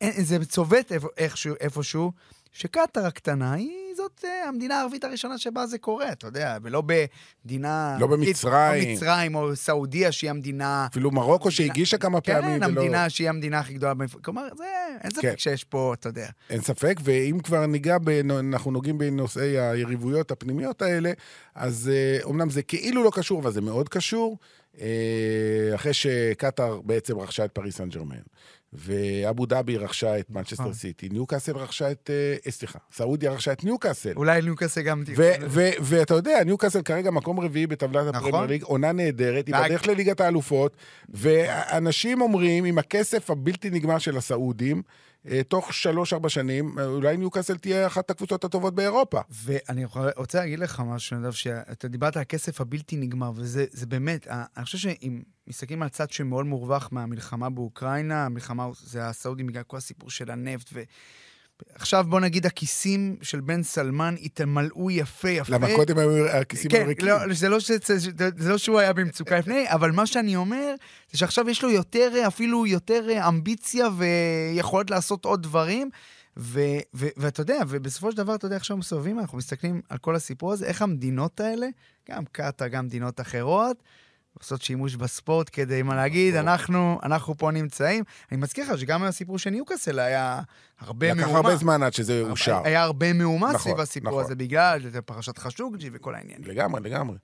אין, 0.00 0.24
זה 0.24 0.44
צובט 0.44 0.92
איפ- 0.92 1.08
איכשהו, 1.16 1.54
איפשהו, 1.60 2.12
שקטאר 2.52 3.06
הקטנה 3.06 3.52
היא 3.52 3.70
זאת 3.96 4.24
אה, 4.24 4.48
המדינה 4.48 4.78
הערבית 4.78 5.04
הראשונה 5.04 5.38
שבה 5.38 5.66
זה 5.66 5.78
קורה, 5.78 6.12
אתה 6.12 6.26
יודע, 6.26 6.56
ולא 6.62 6.82
במדינה... 6.86 7.96
לא 8.00 8.06
במצרים. 8.06 8.88
לא 8.88 8.94
מצרים 8.94 9.34
או 9.34 9.56
סעודיה, 9.56 10.12
שהיא 10.12 10.30
המדינה... 10.30 10.86
אפילו 10.90 11.10
מרוקו 11.10 11.50
שהגישה 11.50 11.98
כמה 11.98 12.20
פעמים. 12.20 12.42
כן, 12.60 12.70
ולא- 12.70 12.80
המדינה 12.80 13.10
שהיא 13.10 13.28
המדינה 13.28 13.58
הכי 13.58 13.74
גדולה. 13.74 13.94
כלומר, 14.22 14.48
זה, 14.56 14.64
אין 15.00 15.10
ספק 15.10 15.22
כן. 15.22 15.34
שיש 15.36 15.64
פה, 15.64 15.94
אתה 16.00 16.08
יודע. 16.08 16.28
אין 16.50 16.60
ספק, 16.60 17.00
ואם 17.04 17.38
כבר 17.44 17.66
ניגע, 17.66 17.96
בנ- 17.98 18.30
אנחנו 18.30 18.70
נוגעים 18.70 18.98
בנושאי 18.98 19.58
היריבויות 19.58 20.30
הפנימיות 20.30 20.82
האלה, 20.82 21.12
אז 21.54 21.90
אה, 21.92 22.18
אומנם 22.22 22.50
זה 22.50 22.62
כאילו 22.62 23.04
לא 23.04 23.10
קשור, 23.14 23.40
אבל 23.40 23.52
זה 23.52 23.60
מאוד 23.60 23.88
קשור, 23.88 24.38
אה, 24.80 24.86
אחרי 25.74 25.94
שקטאר 25.94 26.80
בעצם 26.80 27.18
רכשה 27.18 27.44
את 27.44 27.52
פריס 27.52 27.76
סן 27.76 27.88
ג'רמן, 27.88 28.16
ואבו 28.72 29.46
דאבי 29.46 29.76
רכשה 29.76 30.18
את 30.18 30.30
מנצ'סטר 30.30 30.62
נכון. 30.62 30.72
סיטי, 30.72 31.08
ניוקאסל 31.08 31.56
רכשה 31.56 31.90
את, 31.90 32.10
אה, 32.12 32.36
אה, 32.46 32.50
סליחה, 32.50 32.78
סעודיה 32.92 33.32
רכשה 33.32 33.52
את 33.52 33.64
ניוקאסל. 33.64 34.12
אולי 34.16 34.42
ניוקאסל 34.42 34.82
גם 34.82 35.02
תהיה. 35.04 35.38
ואתה 35.80 36.14
יודע, 36.14 36.44
ניוקאסל 36.44 36.82
כרגע 36.82 37.10
מקום 37.10 37.40
רביעי 37.40 37.66
בטבלת 37.66 38.14
נכון. 38.14 38.28
הפרמייר 38.28 38.50
ליג, 38.50 38.62
עונה 38.62 38.92
נהדרת, 38.92 39.46
היא 39.46 39.54
בדרך 39.54 39.86
לליגת 39.86 40.20
האלופות, 40.20 40.76
ואנשים 41.08 42.20
אומרים, 42.20 42.64
עם 42.64 42.78
הכסף 42.78 43.30
הבלתי 43.30 43.70
נגמר 43.70 43.98
של 43.98 44.16
הסעודים, 44.16 44.82
תוך 45.48 45.74
שלוש-ארבע 45.74 46.28
שנים, 46.28 46.78
אה, 46.78 46.86
אולי 46.86 47.16
ניוקאסל 47.16 47.56
תהיה 47.58 47.86
אחת 47.86 48.10
הקבוצות 48.10 48.44
הטובות 48.44 48.74
באירופה. 48.74 49.20
ואני 49.30 49.84
רוצה 50.16 50.38
להגיד 50.40 50.58
לך 50.58 50.82
משהו, 50.86 51.16
נדב, 51.16 51.30
שאתה 51.30 51.88
דיברת 51.88 52.16
על 52.16 52.22
הכסף 52.22 52.60
הבלתי 52.60 52.96
נגמר, 52.96 53.32
וזה 53.36 53.64
זה 53.70 53.86
באמת, 53.86 54.26
ה- 54.30 54.44
אני 54.56 54.64
חושב 54.64 54.78
שאם 54.78 55.22
מסתכלים 55.46 55.82
על 55.82 55.88
צד 55.88 56.10
שמאוד 56.10 56.46
מורווח 56.46 56.88
מהמלחמה 56.92 57.50
באוקראינה, 57.50 58.24
המלחמה 58.26 58.66
זה 58.82 59.06
הסעודים 59.08 59.46
בגלל 59.46 59.62
כל 59.62 59.76
הסיפור 59.76 60.10
של 60.10 60.30
הנפט, 60.30 60.70
ו... 60.72 60.82
עכשיו 61.74 62.04
בוא 62.08 62.20
נגיד 62.20 62.46
הכיסים 62.46 63.16
של 63.22 63.40
בן 63.40 63.62
סלמן 63.62 64.14
התמלאו 64.22 64.90
יפה 64.90 65.28
יפה. 65.28 65.54
למה 65.54 65.66
קודם 65.76 65.98
היו 65.98 66.26
הכיסים 66.26 66.70
כן, 66.70 66.82
הריקים. 66.82 67.08
לא, 67.08 67.34
זה, 67.34 67.48
לא 67.48 67.60
ש, 67.60 67.70
זה, 67.70 68.10
זה 68.36 68.50
לא 68.50 68.58
שהוא 68.58 68.78
היה 68.78 68.92
במצוקה 68.92 69.38
לפני, 69.38 69.64
אבל 69.68 69.90
מה 69.90 70.06
שאני 70.06 70.36
אומר, 70.36 70.74
זה 71.12 71.18
שעכשיו 71.18 71.50
יש 71.50 71.62
לו 71.62 71.70
יותר, 71.70 72.12
אפילו 72.26 72.66
יותר 72.66 73.28
אמביציה 73.28 73.88
ויכולת 73.96 74.90
לעשות 74.90 75.24
עוד 75.24 75.42
דברים. 75.42 75.90
ו- 76.36 76.78
ו- 76.94 77.08
ואתה 77.16 77.40
יודע, 77.40 77.58
ובסופו 77.68 78.10
של 78.10 78.16
דבר, 78.16 78.34
אתה 78.34 78.46
יודע, 78.46 78.56
עכשיו 78.56 78.76
מסובבים, 78.76 79.18
אנחנו 79.18 79.38
מסתכלים 79.38 79.80
על 79.88 79.98
כל 79.98 80.16
הסיפור 80.16 80.52
הזה, 80.52 80.66
איך 80.66 80.82
המדינות 80.82 81.40
האלה, 81.40 81.66
גם 82.10 82.24
קטאר, 82.32 82.68
גם 82.68 82.84
מדינות 82.84 83.20
אחרות, 83.20 83.82
עושות 84.38 84.62
שימוש 84.62 84.94
בספורט 84.94 85.50
כדי, 85.52 85.82
מה 85.82 85.96
להגיד, 85.96 86.34
אנחנו, 86.34 86.98
אנחנו 87.02 87.36
פה 87.36 87.50
נמצאים. 87.50 88.04
אני 88.32 88.40
מזכיר 88.40 88.72
לך 88.72 88.78
שגם 88.78 89.02
הסיפור 89.02 89.38
של 89.38 89.50
ניוקאסל 89.50 89.98
היה 89.98 90.40
הרבה 90.80 91.12
לקח 91.12 91.20
מהומה. 91.20 91.36
הרבה 91.38 91.56
זמן 91.56 91.82
עד 91.82 91.92
שזה 91.92 92.22
אושר. 92.30 92.60
היה 92.64 92.82
הרבה 92.82 93.12
מהומה 93.12 93.52
נכון, 93.52 93.60
סביב 93.60 93.80
הסיפור 93.80 94.10
נכון. 94.10 94.24
הזה, 94.24 94.34
בגלל 94.34 94.80
פרשת 95.04 95.38
חשוקג'י 95.38 95.90
וכל 95.92 96.14
העניינים. 96.14 96.50
לגמרי, 96.50 96.80
לגמרי. 96.80 97.16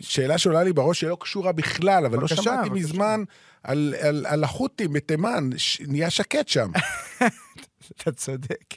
שאלה 0.00 0.38
שעולה 0.38 0.62
לי 0.62 0.72
בראש 0.72 1.00
שלא 1.00 1.16
קשורה 1.20 1.52
בכלל, 1.52 2.06
אבל 2.06 2.18
בבקשה, 2.18 2.34
לא 2.34 2.42
שמעתי 2.42 2.70
בבקשה. 2.70 2.84
מזמן 2.84 3.22
על, 3.62 3.94
על, 4.00 4.26
על 4.26 4.44
החות'ים 4.44 4.92
בתימן, 4.92 5.50
ש... 5.56 5.80
נהיה 5.80 6.10
שקט 6.10 6.48
שם. 6.48 6.70
אתה 7.90 8.12
צודק. 8.12 8.74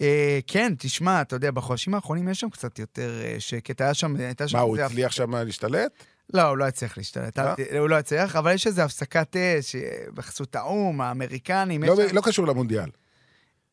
אה, 0.00 0.38
כן, 0.46 0.72
תשמע, 0.78 1.20
אתה 1.20 1.36
יודע, 1.36 1.50
בחודשים 1.50 1.94
האחרונים 1.94 2.28
יש 2.28 2.40
שם 2.40 2.50
קצת 2.50 2.78
יותר 2.78 3.20
אה, 3.24 3.36
שקט. 3.38 3.80
היה 3.80 3.94
שם... 3.94 4.16
מה, 4.52 4.60
הוא 4.60 4.78
הצליח 4.78 5.12
שם 5.12 5.34
להשתלט? 5.34 6.04
לא, 6.32 6.42
הוא 6.42 6.56
לא 6.58 6.64
הצליח 6.64 6.96
להשתלט. 6.98 7.38
אה? 7.38 7.54
ת- 7.54 7.76
הוא 7.78 7.88
לא 7.88 7.98
הצליח, 7.98 8.36
אבל 8.36 8.52
יש 8.54 8.66
איזו 8.66 8.82
הפסקת 8.82 9.36
אש 9.36 9.76
אה, 9.76 9.80
בחסות 10.14 10.56
האו"ם, 10.56 11.00
האמריקנים. 11.00 11.84
יש 11.84 11.90
לא, 11.90 12.08
שם- 12.08 12.14
לא 12.16 12.20
קשור 12.24 12.46
למונדיאל. 12.46 12.90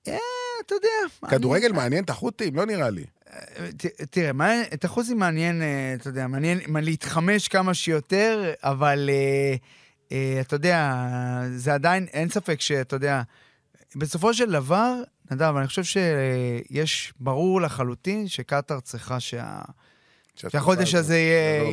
אה, 0.08 0.18
אתה 0.66 0.76
יודע. 0.76 0.90
אני- 1.24 1.32
כדורגל 1.32 1.72
מעניין 1.72 2.04
את 2.04 2.10
החות'ים? 2.10 2.56
לא 2.56 2.66
נראה 2.66 2.90
לי. 2.90 3.06
ת- 3.78 3.86
תראה, 4.12 4.34
מה- 4.34 4.62
את 4.74 4.86
החוזים 4.86 5.20
מעניין, 5.20 5.62
אה, 5.62 5.94
אתה 5.94 6.10
יודע, 6.10 6.28
מעניין 6.28 6.60
מה, 6.68 6.82
להתחמש 6.82 7.48
כמה 7.48 7.74
שיותר, 7.74 8.54
אבל 8.64 9.10
אה, 9.14 9.56
אה, 10.12 10.42
אתה 10.42 10.56
יודע, 10.56 10.94
זה 11.56 11.74
עדיין, 11.74 12.08
אין 12.14 12.30
ספק 12.30 12.62
שאתה 12.62 12.96
יודע, 12.96 13.22
בסופו 13.96 14.34
של 14.34 14.52
דבר, 14.52 14.94
נדב, 15.32 15.56
אני 15.58 15.68
חושב 15.68 15.84
שיש, 15.84 17.14
ברור 17.20 17.62
לחלוטין 17.62 18.28
שקטאר 18.28 18.80
צריכה 18.80 19.20
שה... 19.20 19.62
שהחודש 20.36 20.96
הזה 20.96 21.18
יהיה. 21.18 21.64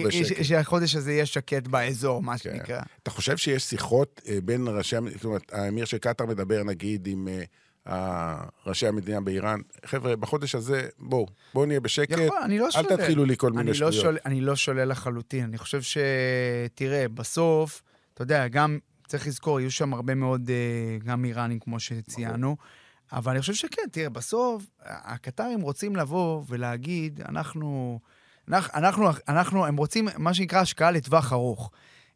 שהחודש 0.42 0.94
הזה 0.97 1.12
יהיה 1.12 1.27
שקט 1.27 1.66
באזור, 1.66 2.23
מה 2.23 2.33
כן. 2.33 2.38
שנקרא. 2.38 2.81
אתה 3.03 3.11
חושב 3.11 3.37
שיש 3.37 3.62
שיחות 3.62 4.21
אה, 4.29 4.38
בין 4.44 4.68
ראשי, 4.68 4.97
המ- 4.97 5.11
זאת 5.11 5.25
אומרת, 5.25 5.42
האמיר 5.53 5.85
של 5.85 5.99
קטאר 5.99 6.27
מדבר 6.27 6.62
נגיד 6.64 7.07
עם 7.07 7.29
ה- 7.87 8.44
ראשי 8.66 8.87
המדינה 8.87 9.21
באיראן, 9.21 9.61
חבר'ה, 9.87 10.16
בחודש 10.16 10.55
הזה, 10.55 10.88
בואו, 10.99 11.27
בואו 11.55 11.66
נהיה 11.66 11.81
בשקט, 11.81 12.18
יכול, 12.18 12.38
אני 12.44 12.59
לא 12.59 12.64
אל 12.66 12.71
שולל. 12.71 12.97
תתחילו 12.97 13.25
לי 13.25 13.37
כל 13.37 13.53
מיני 13.53 13.68
לא, 13.71 13.75
שטויות. 13.75 13.94
שול, 13.94 14.18
אני 14.27 14.40
לא 14.40 14.57
שולל 14.57 14.88
לחלוטין. 14.88 15.44
אני 15.44 15.59
חושב 15.59 15.83
ש... 15.83 15.99
תראה, 16.75 17.09
בסוף, 17.09 17.83
אתה 18.14 18.23
יודע, 18.23 18.49
גם 18.49 18.79
צריך 19.07 19.27
לזכור, 19.27 19.61
יהיו 19.61 19.71
שם 19.71 19.94
הרבה 19.94 20.14
מאוד, 20.14 20.51
אה, 20.51 20.99
גם 21.05 21.25
איראנים, 21.25 21.59
כמו 21.59 21.81
שציינו, 21.81 22.57
אבל 23.12 23.33
אני 23.33 23.40
חושב 23.40 23.55
שכן, 23.55 23.83
תראה, 23.92 24.09
בסוף, 24.11 24.62
הקטרים 24.83 25.61
רוצים 25.61 25.97
לבוא 25.97 26.42
ולהגיד. 26.49 27.21
אנחנו, 27.29 28.01
אנחנו, 28.53 29.09
אנחנו, 29.29 29.67
הם 29.67 29.77
רוצים 29.77 30.09
מה 30.17 30.35
שנקרא 30.35 30.61
השקעה 30.61 30.91
לטווח 30.91 31.33
ארוך. 31.33 31.71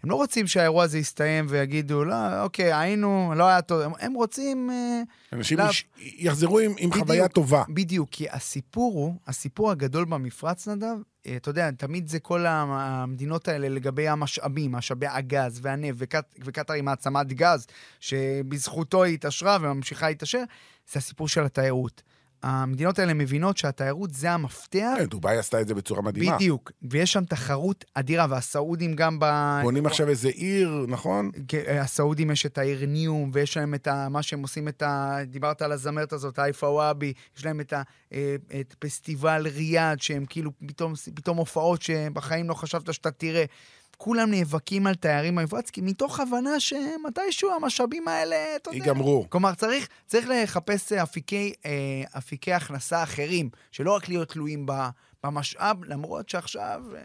הם 0.05 0.11
לא 0.11 0.15
רוצים 0.17 0.47
שהאירוע 0.47 0.85
הזה 0.85 0.99
יסתיים 0.99 1.47
ויגידו, 1.49 2.05
לא, 2.05 2.15
אוקיי, 2.43 2.73
היינו, 2.73 3.33
לא 3.37 3.45
היה 3.49 3.63
טוב. 3.63 3.81
הם, 3.81 3.93
הם 4.01 4.13
רוצים... 4.15 4.71
אה, 4.71 5.03
אנשים 5.33 5.59
יש- 5.71 5.85
יחזרו 5.99 6.59
עם 6.59 6.71
עם 6.79 6.91
בדיוק. 6.91 7.07
חוויה 7.07 7.29
טובה. 7.29 7.63
בדיוק, 7.69 8.09
כי 8.13 8.27
הסיפור 8.31 8.93
הוא, 8.95 9.15
הסיפור 9.27 9.71
הגדול 9.71 10.05
במפרץ, 10.05 10.69
נדב, 10.69 10.87
אה, 11.27 11.37
אתה 11.37 11.51
יודע, 11.51 11.71
תמיד 11.71 12.09
זה 12.09 12.19
כל 12.21 12.47
המדינות 12.49 13.49
האלה 13.49 13.69
לגבי 13.69 14.09
המשאבים, 14.09 14.73
משאבי 14.73 15.07
הגז 15.07 15.59
והנפט, 15.63 15.97
וקט- 15.99 16.41
וקטאר 16.45 16.75
היא 16.75 16.83
מעצמת 16.83 17.33
גז, 17.33 17.67
שבזכותו 18.01 19.03
היא 19.03 19.15
התעשרה 19.15 19.59
וממשיכה 19.61 20.09
להתעשר, 20.09 20.43
זה 20.93 20.99
הסיפור 20.99 21.29
של 21.29 21.45
התיירות. 21.45 22.03
המדינות 22.43 22.99
האלה 22.99 23.15
מבינות 23.15 23.57
שהתיירות 23.57 24.15
זה 24.15 24.31
המפתח, 24.31 24.95
כן, 24.99 25.05
דובאי 25.05 25.39
עשתה 25.39 25.61
את 25.61 25.69
זה 25.69 25.75
בצורה 25.75 26.03
מדהימה. 26.03 26.37
בדיוק, 26.37 26.73
ויש 26.83 27.13
שם 27.13 27.25
תחרות 27.25 27.85
אדירה, 27.95 28.27
והסעודים 28.31 28.95
גם 28.95 29.19
ב... 29.21 29.25
בונים 29.63 29.87
עכשיו 29.87 30.09
איזה 30.09 30.29
עיר, 30.29 30.87
נכון? 30.89 31.31
כן, 31.49 31.79
הסעודים 31.81 32.31
יש 32.31 32.47
את 32.47 32.59
העיר 32.59 32.87
ניום, 32.87 33.31
ויש 33.35 33.57
להם 33.57 33.75
את 33.75 33.87
ה, 33.87 34.09
מה 34.09 34.23
שהם 34.23 34.43
עושים, 34.43 34.69
את 34.69 34.83
ה... 34.83 35.19
דיברת 35.27 35.63
על 35.63 35.73
הזמרת 35.73 36.13
הזאת, 36.13 36.39
הייפה 36.39 36.67
וואבי, 36.67 37.13
יש 37.37 37.45
להם 37.45 37.61
את, 37.61 37.73
ה, 37.73 37.83
אה, 38.13 38.37
את 38.61 38.75
פסטיבל 38.79 39.47
ריאד, 39.55 40.01
שהם 40.01 40.25
כאילו 40.29 40.51
פתאום, 40.67 40.93
פתאום 41.15 41.37
הופעות 41.37 41.83
שבחיים 41.83 42.49
לא 42.49 42.55
חשבת 42.55 42.95
שאתה 42.95 43.11
תראה. 43.11 43.45
כולם 44.05 44.31
נאבקים 44.31 44.87
על 44.87 44.95
תיירים 44.95 45.35
במפרץ, 45.35 45.71
כי 45.71 45.81
מתוך 45.81 46.21
הבנה 46.21 46.61
שמתישהו 46.61 47.51
המשאבים 47.51 48.09
האלה, 48.09 48.37
אתה 48.57 48.71
יודע... 48.71 48.79
ייגמרו. 48.79 49.27
כלומר, 49.29 49.55
צריך, 49.55 49.89
צריך 50.07 50.27
לחפש 50.29 50.93
אה, 50.93 51.03
אפיקי, 51.03 51.53
אה, 51.67 52.03
אפיקי 52.19 52.53
הכנסה 52.53 53.03
אחרים, 53.03 53.51
שלא 53.73 53.97
רק 53.97 54.09
להיות 54.09 54.29
תלויים 54.29 54.67
במשאב, 55.25 55.85
למרות 55.85 56.29
שעכשיו, 56.29 56.83
אה, 56.97 57.01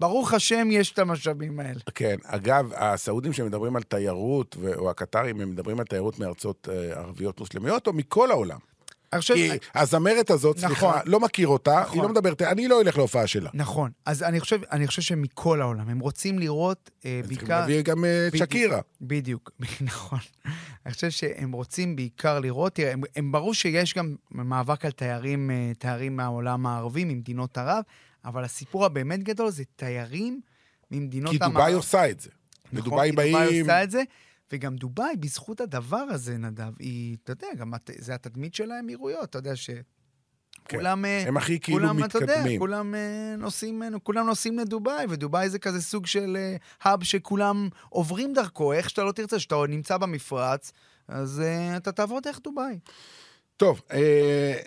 ברוך 0.00 0.32
השם, 0.32 0.68
יש 0.70 0.92
את 0.92 0.98
המשאבים 0.98 1.60
האלה. 1.60 1.80
כן, 1.94 2.16
אגב, 2.24 2.72
הסעודים 2.74 3.32
שמדברים 3.32 3.76
על 3.76 3.82
תיירות, 3.82 4.56
או 4.76 4.90
הקטרים, 4.90 5.40
הם 5.40 5.50
מדברים 5.50 5.80
על 5.80 5.86
תיירות 5.86 6.18
מארצות 6.18 6.68
ערביות 6.94 7.40
מוסלמיות, 7.40 7.86
או 7.86 7.92
מכל 7.92 8.30
העולם. 8.30 8.58
כי 9.20 9.50
הזמרת 9.74 10.30
הזאת, 10.30 10.56
נכון. 10.56 10.68
סליחה, 10.68 11.00
לא 11.04 11.20
מכיר 11.20 11.48
אותה, 11.48 11.80
נכון. 11.80 11.98
היא 11.98 12.02
לא 12.02 12.08
מדברת, 12.08 12.42
אני 12.42 12.68
לא 12.68 12.80
אלך 12.80 12.96
להופעה 12.96 13.26
שלה. 13.26 13.50
נכון. 13.54 13.90
אז 14.06 14.22
אני 14.22 14.40
חושב, 14.40 14.60
אני 14.72 14.86
חושב 14.86 15.02
שמכל 15.02 15.60
העולם, 15.60 15.88
הם 15.88 15.98
רוצים 15.98 16.38
לראות 16.38 16.90
אה, 17.04 17.20
צריכים 17.22 17.38
בעיקר... 17.38 17.60
להביא 17.60 17.82
גם 17.82 18.04
אה, 18.04 18.26
את 18.26 18.32
בדיוק. 18.32 18.50
שקירה. 18.50 18.80
בדיוק, 19.00 19.50
נכון. 19.80 20.18
אני 20.86 20.94
חושב 20.94 21.10
שהם 21.10 21.52
רוצים 21.52 21.96
בעיקר 21.96 22.40
לראות, 22.40 22.74
תראה, 22.74 22.92
הם, 22.92 23.02
הם 23.16 23.32
ברור 23.32 23.54
שיש 23.54 23.94
גם 23.94 24.14
מאבק 24.30 24.84
על 24.84 24.90
תיירים, 24.90 25.50
אה, 25.50 25.72
תיירים 25.78 26.16
מהעולם 26.16 26.66
הערבי, 26.66 27.04
ממדינות 27.04 27.58
ערב, 27.58 27.82
אבל 28.24 28.44
הסיפור 28.44 28.84
הבאמת 28.84 29.22
גדול 29.22 29.50
זה 29.50 29.62
תיירים 29.76 30.40
ממדינות 30.90 31.30
כי 31.30 31.36
המערב. 31.36 31.52
דובאי 31.52 31.72
עושה 31.72 32.10
את 32.10 32.20
זה. 32.20 32.30
נכון, 32.72 32.78
לדובאי 32.78 33.10
כי 33.10 33.16
דובאי 33.16 33.32
באים... 33.32 33.64
עושה 33.64 33.82
את 33.82 33.90
זה, 33.90 34.02
וגם 34.52 34.76
דובאי, 34.76 35.16
בזכות 35.16 35.60
הדבר 35.60 35.96
הזה, 35.96 36.36
נדב, 36.38 36.72
היא, 36.78 37.16
אתה 37.24 37.32
יודע, 37.32 37.46
גם 37.58 37.74
הת- 37.74 37.90
זה 37.98 38.14
התדמית 38.14 38.54
של 38.54 38.70
האמירויות, 38.70 39.24
אתה 39.30 39.38
יודע 39.38 39.56
ש... 39.56 39.70
כן. 40.68 40.76
כולם, 40.76 41.04
אה, 41.04 41.24
הם 41.28 41.36
הכי 41.36 41.60
כאילו 41.60 41.78
כולם, 41.78 42.04
אתה 42.04 42.18
יודע, 42.18 42.34
מתקדמים. 42.34 42.58
כולם 42.58 42.94
אה, 42.94 43.34
נוסעים, 43.38 43.82
אה, 43.82 43.88
כולם 44.02 44.26
נוסעים 44.26 44.58
לדובאי, 44.58 45.06
ודובאי 45.08 45.48
זה 45.50 45.58
כזה 45.58 45.82
סוג 45.82 46.06
של 46.06 46.36
האב 46.82 47.04
שכולם 47.04 47.68
עוברים 47.88 48.32
דרכו, 48.32 48.72
איך 48.72 48.90
שאתה 48.90 49.04
לא 49.04 49.12
תרצה, 49.12 49.38
שאתה 49.38 49.56
נמצא 49.68 49.96
במפרץ, 49.96 50.72
אז 51.08 51.42
אתה 51.76 51.92
תעבור 51.92 52.20
דרך 52.20 52.40
דובאי. 52.44 52.78
טוב, 53.56 53.82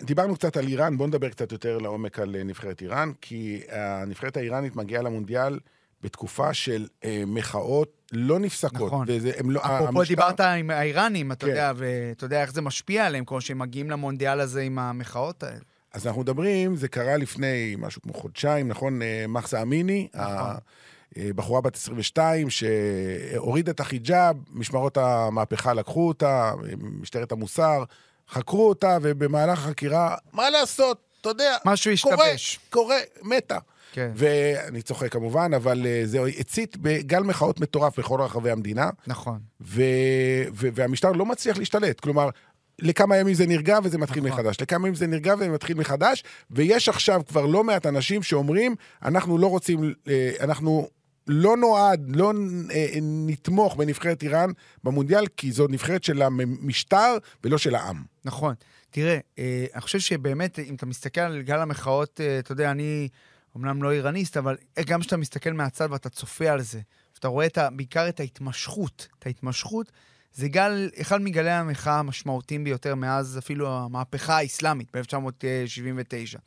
דיברנו 0.02 0.34
קצת 0.34 0.56
על 0.56 0.66
איראן, 0.66 0.96
בואו 0.96 1.08
נדבר 1.08 1.28
קצת 1.28 1.52
יותר 1.52 1.78
לעומק 1.78 2.18
על 2.18 2.42
נבחרת 2.44 2.82
איראן, 2.82 3.12
כי 3.20 3.60
הנבחרת 3.70 4.36
האיראנית 4.36 4.76
מגיעה 4.76 5.02
למונדיאל 5.02 5.58
בתקופה 6.02 6.54
של 6.54 6.86
מחאות 7.26 7.97
לא 8.12 8.38
נפסקות. 8.38 8.86
נכון. 8.86 9.04
וזה, 9.08 9.30
לא, 9.44 9.60
אפרופו 9.60 9.88
המשטר- 9.88 10.02
דיברת 10.08 10.40
עם 10.40 10.70
האיראנים, 10.70 11.32
אתה 11.32 11.46
כן. 11.46 11.50
יודע, 11.50 11.72
ואתה 11.76 12.24
יודע 12.24 12.42
איך 12.42 12.52
זה 12.52 12.60
משפיע 12.62 13.06
עליהם, 13.06 13.24
כמו 13.24 13.40
שהם 13.40 13.58
מגיעים 13.58 13.90
למונדיאל 13.90 14.40
הזה 14.40 14.62
עם 14.62 14.78
המחאות 14.78 15.42
האלה. 15.42 15.58
אז 15.94 16.06
אנחנו 16.06 16.20
מדברים, 16.20 16.76
זה 16.76 16.88
קרה 16.88 17.16
לפני 17.16 17.74
משהו 17.78 18.02
כמו 18.02 18.14
חודשיים, 18.14 18.68
נכון? 18.68 19.02
אה, 19.02 19.24
מחסה 19.28 19.62
אמיני, 19.62 20.08
נכון. 20.14 20.54
הבחורה 21.16 21.60
בת 21.60 21.76
22, 21.76 22.50
שהורידה 22.50 23.70
את 23.72 23.80
החיג'אב, 23.80 24.36
משמרות 24.52 24.96
המהפכה 24.96 25.74
לקחו 25.74 26.08
אותה, 26.08 26.52
משטרת 27.00 27.32
המוסר, 27.32 27.84
חקרו 28.30 28.68
אותה, 28.68 28.98
ובמהלך 29.02 29.58
החקירה, 29.58 30.16
מה 30.32 30.50
לעשות? 30.50 31.00
אתה 31.20 31.28
יודע, 31.28 31.56
משהו 31.64 31.92
קורה, 32.02 32.14
השתבש. 32.26 32.58
קורה, 32.70 32.96
מתה. 33.22 33.58
כן, 33.92 34.10
ואני 34.14 34.82
צוחק 34.82 35.12
כמובן, 35.12 35.50
אבל 35.56 35.86
אה, 35.86 36.02
זה 36.04 36.20
הצית 36.38 36.76
בגל 36.76 37.20
מחאות 37.22 37.60
מטורף 37.60 37.98
בכל 37.98 38.20
רחבי 38.20 38.50
המדינה, 38.50 38.90
נכון. 39.06 39.38
ו... 39.60 39.82
ו... 40.52 40.68
והמשטר 40.74 41.12
לא 41.12 41.26
מצליח 41.26 41.58
להשתלט. 41.58 42.00
כלומר, 42.00 42.30
לכמה 42.78 43.16
ימים 43.16 43.34
זה 43.34 43.46
נרגע 43.46 43.78
וזה 43.84 43.98
מתחיל 43.98 44.24
נכון. 44.24 44.40
מחדש. 44.40 44.60
לכמה 44.60 44.88
ימים 44.88 44.94
זה 44.94 45.06
נרגע 45.06 45.34
ומתחיל 45.38 45.76
מחדש, 45.76 46.24
ויש 46.50 46.88
עכשיו 46.88 47.22
כבר 47.28 47.46
לא 47.46 47.64
מעט 47.64 47.86
אנשים 47.86 48.22
שאומרים, 48.22 48.74
אנחנו 49.04 49.38
לא 49.38 49.46
רוצים, 49.46 49.94
אה, 50.08 50.30
אנחנו 50.40 50.88
לא 51.26 51.56
נועד, 51.56 52.16
לא 52.16 52.32
אה, 52.70 52.86
נתמוך 53.02 53.76
בנבחרת 53.76 54.22
איראן 54.22 54.50
במונדיאל, 54.84 55.26
כי 55.36 55.52
זו 55.52 55.66
נבחרת 55.68 56.04
של 56.04 56.22
המשטר 56.22 57.16
ולא 57.44 57.58
של 57.58 57.74
העם. 57.74 58.02
נכון. 58.24 58.54
תראה, 58.90 59.18
אה, 59.38 59.66
אני 59.74 59.80
חושב 59.80 59.98
שבאמת, 59.98 60.58
אם 60.58 60.74
אתה 60.74 60.86
מסתכל 60.86 61.20
על 61.20 61.42
גל 61.42 61.60
המחאות, 61.60 62.20
אתה 62.38 62.52
יודע, 62.52 62.70
אני 62.70 63.08
אומנם 63.54 63.82
לא 63.82 63.92
איראניסט, 63.92 64.36
אבל 64.36 64.56
גם 64.86 65.00
כשאתה 65.00 65.16
מסתכל 65.16 65.52
מהצד 65.52 65.88
ואתה 65.90 66.08
צופה 66.08 66.50
על 66.50 66.62
זה, 66.62 66.80
ואתה 67.14 67.28
רואה 67.28 67.46
את 67.46 67.58
ה, 67.58 67.70
בעיקר 67.70 68.08
את 68.08 68.20
ההתמשכות, 68.20 69.08
את 69.18 69.26
ההתמשכות, 69.26 69.92
זה 70.32 70.48
גל, 70.48 70.90
אחד 71.00 71.20
מגלי 71.20 71.50
המחאה 71.50 71.98
המשמעותיים 71.98 72.64
ביותר 72.64 72.94
מאז 72.94 73.38
אפילו 73.38 73.76
המהפכה 73.76 74.36
האסלאמית 74.36 74.96
ב-1979. 74.96 76.38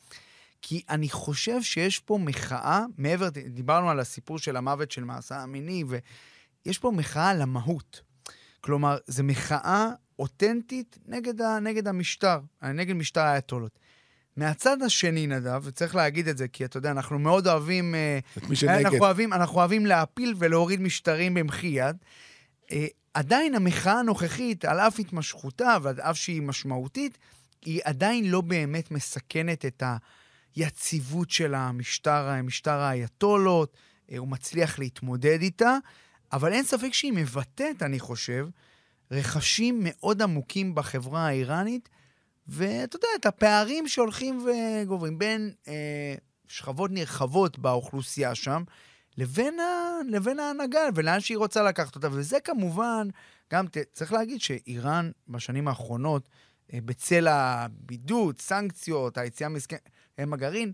כי 0.62 0.82
אני 0.90 1.10
חושב 1.10 1.62
שיש 1.62 2.00
פה 2.00 2.18
מחאה, 2.22 2.84
מעבר, 2.98 3.30
דיברנו 3.30 3.90
על 3.90 4.00
הסיפור 4.00 4.40
של 4.40 4.58
המוות 4.58 4.92
של 4.92 5.04
מעשה 5.04 5.38
המיני, 5.38 5.84
ויש 5.88 6.78
פה 6.78 6.92
מחאה 6.92 7.30
על 7.30 7.42
המהות. 7.42 8.02
כלומר, 8.62 8.98
זו 9.08 9.24
מחאה 9.24 9.90
אותנטית 10.20 10.98
נגד, 11.06 11.42
ה, 11.42 11.60
נגד 11.60 11.88
המשטר, 11.88 12.40
נגד 12.62 12.94
משטר 12.94 13.22
האייתולות. 13.22 13.80
מהצד 14.38 14.82
השני, 14.82 15.28
נדב, 15.28 15.62
וצריך 15.64 15.96
להגיד 15.96 16.28
את 16.28 16.38
זה, 16.38 16.48
כי 16.48 16.66
אתה 16.66 16.78
יודע, 16.78 16.92
אנחנו 16.92 17.20
מאוד 17.20 17.48
אוהבים... 17.48 17.96
אה, 17.96 18.20
את 18.38 18.44
מי 18.50 18.56
שנגד. 18.56 18.86
אנחנו 18.86 19.00
אוהבים, 19.00 19.34
אנחנו 19.34 19.58
אוהבים 19.58 19.86
להפיל 19.86 20.34
ולהוריד 20.38 20.82
משטרים 20.82 21.34
במחי 21.34 21.68
יד. 21.68 21.98
אה, 22.72 22.88
עדיין 23.14 23.56
המחאה 23.56 24.00
הנוכחית, 24.00 24.66
על 24.66 24.80
אף 24.80 25.00
התמשכותה 25.00 25.78
ועל 25.82 26.00
אף 26.00 26.18
שהיא 26.18 26.42
משמעותית, 26.42 27.18
היא 27.66 27.82
עדיין 27.84 28.32
לא 28.32 28.42
באמת 28.42 28.92
מסכנת 28.92 29.66
את 29.66 29.84
היציבות 30.56 31.30
של 31.30 31.56
המשטר, 31.56 32.42
משטר 32.44 32.80
האייתולות, 32.80 33.78
אה, 34.12 34.18
הוא 34.18 34.28
מצליח 34.28 34.80
להתמודד 34.80 35.42
איתה, 35.42 35.78
אבל 36.32 36.54
אין 36.54 36.64
ספק 36.64 36.94
שהיא 36.94 37.14
מבטאת, 37.14 37.84
אני 37.84 38.00
חושב, 38.00 38.48
רכשים 39.12 39.80
מאוד 39.84 40.22
עמוקים 40.22 40.76
בחברה 40.76 41.28
האיראנית, 41.28 41.90
ואתה 42.48 42.96
יודע, 42.96 43.08
את 43.20 43.26
הפערים 43.26 43.88
שהולכים 43.88 44.46
וגוברים 44.46 45.20
בין 45.20 45.52
אה, 45.68 46.16
שכבות 46.48 46.92
נרחבות 46.92 47.60
באוכלוסייה 47.60 48.36
שם, 48.36 48.64
לבין, 49.18 49.60
ה, 49.60 49.64
לבין 50.10 50.40
ההנהגה, 50.40 50.82
ולאן 50.96 51.20
שהיא 51.20 51.38
רוצה 51.38 51.64
לקחת 51.64 51.96
אותה. 51.96 52.08
וזה 52.12 52.40
כמובן, 52.40 53.08
גם 53.54 53.68
ת, 53.68 53.78
צריך 53.94 54.14
להגיד 54.14 54.42
שאיראן 54.42 55.12
בשנים 55.28 55.68
האחרונות, 55.68 56.30
אה, 56.74 56.80
בצל 56.86 57.28
הבידוד, 57.28 58.40
סנקציות, 58.40 59.18
היציאה 59.18 59.50
מהסכם 59.50 59.78
הגרעין, 60.34 60.72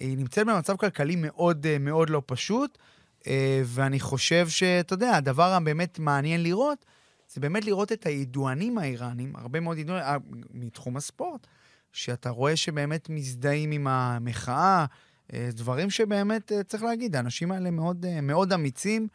היא 0.00 0.18
נמצאת 0.18 0.46
במצב 0.46 0.76
כלכלי 0.76 1.16
מאוד 1.16 1.66
אה, 1.66 1.78
מאוד 1.78 2.10
לא 2.10 2.22
פשוט, 2.26 2.78
אה, 3.26 3.62
ואני 3.64 4.00
חושב 4.00 4.48
שאתה 4.48 4.94
יודע, 4.94 5.16
הדבר 5.16 5.52
הבאמת 5.52 5.98
מעניין 5.98 6.42
לראות, 6.42 6.84
זה 7.32 7.40
באמת 7.40 7.64
לראות 7.64 7.92
את 7.92 8.06
הידוענים 8.06 8.78
האיראנים, 8.78 9.36
הרבה 9.36 9.60
מאוד 9.60 9.78
ידוענים, 9.78 10.04
אה, 10.04 10.16
מתחום 10.50 10.96
הספורט, 10.96 11.46
שאתה 11.92 12.30
רואה 12.30 12.56
שבאמת 12.56 13.10
מזדהים 13.10 13.70
עם 13.70 13.86
המחאה, 13.86 14.86
אה, 15.32 15.48
דברים 15.52 15.90
שבאמת, 15.90 16.52
אה, 16.52 16.62
צריך 16.62 16.82
להגיד, 16.82 17.16
האנשים 17.16 17.52
האלה 17.52 17.70
מאוד, 17.70 18.06
מאוד 18.22 18.52
אמיצים, 18.52 19.08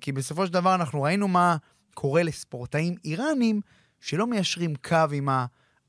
כי 0.00 0.12
בסופו 0.12 0.46
של 0.46 0.52
דבר 0.52 0.74
אנחנו 0.74 1.02
ראינו 1.02 1.28
מה 1.28 1.56
קורה 1.94 2.22
לספורטאים 2.22 2.94
איראנים 3.04 3.60
שלא 4.00 4.26
מיישרים 4.26 4.74
קו 4.74 4.96
עם 5.12 5.28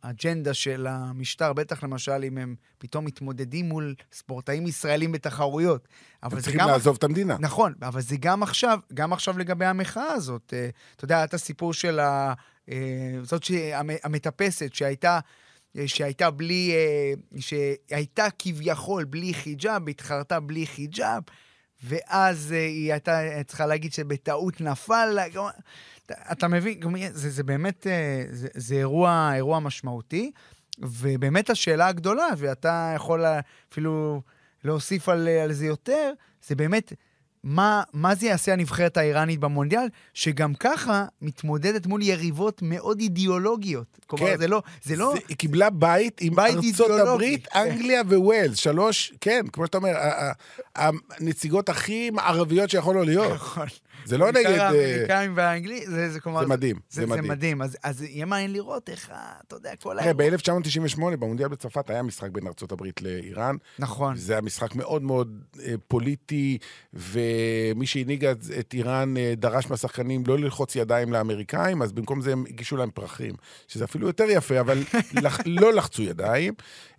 האג'נדה 0.04 0.54
של 0.54 0.88
המשטר, 0.88 1.54
בטח 1.54 1.84
למשל 1.84 2.24
אם 2.24 2.38
הם 2.38 2.56
פתאום 2.78 3.06
מתמודדים 3.06 3.70
מול 3.70 3.96
ספורטאים 4.12 4.68
ישראלים 4.68 5.12
בתחרויות. 5.12 5.88
הם 6.24 6.40
צריכים 6.40 6.60
גם... 6.60 6.68
לעזוב 6.68 6.96
את 6.96 7.04
המדינה. 7.04 7.38
נכון, 7.40 7.74
אבל 7.82 8.02
זה 8.02 8.16
גם 8.20 8.44
עכשיו, 8.44 8.80
גם 8.94 9.14
עכשיו 9.14 9.38
לגבי 9.38 9.66
המחאה 9.66 10.12
הזאת. 10.12 10.54
אה, 10.54 10.70
אתה 10.96 11.06
יודע, 11.06 11.16
היה 11.16 11.24
את 11.24 11.34
הסיפור 11.34 11.74
של 11.74 12.00
ה... 12.00 12.34
אה, 12.70 12.76
זאת 13.22 13.44
המטפסת 14.04 14.74
שהייתה... 14.74 15.20
אה, 15.78 15.88
שהייתה 15.88 16.32
בלי, 16.32 16.74
שהייתה 17.40 18.28
כביכול 18.40 19.04
בלי 19.04 19.34
חיג'אב, 19.34 19.90
התחרתה 19.90 20.40
בלי 20.40 20.68
חיג'אב, 20.68 21.24
ואז 21.84 22.54
אה, 22.54 22.66
היא 22.66 22.92
הייתה 22.92 23.20
צריכה 23.48 23.66
להגיד 23.66 23.94
שבטעות 23.94 24.62
נפל 24.62 25.06
לה. 25.06 25.26
אתה, 26.06 26.14
אתה 26.32 26.48
מבין, 26.48 26.80
זה, 27.12 27.30
זה 27.30 27.44
באמת, 27.44 27.88
אה, 27.88 28.24
זה, 28.30 28.48
זה 28.54 28.76
אירוע, 28.76 29.32
אירוע 29.36 29.60
משמעותי, 29.60 30.32
ובאמת 30.80 31.50
השאלה 31.50 31.88
הגדולה, 31.88 32.28
ואתה 32.38 32.94
יכול 32.96 33.26
אפילו 33.72 34.22
להוסיף 34.64 35.10
על, 35.10 35.28
על 35.28 35.54
זה 35.54 35.66
יותר, 35.66 36.12
זה 36.48 36.56
באמת... 36.56 36.94
מה, 37.44 37.84
מה 37.94 38.16
זה 38.16 38.26
יעשה 38.28 38.54
הנבחרת 38.54 38.98
האיראנית 38.98 39.40
במונדיאל, 39.40 39.88
שגם 40.14 40.54
ככה 40.54 41.06
מתמודדת 41.22 41.86
מול 41.86 42.02
יריבות 42.02 42.62
מאוד 42.62 43.00
אידיאולוגיות. 43.00 44.00
כלומר, 44.08 44.26
כן. 44.26 44.38
זה 44.38 44.48
לא... 44.48 44.62
זה 44.84 44.96
לא... 44.96 45.14
זה, 45.16 45.20
היא 45.28 45.38
קיבלה 45.38 45.70
בית 45.70 46.22
עם 46.22 46.36
בית 46.36 46.56
ארצות 46.56 47.00
הברית, 47.00 47.48
כן. 47.48 47.60
אנגליה 47.60 48.02
וווילס. 48.02 48.58
שלוש, 48.58 49.14
כן, 49.22 49.46
כמו 49.54 49.66
שאתה 49.66 49.78
אומר, 49.78 49.94
הנציגות 50.76 51.70
הכי 51.70 52.10
מערביות 52.10 52.70
שיכולו 52.70 53.04
להיות. 53.04 53.34
נכון. 53.34 53.68
זה 54.06 54.18
לא 54.18 54.32
נגד... 54.32 54.44
בעיקר 54.44 54.64
האמריקאים 54.64 55.34
והאנגלי, 55.36 55.86
זה, 55.88 56.10
זה 56.10 56.20
כלומר... 56.20 56.42
זה 56.42 56.48
מדהים, 56.48 56.76
זה, 56.90 57.02
זה 57.02 57.08
מדהים. 57.08 57.24
זה 57.24 57.30
מדהים, 57.30 57.62
אז, 57.62 57.78
אז 57.84 58.02
יהיה 58.02 58.26
מעניין 58.26 58.54
לראות 58.54 58.90
איך, 58.90 59.12
אתה 59.48 59.56
יודע, 59.56 59.72
כל 59.82 60.00
ה... 60.00 60.14
ב-1998, 60.14 61.00
במונדיאל 61.00 61.48
בצרפת, 61.48 61.90
היה 61.90 62.04
משחק 62.04 62.30
בין 62.30 62.48
ארה"ב 62.48 62.84
לאיראן. 63.02 63.56
נכון. 63.80 64.16
זה 64.16 64.34
היה 64.34 64.42
משחק 64.42 64.76
מאוד 64.76 65.04
מאוד 65.04 65.44
אה, 65.64 65.74
פוליטי, 65.88 66.58
ומי 67.76 67.86
שהנהיג 67.86 68.26
את 68.26 68.74
איראן 68.74 69.18
אה, 69.18 69.34
דרש 69.38 69.70
מהשחקנים 69.70 70.24
לא 70.28 70.40
ללחוץ 70.40 70.76
ידיים 70.76 71.14
לאמריקאים, 71.14 71.82
אז 71.82 71.92
במקום 71.92 72.22
זה 72.22 72.32
הם 72.32 72.44
הגישו 72.50 72.78
להם 72.78 72.90
פרחים, 72.92 73.34
שזה 73.68 73.86
אפילו 73.86 74.08
יותר 74.08 74.26
יפה, 74.30 74.60
אבל 74.60 74.84
לח, 75.24 75.40
לא 75.46 75.74
לחצו 75.74 76.04
ידיים. 76.04 76.54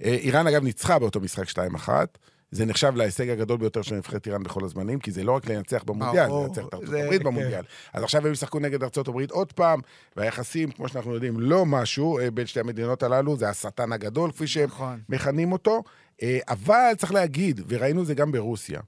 אה, 0.05 0.09
איראן, 0.09 0.47
אגב, 0.47 0.65
ניצחה 0.65 0.99
באותו 0.99 1.21
משחק 1.21 1.49
2-1. 1.49 1.89
זה 2.51 2.65
נחשב 2.65 2.93
להישג 2.97 3.29
הגדול 3.29 3.59
ביותר 3.59 3.83
של 3.83 3.95
נבחרת 3.95 4.27
איראן 4.27 4.43
בכל 4.43 4.65
הזמנים, 4.65 4.99
כי 4.99 5.11
זה 5.11 5.25
לא 5.25 5.33
רק 5.33 5.47
לנצח 5.47 5.83
במונדיאל, 5.85 6.29
זה 6.31 6.35
לנצח 6.35 6.63
את 6.69 6.75
ארצות 6.75 6.95
הברית 6.95 7.21
כן. 7.21 7.27
במונדיאל. 7.27 7.63
אז 7.93 8.03
עכשיו 8.03 8.27
הם 8.27 8.33
ישחקו 8.33 8.59
נגד 8.59 8.83
ארצות 8.83 9.09
הברית 9.09 9.31
עוד 9.31 9.53
פעם, 9.53 9.81
והיחסים, 10.17 10.71
כמו 10.71 10.89
שאנחנו 10.89 11.15
יודעים, 11.15 11.41
לא 11.41 11.67
משהו 11.67 12.19
אה, 12.19 12.31
בין 12.31 12.47
שתי 12.47 12.61
המדינות 12.61 13.03
הללו, 13.03 13.37
זה 13.37 13.49
השטן 13.49 13.93
הגדול, 13.93 14.33
כפי 14.33 14.47
שהם 14.47 14.69
נכון. 14.69 15.01
מכנים 15.09 15.53
אותו. 15.53 15.83
אבל 16.49 16.93
צריך 16.97 17.13
להגיד, 17.13 17.61
וראינו 17.69 18.05
זה 18.05 18.15
גם 18.15 18.33
ברוסיה, 18.33 18.81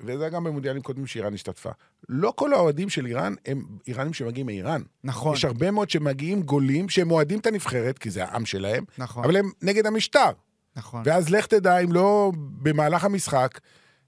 וזה 0.00 0.28
גם 0.28 0.44
במונדיאלים 0.44 0.82
קודמים 0.82 1.06
שאיראן 1.06 1.34
השתתפה. 1.34 1.70
לא 2.08 2.32
כל 2.36 2.52
האוהדים 2.52 2.88
של 2.88 3.06
איראן 3.06 3.34
הם 3.46 3.62
איראנים 3.88 4.12
שמגיעים 4.12 4.46
מאיראן. 4.46 4.82
נכון. 5.04 5.34
יש 5.34 5.44
הרבה 5.44 5.70
מאוד 5.70 5.90
שמגיעים 5.90 6.42
גולים, 6.42 6.88
שהם 6.88 7.10
אוהדים 7.10 7.38
את 7.38 7.46
הנבחרת, 7.46 7.98
כי 7.98 8.10
זה 8.10 8.24
העם 8.24 8.46
שלהם, 8.46 8.84
נכון. 8.98 9.24
אבל 9.24 9.36
הם 9.36 9.50
נגד 9.62 9.86
המשטר. 9.86 10.30
נכון. 10.76 11.02
ואז 11.04 11.30
לך 11.30 11.46
תדע 11.46 11.78
אם 11.78 11.92
לא 11.92 12.32
במהלך 12.36 13.04
המשחק 13.04 13.58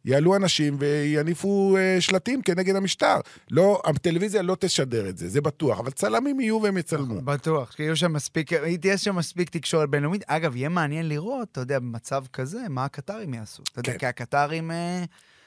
יעלו 0.04 0.36
אנשים 0.36 0.76
ויניפו 0.78 1.76
uh, 1.76 2.00
שלטים 2.00 2.42
כנגד 2.42 2.76
המשטר. 2.76 3.16
לא, 3.50 3.82
הטלוויזיה 3.84 4.42
לא 4.42 4.56
תשדר 4.60 5.08
את 5.08 5.18
זה, 5.18 5.28
זה 5.28 5.40
בטוח, 5.40 5.78
אבל 5.78 5.90
צלמים 5.90 6.40
יהיו 6.40 6.62
והם 6.62 6.78
יצלמו. 6.78 7.20
בטוח, 7.20 7.72
כי 7.72 7.82
יהיו 7.82 7.96
שם 7.96 8.12
מספיק, 8.12 8.52
תהיה 8.80 8.98
שם 8.98 9.16
מספיק 9.16 9.50
תקשורת 9.50 9.90
בינלאומית. 9.90 10.24
אגב, 10.26 10.56
יהיה 10.56 10.68
מעניין 10.68 11.08
לראות, 11.08 11.48
אתה 11.52 11.60
יודע, 11.60 11.78
במצב 11.78 12.24
כזה, 12.32 12.60
מה 12.68 12.84
הקטרים 12.84 13.34
יעשו. 13.34 13.62
אתה 13.72 13.80
יודע, 13.80 13.92
כן. 13.92 13.98
כי 13.98 14.06
הקטרים... 14.06 14.70
Uh... 14.70 14.74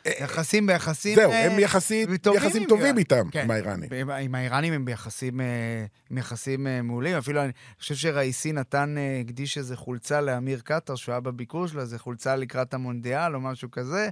יחסים 0.06 0.68
ביחסים... 0.68 1.16
זהו, 1.16 1.32
הם 1.32 1.52
אה, 1.52 1.62
יחסית, 1.62 2.10
יחסים 2.36 2.66
טובים 2.68 2.98
איתם, 2.98 3.30
כן. 3.32 3.44
עם 3.44 3.52
האיראנים. 3.52 3.90
עם 4.22 4.36
האיראנים 4.36 4.74
הם 4.74 4.86
ביחסים, 4.86 5.42
אה, 5.42 5.86
יחסים 6.12 6.68
אה, 6.68 6.82
מעולים. 6.82 7.18
אפילו 7.18 7.44
אני 7.44 7.52
חושב 7.80 7.96
שראיסי 7.96 8.52
נתן, 8.52 8.96
הקדיש 9.22 9.58
איזה 9.58 9.78
חולצה 9.78 10.22
לאמיר 10.22 10.60
קטר, 10.64 10.96
שהוא 10.96 11.14
היה 11.14 11.20
בביקור 11.20 11.68
שלו, 11.68 11.82
איזה 11.82 12.00
חולצה 12.00 12.36
לקראת 12.36 12.74
המונדיאל 12.74 13.36
או 13.36 13.42
משהו 13.42 13.72
כזה. 13.72 14.10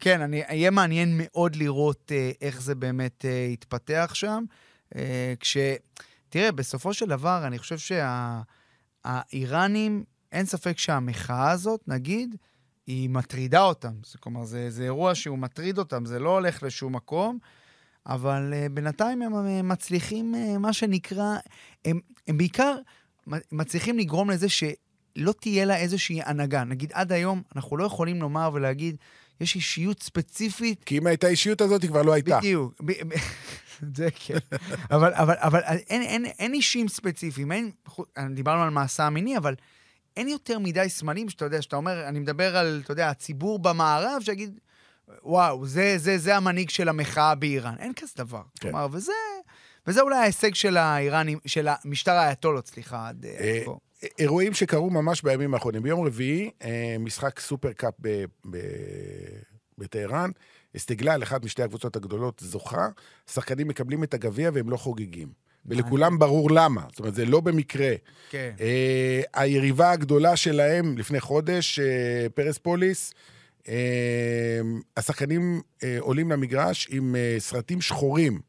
כן, 0.00 0.20
אני, 0.20 0.42
יהיה 0.50 0.70
מעניין 0.70 1.20
מאוד 1.22 1.56
לראות 1.56 2.12
איך 2.40 2.62
זה 2.62 2.74
באמת 2.74 3.24
יתפתח 3.52 4.10
שם. 4.14 4.44
כש... 5.40 5.56
תראה, 6.28 6.52
בסופו 6.52 6.94
של 6.94 7.06
דבר, 7.06 7.46
אני 7.46 7.58
חושב 7.58 7.76
שהאיראנים, 9.04 10.04
אין 10.32 10.46
ספק 10.46 10.78
שהמחאה 10.78 11.50
הזאת, 11.50 11.80
נגיד, 11.86 12.36
היא 12.86 13.10
מטרידה 13.10 13.62
אותם. 13.62 13.92
זאת 14.02 14.26
אומרת, 14.26 14.46
זה, 14.46 14.70
זה 14.70 14.84
אירוע 14.84 15.14
שהוא 15.14 15.38
מטריד 15.38 15.78
אותם, 15.78 16.04
זה 16.04 16.18
לא 16.18 16.30
הולך 16.30 16.62
לשום 16.62 16.96
מקום, 16.96 17.38
אבל 18.06 18.52
uh, 18.52 18.72
בינתיים 18.72 19.22
הם 19.22 19.32
uh, 19.32 19.62
מצליחים, 19.62 20.34
uh, 20.34 20.58
מה 20.58 20.72
שנקרא, 20.72 21.36
הם, 21.84 22.00
הם 22.28 22.38
בעיקר 22.38 22.76
מצליחים 23.52 23.98
לגרום 23.98 24.30
לזה 24.30 24.48
שלא 24.48 25.34
תהיה 25.40 25.64
לה 25.64 25.76
איזושהי 25.76 26.20
הנהגה. 26.24 26.64
נגיד, 26.64 26.92
עד 26.94 27.12
היום 27.12 27.42
אנחנו 27.56 27.76
לא 27.76 27.84
יכולים 27.84 28.22
לומר 28.22 28.50
ולהגיד, 28.52 28.96
יש 29.40 29.56
אישיות 29.56 30.02
ספציפית. 30.02 30.84
כי 30.84 30.98
אם 30.98 31.06
הייתה 31.06 31.26
אישיות 31.26 31.60
הזאת, 31.60 31.82
היא 31.82 31.90
כבר 31.90 32.02
לא 32.02 32.12
הייתה. 32.12 32.38
בדיוק. 32.38 32.80
זה 33.96 34.08
כן. 34.14 34.38
אבל, 34.90 35.14
אבל, 35.14 35.34
אבל 35.38 35.60
אין, 35.64 36.02
אין, 36.02 36.24
אין 36.24 36.54
אישים 36.54 36.88
ספציפיים, 36.88 37.52
אין, 37.52 37.70
דיברנו 38.34 38.62
על 38.62 38.70
מעשה 38.70 39.06
המיני, 39.06 39.36
אבל 39.36 39.54
אין 40.16 40.28
יותר 40.28 40.58
מדי 40.58 40.88
סמלים 40.88 41.28
שאתה 41.28 41.44
יודע, 41.44 41.62
שאתה 41.62 41.76
אומר, 41.76 42.08
אני 42.08 42.18
מדבר 42.18 42.56
על, 42.56 42.80
אתה 42.84 42.92
יודע, 42.92 43.10
הציבור 43.10 43.58
במערב, 43.58 44.20
שיגיד, 44.20 44.60
וואו, 45.22 45.66
זה, 45.66 45.94
זה, 45.98 46.18
זה 46.18 46.36
המנהיג 46.36 46.70
של 46.70 46.88
המחאה 46.88 47.34
באיראן. 47.34 47.74
אין 47.78 47.92
כזה 47.92 48.12
דבר. 48.16 48.42
כן. 48.60 48.70
כלומר, 48.70 48.86
וזה, 48.92 49.12
וזה 49.86 50.00
אולי 50.00 50.16
ההישג 50.16 50.54
של 50.54 50.76
האיראנים, 50.76 51.38
של 51.46 51.68
המשטר 51.70 52.12
האייתולות, 52.12 52.66
סליחה, 52.66 53.08
עד 53.08 53.26
אה, 53.26 53.62
פה. 53.64 53.78
אירועים 54.18 54.54
שקרו 54.54 54.90
ממש 54.90 55.22
בימים 55.22 55.54
האחרונים. 55.54 55.82
ביום 55.82 56.06
רביעי, 56.06 56.50
אה, 56.62 56.96
משחק 56.98 57.40
סופר 57.40 57.72
קאפ 57.72 57.94
בטהרן, 59.78 60.30
אסטגלל, 60.76 61.22
אחת 61.22 61.44
משתי 61.44 61.62
הקבוצות 61.62 61.96
הגדולות, 61.96 62.40
זוכה, 62.44 62.88
שחקנים 63.30 63.68
מקבלים 63.68 64.04
את 64.04 64.14
הגביע 64.14 64.50
והם 64.54 64.70
לא 64.70 64.76
חוגגים. 64.76 65.43
ולכולם 65.66 66.18
ברור 66.18 66.50
למה. 66.50 66.80
זאת 66.90 66.98
אומרת, 66.98 67.14
זה 67.14 67.24
לא 67.24 67.40
במקרה. 67.40 67.92
כן. 68.30 68.50
אה, 68.60 69.20
היריבה 69.34 69.90
הגדולה 69.90 70.36
שלהם 70.36 70.98
לפני 70.98 71.20
חודש, 71.20 71.78
אה, 71.78 72.26
פרס 72.34 72.58
פוליס, 72.58 73.14
אה, 73.68 74.60
השחקנים 74.96 75.60
אה, 75.82 75.96
עולים 76.00 76.30
למגרש 76.30 76.88
עם 76.90 77.16
אה, 77.16 77.36
סרטים 77.38 77.80
שחורים. 77.80 78.40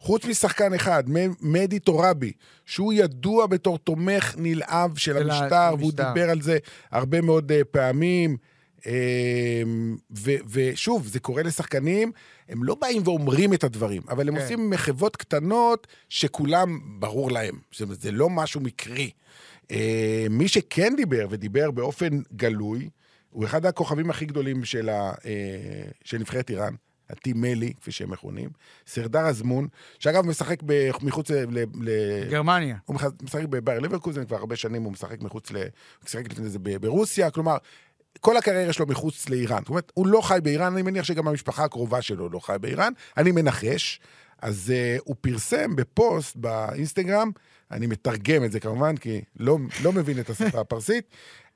חוץ 0.00 0.24
משחקן 0.24 0.74
אחד, 0.74 1.04
מדי 1.40 1.78
טוראבי, 1.78 2.32
שהוא 2.66 2.92
ידוע 2.92 3.46
בתור 3.46 3.78
תומך 3.78 4.34
נלהב 4.38 4.96
של 4.96 5.16
המשטר, 5.16 5.74
והוא 5.78 5.92
דיבר 5.92 6.30
על 6.30 6.42
זה 6.42 6.58
הרבה 6.90 7.20
מאוד 7.20 7.52
uh, 7.52 7.64
פעמים. 7.70 8.36
אמ, 8.86 9.96
ו, 10.18 10.30
ושוב, 10.50 11.06
זה 11.06 11.20
קורה 11.20 11.42
לשחקנים, 11.42 12.12
הם 12.48 12.64
לא 12.64 12.74
באים 12.74 13.02
ואומרים 13.04 13.54
את 13.54 13.64
הדברים, 13.64 14.02
אבל 14.08 14.28
הם 14.28 14.34
כן. 14.34 14.42
עושים 14.42 14.70
מחוות 14.70 15.16
קטנות 15.16 15.86
שכולם 16.08 16.80
ברור 16.98 17.30
להם. 17.30 17.58
זאת 17.72 17.80
אומרת, 17.80 18.00
זה 18.00 18.10
לא 18.10 18.30
משהו 18.30 18.60
מקרי. 18.60 19.10
אה, 19.70 20.26
מי 20.30 20.48
שכן 20.48 20.96
דיבר, 20.96 21.26
ודיבר 21.30 21.70
באופן 21.70 22.20
גלוי, 22.36 22.88
הוא 23.30 23.44
אחד 23.44 23.66
הכוכבים 23.66 24.10
הכי 24.10 24.26
גדולים 24.26 24.64
של, 24.64 24.88
ה, 24.88 25.12
אה, 25.24 25.90
של 26.04 26.18
נבחרת 26.18 26.50
איראן. 26.50 26.74
הטימלי, 27.10 27.72
כפי 27.80 27.92
שהם 27.92 28.10
מכונים, 28.10 28.50
סרדר 28.86 29.20
אזמון, 29.20 29.68
שאגב 29.98 30.26
משחק 30.26 30.62
מחוץ 31.02 31.30
ל... 31.30 31.90
גרמניה. 32.30 32.76
הוא 32.84 32.96
משחק 33.22 33.44
בבייר 33.44 33.80
ליברקוזן 33.80 34.24
כבר 34.24 34.36
הרבה 34.36 34.56
שנים, 34.56 34.82
הוא 34.82 34.92
משחק 34.92 35.20
מחוץ 35.22 35.50
ל... 35.50 35.56
הוא 35.56 35.64
משחק 36.04 36.32
לפני 36.32 36.48
זה 36.48 36.58
ברוסיה, 36.58 37.30
כלומר, 37.30 37.56
כל 38.20 38.36
הקריירה 38.36 38.72
שלו 38.72 38.86
מחוץ 38.86 39.28
לאיראן. 39.28 39.58
זאת 39.58 39.68
אומרת, 39.68 39.92
הוא 39.94 40.06
לא 40.06 40.20
חי 40.20 40.38
באיראן, 40.42 40.72
אני 40.72 40.82
מניח 40.82 41.04
שגם 41.04 41.28
המשפחה 41.28 41.64
הקרובה 41.64 42.02
שלו 42.02 42.28
לא 42.28 42.38
חי 42.38 42.56
באיראן. 42.60 42.92
אני 43.16 43.32
מנחש. 43.32 44.00
אז 44.42 44.72
uh, 44.98 45.02
הוא 45.04 45.16
פרסם 45.20 45.76
בפוסט 45.76 46.36
באינסטגרם, 46.36 47.30
אני 47.70 47.86
מתרגם 47.86 48.44
את 48.44 48.52
זה 48.52 48.60
כמובן, 48.60 48.96
כי 48.96 49.20
לא, 49.36 49.58
לא 49.82 49.92
מבין 49.92 50.20
את 50.20 50.30
השפה 50.30 50.60
הפרסית, 50.60 51.04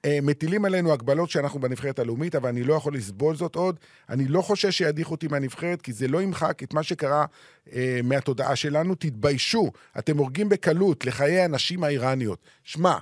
uh, 0.06 0.10
מטילים 0.22 0.64
עלינו 0.64 0.92
הגבלות 0.92 1.30
שאנחנו 1.30 1.60
בנבחרת 1.60 1.98
הלאומית, 1.98 2.34
אבל 2.34 2.48
אני 2.48 2.64
לא 2.64 2.74
יכול 2.74 2.94
לסבול 2.94 3.36
זאת 3.36 3.54
עוד. 3.54 3.78
אני 4.08 4.28
לא 4.28 4.42
חושש 4.42 4.78
שידיחו 4.78 5.10
אותי 5.10 5.28
מהנבחרת, 5.28 5.82
כי 5.82 5.92
זה 5.92 6.08
לא 6.08 6.22
ימחק 6.22 6.62
את 6.62 6.74
מה 6.74 6.82
שקרה 6.82 7.24
uh, 7.66 7.70
מהתודעה 8.02 8.56
שלנו. 8.56 8.94
תתביישו, 8.94 9.70
אתם 9.98 10.18
הורגים 10.18 10.48
בקלות 10.48 11.06
לחיי 11.06 11.40
הנשים 11.40 11.84
האיראניות. 11.84 12.38
שמע, 12.64 12.98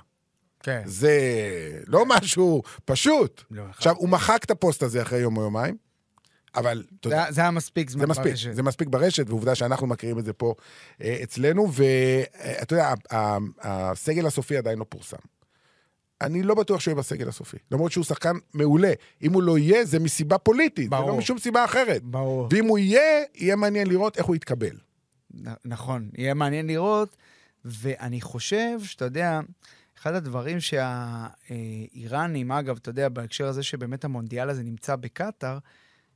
כן. 0.63 0.81
זה 0.85 1.19
לא 1.87 2.05
משהו 2.07 2.61
פשוט. 2.85 3.43
לא, 3.51 3.63
עכשיו, 3.69 3.95
הוא 3.95 4.09
מחק 4.09 4.41
את 4.43 4.51
הפוסט 4.51 4.83
הזה 4.83 5.01
אחרי 5.01 5.19
יום 5.19 5.37
או 5.37 5.41
יומיים, 5.41 5.77
אבל... 6.55 6.83
זה, 7.05 7.15
זה 7.29 7.41
היה 7.41 7.51
מספיק 7.51 7.89
זמן 7.89 8.01
זה 8.01 8.07
מספיק, 8.07 8.25
ברשת. 8.25 8.53
זה 8.53 8.63
מספיק 8.63 8.87
ברשת, 8.87 9.29
ועובדה 9.29 9.55
שאנחנו 9.55 9.87
מכירים 9.87 10.19
את 10.19 10.25
זה 10.25 10.33
פה 10.33 10.55
אה, 11.01 11.19
אצלנו, 11.23 11.67
ואתה 11.73 12.73
יודע, 12.73 12.93
הסגל 13.61 14.27
הסופי 14.27 14.57
עדיין 14.57 14.79
לא 14.79 14.85
פורסם. 14.89 15.17
אני 16.21 16.43
לא 16.43 16.55
בטוח 16.55 16.79
שהוא 16.79 16.91
יהיה 16.91 16.99
בסגל 16.99 17.29
הסופי. 17.29 17.57
למרות 17.71 17.91
שהוא 17.91 18.03
שחקן 18.03 18.35
מעולה. 18.53 18.93
אם 19.21 19.33
הוא 19.33 19.43
לא 19.43 19.57
יהיה, 19.57 19.85
זה 19.85 19.99
מסיבה 19.99 20.37
פוליטית, 20.37 20.89
ברור. 20.89 21.05
ולא 21.05 21.17
משום 21.17 21.39
סיבה 21.39 21.65
אחרת. 21.65 22.03
ברור. 22.03 22.47
ואם 22.51 22.65
הוא 22.65 22.77
יהיה, 22.77 23.23
יהיה 23.35 23.55
מעניין 23.55 23.87
לראות 23.87 24.17
איך 24.17 24.25
הוא 24.25 24.35
יתקבל. 24.35 24.77
נכון, 25.65 26.09
יהיה 26.17 26.33
מעניין 26.33 26.67
לראות, 26.67 27.17
ואני 27.65 28.21
חושב 28.21 28.79
שאתה 28.83 29.05
יודע... 29.05 29.39
אחד 30.01 30.13
הדברים 30.13 30.57
שהאיראנים, 30.59 32.51
אגב, 32.51 32.77
אתה 32.81 32.89
יודע, 32.89 33.09
בהקשר 33.09 33.47
הזה 33.47 33.63
שבאמת 33.63 34.05
המונדיאל 34.05 34.49
הזה 34.49 34.63
נמצא 34.63 34.95
בקטאר, 34.95 35.57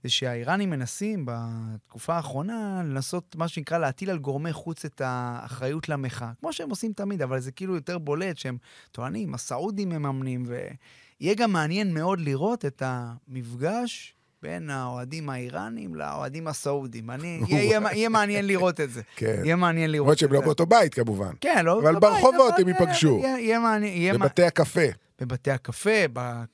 זה 0.04 0.10
שהאיראנים 0.10 0.70
מנסים 0.70 1.26
בתקופה 1.28 2.16
האחרונה 2.16 2.82
לנסות, 2.86 3.36
מה 3.36 3.48
שנקרא, 3.48 3.78
להטיל 3.78 4.10
על 4.10 4.18
גורמי 4.18 4.54
חוץ 4.54 4.86
את 4.86 5.02
האחריות 5.06 5.90
למחאה. 5.90 6.32
כמו 6.40 6.54
שהם 6.54 6.70
עושים 6.70 6.94
תמיד, 6.94 7.22
אבל 7.22 7.40
זה 7.40 7.52
כאילו 7.52 7.76
יותר 7.76 7.98
בולט 7.98 8.38
שהם 8.38 8.58
טוענים, 8.92 9.34
הסעודים 9.34 9.90
מממנים, 9.90 10.46
ויהיה 10.48 11.36
גם 11.36 11.52
מעניין 11.52 11.94
מאוד 11.94 12.20
לראות 12.20 12.66
את 12.66 12.82
המפגש 12.86 14.15
בין 14.46 14.70
האוהדים 14.70 15.30
האיראנים 15.30 15.96
לאוהדים 15.96 16.48
הסעודים. 16.48 17.12
אני, 17.12 17.42
יהיה, 17.48 17.80
יהיה, 17.92 18.10
מעניין 18.10 18.48
לראות 18.48 18.82
את 18.82 18.92
זה. 18.92 19.02
כן. 19.16 19.42
יהיה 19.44 19.56
מעניין 19.56 19.92
לראות 19.92 20.06
למרות 20.06 20.14
את 20.14 20.20
שהם 20.20 20.30
זה. 20.30 20.36
לא 20.36 20.42
באותו 20.42 20.66
בית 20.66 20.94
כמובן. 20.94 21.32
כן, 21.42 21.66
לא... 21.66 21.80
אבל 21.80 21.96
בבית, 21.96 22.02
ברחובות 22.02 22.54
אבל 22.54 22.62
הם 22.62 22.68
ייפגשו. 22.68 23.22
יהיה, 23.24 23.60
מעניין, 23.60 24.18
בבתי 24.18 24.44
הקפה. 24.44 24.82
בבתי 25.22 25.52
הקפה, 25.52 25.90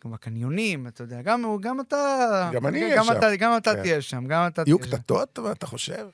בקניונים, 0.05 0.87
אתה 0.87 1.03
יודע, 1.03 1.21
גם, 1.21 1.57
גם 1.61 1.79
אתה... 1.79 2.49
גם 2.53 2.67
אני 2.67 2.83
אהיה 2.83 3.03
שם. 3.03 3.11
אתה, 3.17 3.35
גם 3.35 3.57
אתה 3.57 3.75
כן. 3.75 3.81
תהיה 3.81 4.01
שם, 4.01 4.25
גם 4.27 4.47
אתה 4.47 4.63
יהיו 4.67 4.77
תהיה 4.77 4.91
שם. 4.91 4.97
קטטות, 4.97 5.39
אבל 5.39 5.51
אתה 5.51 5.67
חושב? 5.67 6.05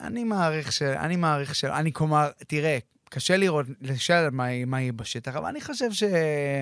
אני 0.00 0.24
מעריך 0.24 0.72
ש... 0.72 0.82
אני 0.82 1.16
מעריך 1.16 1.54
ש... 1.54 1.64
אני 1.64 1.92
כלומר, 1.92 2.30
תראה, 2.46 2.78
קשה 3.10 3.36
לראות, 3.36 3.66
לשאול 3.80 4.28
מה, 4.32 4.64
מה 4.64 4.80
יהיה 4.80 4.92
בשטח, 4.92 5.36
אבל 5.36 5.46
אני 5.46 5.60
חושב 5.60 5.92
ש... 5.92 6.02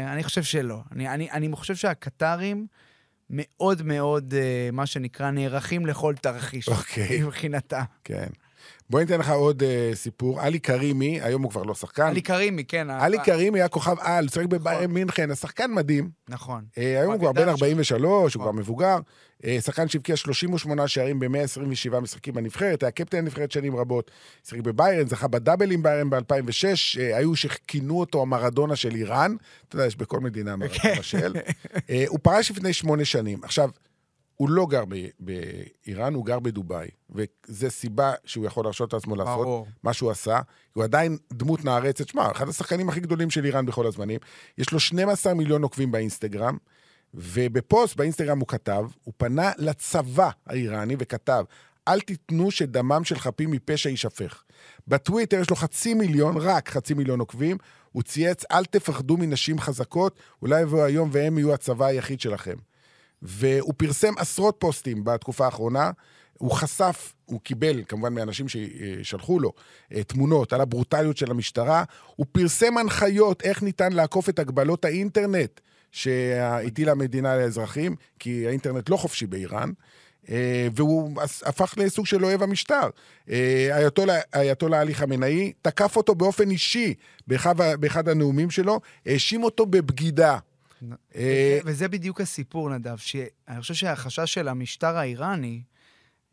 אני 0.07 0.25
חושב 0.25 0.43
שלא. 0.43 0.79
אני, 0.93 1.09
אני, 1.09 1.31
אני 1.31 1.49
חושב 1.53 1.75
שהקטרים 1.75 2.67
מאוד 3.33 3.83
מאוד, 3.83 4.35
אה, 4.35 4.68
מה 4.72 4.87
שנקרא, 4.87 5.30
נערכים 5.30 5.87
לכל 5.87 6.14
תרחיש. 6.20 6.68
אוקיי. 6.68 7.22
מבחינתם. 7.22 7.83
כן. 8.05 8.28
בוא 8.93 9.01
ניתן 9.01 9.20
לך 9.20 9.30
עוד 9.30 9.62
אה, 9.62 9.90
סיפור. 9.95 10.40
עלי 10.40 10.61
כרימי, 10.61 11.20
היום 11.20 11.43
הוא 11.43 11.51
כבר 11.51 11.62
לא 11.62 11.74
שחקן. 11.74 12.03
עלי 12.07 12.22
כרימי, 12.22 12.64
כן. 12.64 12.90
עלי 12.90 13.18
ה- 13.18 13.24
כרימי 13.24 13.59
היה 13.59 13.68
כוכב 13.68 13.97
על, 14.01 14.28
שיחק 14.28 14.47
נכון. 14.53 14.84
מינכן, 14.86 15.30
השחקן 15.30 15.70
מדהים. 15.74 16.11
נכון. 16.28 16.64
אה, 16.78 17.01
היום 17.01 17.12
הוא 17.12 17.20
כבר 17.20 17.32
בן 17.32 17.43
של- 17.43 17.49
43, 17.49 18.34
הוא 18.34 18.40
כבר 18.40 18.51
נכון. 18.51 18.59
מבוגר. 18.61 18.97
אה, 19.45 19.59
שחקן 19.61 19.88
שהבקיע 19.88 20.16
38 20.16 20.88
שערים 20.88 21.18
ב-127 21.20 22.01
משחקים 22.01 22.34
בנבחרת, 22.34 22.82
היה 22.82 22.90
קפטן 22.90 23.18
הנבחרת 23.18 23.53
שנים 23.53 23.76
רבות. 23.76 24.11
שיחק 24.49 24.61
בביירן, 24.61 25.09
זכה 25.09 25.28
בדאבלים 25.28 25.82
ביירן 25.82 26.11
ב-2006. 26.11 26.64
היו 27.14 27.36
שכינו 27.36 28.01
אותו 28.01 28.22
המרדונה 28.22 28.76
של 28.76 28.95
איראן. 28.95 29.36
אתה 29.68 29.76
יודע, 29.76 29.86
יש 29.86 29.97
בכל 29.97 30.20
מדינה 30.20 30.57
מרדונה 30.57 31.03
של. 31.03 31.32
אה, 31.90 32.05
הוא 32.09 32.18
פרש 32.22 32.51
לפני 32.51 32.72
שמונה 32.72 33.05
שנים. 33.05 33.38
עכשיו, 33.43 33.68
הוא 34.37 34.51
לא 34.51 34.66
גר 34.66 34.85
ב- 34.89 35.09
באיראן, 35.20 36.14
הוא 36.14 36.26
גר 36.26 36.39
בדובאי. 36.39 36.89
וזו 37.11 37.70
סיבה 37.70 38.12
שהוא 38.24 38.47
יכול 38.47 38.64
להרשות 38.64 38.93
לעצמו 38.93 39.16
לעשות. 39.16 39.47
ברור. 39.47 39.66
מה 39.83 39.93
שהוא 39.93 40.11
עשה, 40.11 40.41
הוא 40.72 40.85
עדיין 40.85 41.18
דמות 41.33 41.64
נערצת. 41.64 42.09
שמע, 42.09 42.30
אחד 42.30 42.49
השחקנים 42.49 42.89
הכי 42.89 43.01
גדולים 43.01 43.30
של 43.30 43.45
איראן 43.45 43.66
בכל 43.66 43.87
הזמנים. 43.87 44.20
יש 44.59 44.72
לו 44.72 44.80
12 44.80 45.35
מיליון 45.35 45.62
עוקבים 45.62 45.93
באינסטגרם, 45.93 46.57
ובפוסט 47.14 47.97
באינסטגרם 47.97 48.39
הוא 48.39 48.49
כתב, 48.49 48.85
הוא 49.05 49.14
פנה 49.16 49.53
לצבא 49.59 50.30
האיראני 50.47 50.97
וכתב, 50.99 51.45
אל 51.89 52.01
תיתנו 52.01 52.51
שדמם 52.51 53.05
של 53.05 53.18
חפים 53.18 53.51
מפשע 53.51 53.89
יישפך. 53.89 54.43
בטוויטר 54.89 55.41
יש 55.41 55.51
לו 55.51 55.57
חצי 55.57 55.95
מיליון, 55.95 56.37
רק 56.37 56.68
חצי 56.68 56.95
מיליון 56.95 57.20
עוקבים, 57.20 57.57
הוא 57.93 58.03
צייץ, 58.03 58.45
אל 58.53 58.64
תפחדו 58.64 59.16
מנשים 59.16 59.61
חזקות, 59.61 60.18
אולי 60.43 60.62
יבוא 60.62 60.83
היום 60.83 61.09
והם 61.12 61.39
יהיו 61.39 61.55
הצבא 61.55 61.87
היחיד 61.87 62.20
שלכם. 62.20 62.57
והוא 63.23 63.75
פרסם 63.77 64.12
עשרות 64.18 64.57
פוסטים 64.59 65.05
בתקופה 65.05 65.45
האחרונה. 65.45 65.91
הוא 66.39 66.51
חשף, 66.51 67.12
הוא 67.25 67.41
קיבל, 67.41 67.83
כמובן 67.89 68.14
מאנשים 68.14 68.47
ששלחו 68.49 69.41
לו, 69.41 69.53
אה, 69.95 70.05
תמונות 70.05 70.53
על 70.53 70.61
הברוטליות 70.61 71.16
של 71.16 71.31
המשטרה. 71.31 71.85
הוא 72.16 72.27
פרסם 72.33 72.79
הנחיות 72.79 73.43
איך 73.43 73.62
ניתן 73.62 73.93
לעקוף 73.93 74.29
את 74.29 74.39
הגבלות 74.39 74.85
האינטרנט 74.85 75.61
שהטילה 75.93 76.93
המדינה 76.93 77.37
לאזרחים, 77.37 77.97
כי 78.18 78.47
האינטרנט 78.47 78.89
לא 78.89 78.97
חופשי 78.97 79.27
באיראן. 79.27 79.70
אה, 80.31 80.68
והוא 80.75 81.23
הפך 81.45 81.75
לסוג 81.77 82.07
של 82.07 82.25
אוהב 82.25 82.43
המשטר. 82.43 82.89
אה, 83.31 83.68
האייתולה- 83.73 84.20
האייתולה 84.33 84.81
עלי 84.81 84.95
חמינאי 84.95 85.53
תקף 85.62 85.97
אותו 85.97 86.14
באופן 86.14 86.51
אישי 86.51 86.95
באחד, 87.27 87.55
באחד 87.81 88.09
הנאומים 88.09 88.51
שלו, 88.51 88.81
האשים 89.07 89.45
אותו 89.45 89.66
בבגידה. 89.66 90.39
אה, 91.14 91.59
וזה, 91.64 91.89
בדיוק 91.89 92.20
הסיפור, 92.20 92.70
נדב, 92.70 92.97
שאני 92.97 93.61
חושב 93.61 93.74
שהחשש 93.74 94.35
של 94.35 94.49
המשטר 94.49 94.97
האיראני, 94.97 95.62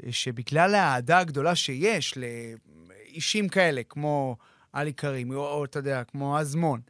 שבגלל 0.10 0.76
האהדה 0.76 1.20
הגדולה 1.20 1.56
שיש 1.56 2.18
לאישים 2.18 3.50
כאלה, 3.50 3.82
כמו 3.90 4.38
עלי 4.74 4.94
כרים, 4.94 5.32
או, 5.32 5.48
או 5.48 5.66
אתה 5.66 5.80
יודע, 5.80 6.04
כמו 6.04 6.38
עזמון, 6.38 6.82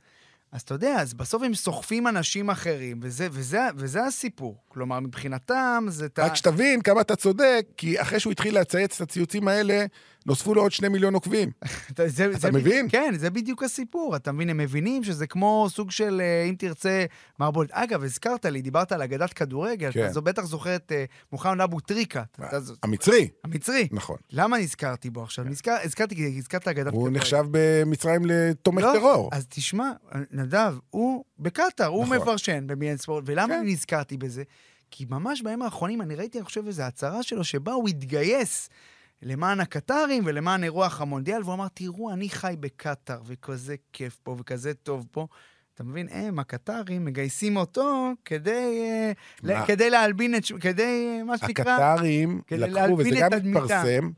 אז 0.51 0.61
אתה 0.61 0.73
יודע, 0.73 0.95
אז 1.01 1.13
בסוף 1.13 1.43
הם 1.43 1.53
סוחפים 1.53 2.07
אנשים 2.07 2.49
אחרים, 2.49 2.99
וזה, 3.03 3.27
וזה, 3.31 3.61
וזה 3.75 4.03
הסיפור. 4.03 4.57
כלומר, 4.67 4.99
מבחינתם 4.99 5.85
זה... 5.87 6.07
רק 6.17 6.35
שתבין 6.35 6.81
כמה 6.81 7.01
אתה 7.01 7.15
צודק, 7.15 7.65
כי 7.77 8.01
אחרי 8.01 8.19
שהוא 8.19 8.31
התחיל 8.31 8.59
לצייץ 8.59 8.95
את 8.95 9.01
הציוצים 9.01 9.47
האלה, 9.47 9.85
נוספו 10.25 10.53
לו 10.53 10.61
עוד 10.61 10.71
שני 10.71 10.87
מיליון 10.87 11.13
עוקבים. 11.13 11.51
אתה, 11.91 12.07
זה, 12.07 12.25
אתה 12.25 12.37
זה 12.37 12.51
מבין? 12.51 12.87
בדיוק, 12.87 12.91
כן, 12.91 13.13
זה 13.17 13.29
בדיוק 13.29 13.63
הסיפור. 13.63 14.15
אתה 14.15 14.31
מבין, 14.31 14.49
הם 14.49 14.57
מבינים 14.57 15.03
שזה 15.03 15.27
כמו 15.27 15.67
סוג 15.69 15.91
של, 15.91 16.21
אה, 16.23 16.43
אם 16.49 16.55
תרצה, 16.57 17.05
מערבולת. 17.39 17.71
אגב, 17.71 18.03
הזכרת 18.03 18.45
לי, 18.45 18.61
דיברת 18.61 18.91
על 18.91 19.01
אגדת 19.01 19.33
כדורגל, 19.33 19.91
כן. 19.91 20.03
אתה 20.03 20.13
זו 20.13 20.21
בטח 20.21 20.45
זוכר 20.45 20.75
את 20.75 20.91
אה, 20.91 21.05
מוחמד 21.31 21.61
אבו 21.61 21.79
טריקה. 21.79 22.23
המצרי, 22.83 23.27
המצרי. 23.43 23.87
נכון. 23.91 24.17
למה 24.31 24.57
נזכרתי 24.57 25.09
בו 25.09 25.23
עכשיו? 25.23 25.45
נזכר, 25.45 25.77
הזכרתי 25.83 26.15
כי 26.15 26.37
הזכרת 26.37 26.67
אגדת 26.67 26.93
הוא 26.93 27.01
כדורגל. 27.01 27.17
נחשב 27.17 27.45
במצרים 27.51 28.21
לתומך 28.25 28.83
לא, 28.83 28.93
טרור. 28.93 29.29
אז 29.31 29.45
תשמע, 29.49 29.91
נדב, 30.31 30.75
הוא 30.89 31.23
בקטאר, 31.39 31.85
הוא 31.85 32.05
נכון. 32.05 32.17
מפרשן 32.17 32.67
ב-BN 32.67 32.97
ספורט, 32.97 33.23
ולמה 33.27 33.53
כן. 33.53 33.63
נזכרתי 33.65 34.17
בזה? 34.17 34.43
כי 34.91 35.05
ממש 35.09 35.41
בימים 35.41 35.61
האחרונים 35.61 36.01
אני 36.01 36.15
ראיתי, 36.15 36.37
אני 36.37 36.45
חושב, 36.45 36.67
איזו 36.67 36.83
הצהרה 36.83 37.23
שלו, 37.23 37.43
שבה 37.43 37.71
הוא 37.71 37.89
התגייס 37.89 38.69
למען 39.21 39.59
הקטרים 39.59 40.23
ולמען 40.25 40.63
אירוח 40.63 41.01
המונדיאל, 41.01 41.41
והוא 41.43 41.53
אמר, 41.53 41.67
תראו, 41.73 42.13
אני 42.13 42.29
חי 42.29 42.55
בקטאר, 42.59 43.21
וכזה 43.25 43.75
כיף 43.93 44.19
פה, 44.23 44.35
וכזה 44.39 44.73
טוב 44.73 45.07
פה. 45.11 45.27
אתה 45.75 45.83
מבין? 45.83 46.07
הם, 46.11 46.39
הקטרים, 46.39 47.05
מגייסים 47.05 47.57
אותו 47.57 48.11
כדי, 48.25 48.81
אה? 48.81 49.11
ל- 49.43 49.65
כדי 49.65 49.89
להלבין 49.89 50.35
את, 50.35 50.43
כדי, 50.61 51.17
אה, 51.17 51.23
מה 51.23 51.37
שנקרא... 51.37 51.77
הקטרים 51.77 52.41
לקחו, 52.51 52.97
וזה 52.97 53.09
גם. 53.19 53.33
התפרסם, 53.33 54.09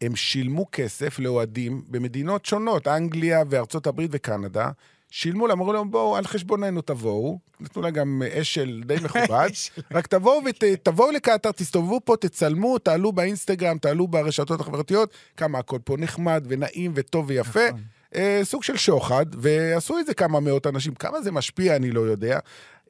הם 0.00 0.16
שילמו 0.16 0.66
כסף 0.72 1.18
לאוהדים 1.18 1.82
במדינות 1.88 2.46
שונות, 2.46 2.88
אנגליה 2.88 3.42
וארצות 3.50 3.86
הברית 3.86 4.10
וקנדה. 4.14 4.70
שילמו 5.10 5.46
להם, 5.46 5.58
אמרו 5.60 5.72
להם, 5.72 5.90
בואו, 5.90 6.16
על 6.16 6.24
חשבוננו 6.26 6.82
תבואו. 6.82 7.38
נתנו 7.60 7.82
להם 7.82 7.92
גם 7.92 8.22
אשל 8.40 8.82
די 8.86 8.94
מכובד. 9.04 9.50
רק 9.90 10.06
תבואו 10.06 10.42
ותבואו 10.44 11.10
לקטאר, 11.10 11.52
תסתובבו 11.52 12.00
פה, 12.04 12.16
תצלמו, 12.20 12.78
תעלו 12.78 13.12
באינסטגרם, 13.12 13.78
תעלו 13.78 14.08
ברשתות 14.08 14.60
החברתיות, 14.60 15.14
כמה 15.36 15.58
הכל 15.58 15.78
פה 15.84 15.96
נחמד 15.98 16.44
ונעים 16.48 16.92
וטוב 16.94 17.24
ויפה. 17.28 17.68
נכון. 17.68 17.80
אה, 18.14 18.40
סוג 18.42 18.62
של 18.62 18.76
שוחד, 18.76 19.26
ועשו 19.32 19.98
את 19.98 20.06
זה 20.06 20.14
כמה 20.14 20.40
מאות 20.40 20.66
אנשים. 20.66 20.94
כמה 20.94 21.22
זה 21.22 21.32
משפיע, 21.32 21.76
אני 21.76 21.90
לא 21.90 22.00
יודע. 22.00 22.38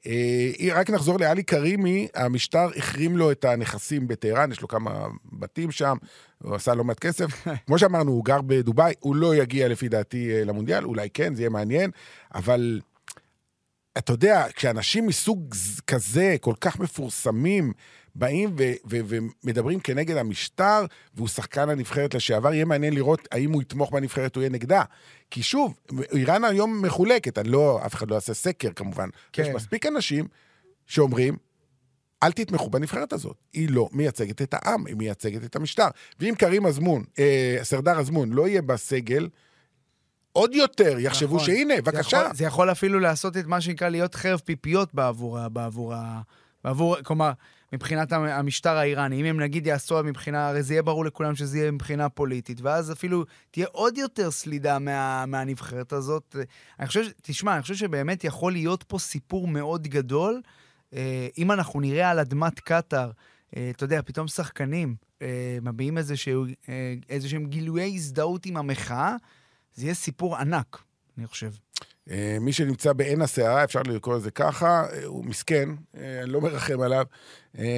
אה, 0.07 0.74
רק 0.74 0.90
נחזור 0.90 1.20
לעלי 1.20 1.44
כרימי, 1.44 2.09
המשטר 2.14 2.68
החרים 2.76 3.16
לו 3.16 3.30
את 3.30 3.44
הנכסים 3.44 4.09
בטהרן, 4.09 4.53
יש 4.53 4.61
לו 4.61 4.68
כמה 4.68 5.07
בתים 5.32 5.70
שם, 5.70 5.96
הוא 6.42 6.55
עשה 6.55 6.74
לא 6.74 6.84
מעט 6.84 6.98
כסף. 6.98 7.46
כמו 7.66 7.78
שאמרנו, 7.78 8.12
הוא 8.12 8.24
גר 8.24 8.40
בדובאי, 8.40 8.94
הוא 9.01 9.16
לא 9.16 9.36
יגיע 9.36 9.68
לפי 9.68 9.88
דעתי 9.88 10.32
אה, 10.32 10.44
למונדיאל, 10.44 10.84
אולי 10.84 11.09
כן, 11.14 11.34
זה 11.34 11.42
יהיה 11.42 11.51
מעניין, 11.51 11.90
אבל 12.34 12.80
אתה 13.98 14.12
יודע, 14.12 14.46
כשאנשים 14.55 15.07
מסוג 15.07 15.55
כזה, 15.86 16.36
כל 16.40 16.55
כך 16.61 16.80
מפורסמים, 16.80 17.72
באים 18.21 18.51
ו- 18.59 18.73
ו- 18.91 19.01
ומדברים 19.45 19.81
כנגד 19.81 20.16
המשטר, 20.16 20.85
והוא 21.14 21.29
שחקן 21.29 21.68
הנבחרת 21.68 22.14
לשעבר, 22.14 22.55
יהיה 22.55 22.64
מעניין 22.64 22.95
לראות 22.95 23.29
האם 23.33 23.53
הוא 23.53 23.62
יתמוך 23.62 23.93
בנבחרת 23.93 24.37
או 24.37 24.41
יהיה 24.41 24.51
נגדה. 24.51 24.83
כי 25.31 25.43
שוב, 25.43 25.75
איראן 26.12 26.45
היום 26.45 26.83
מחולקת, 26.83 27.39
אני 27.39 27.49
לא, 27.49 27.81
אף 27.87 27.95
אחד 27.95 28.11
לא 28.11 28.14
יעשה 28.14 28.35
סקר 28.35 28.73
כמובן. 28.77 29.09
כן. 29.33 29.43
יש 29.43 29.49
מספיק 29.49 29.87
אנשים 29.87 30.29
שאומרים, 30.87 31.37
אל 32.23 32.33
תתמכו 32.33 32.71
בנבחרת 32.71 33.12
הזאת. 33.12 33.37
היא 33.53 33.68
לא 33.71 33.89
מייצגת 33.93 34.43
את 34.43 34.55
העם, 34.55 34.87
היא 34.87 34.97
מייצגת 34.97 35.45
את 35.45 35.57
המשטר. 35.57 35.89
ואם 36.21 36.35
קרים 36.39 36.66
אזמון, 36.66 37.05
אה, 37.18 37.59
סרדר 37.62 37.99
אזמון, 37.99 38.31
לא 38.33 38.49
יהיה 38.49 38.62
בסגל, 38.62 39.29
עוד 40.33 40.55
יותר 40.55 40.99
יחשבו 40.99 41.35
נכון. 41.37 41.47
שהנה, 41.47 41.75
זה 41.77 41.83
בבקשה. 41.83 42.16
יכול, 42.16 42.35
זה 42.35 42.45
יכול 42.45 42.71
אפילו 42.71 43.01
לעשות 43.01 43.37
את 43.37 43.47
מה 43.47 43.61
שנקרא 43.61 43.89
להיות 43.89 44.14
חרב 44.14 44.41
פיפיות 44.45 44.95
בעבור, 44.95 45.49
בעבור, 45.49 45.95
ה- 45.95 46.21
בעבור, 46.64 46.97
כלומר, 47.03 47.33
מבחינת 47.73 48.12
המ- 48.12 48.25
המשטר 48.25 48.77
האיראני. 48.77 49.21
אם 49.21 49.25
הם 49.25 49.41
נגיד 49.41 49.66
יעשו 49.66 50.05
מבחינה, 50.05 50.49
הרי 50.49 50.62
זה 50.62 50.75
יהיה 50.75 50.83
ברור 50.83 51.05
לכולם 51.05 51.35
שזה 51.35 51.59
יהיה 51.59 51.71
מבחינה 51.71 52.09
פוליטית, 52.09 52.61
ואז 52.61 52.93
אפילו 52.93 53.25
תהיה 53.51 53.66
עוד 53.73 53.99
יותר 53.99 54.31
סלידה 54.31 54.79
מה, 54.79 55.27
מהנבחרת 55.27 55.93
הזאת. 55.93 56.37
אני 56.79 56.87
חושב, 56.87 57.03
תשמע, 57.23 57.55
אני 57.55 57.62
חושב 57.62 57.75
שבאמת 57.75 58.25
יכול 58.25 58.53
להיות 58.53 58.83
פה 58.83 58.99
סיפור 58.99 59.49
מאוד 59.49 59.89
גדול. 59.89 60.41
אה, 60.95 61.29
אם 61.39 61.53
אנחנו 61.53 61.81
נראה 61.81 62.11
על 62.11 62.18
אדמת 62.18 62.61
קטאר, 62.61 63.11
אה, 63.57 63.71
אתה 63.71 63.85
יודע, 63.85 64.01
פתאום 64.05 64.29
שחקנים 64.29 64.95
אה, 65.23 65.59
מביעים 65.62 65.99
איזשהו, 65.99 66.45
אה, 66.68 66.95
איזשהם 67.09 67.47
גילויי 67.47 67.95
הזדהות 67.95 68.47
עם 68.47 68.57
המחאה, 68.57 69.16
זה 69.75 69.85
יהיה 69.85 69.95
סיפור 69.95 70.37
ענק, 70.37 70.83
אני 71.18 71.27
חושב. 71.27 71.51
אה, 72.11 72.36
מי 72.40 72.53
שנמצא 72.53 72.92
בעין 72.92 73.22
הסערה, 73.22 73.64
אפשר 73.64 73.80
לקרוא 73.82 74.16
לזה 74.16 74.30
ככה, 74.30 74.86
אה, 74.92 75.05
הוא 75.05 75.24
מסכן, 75.24 75.68
אה, 75.96 76.20
אני 76.22 76.30
לא 76.30 76.40
מרחם 76.40 76.80
עליו. 76.80 77.05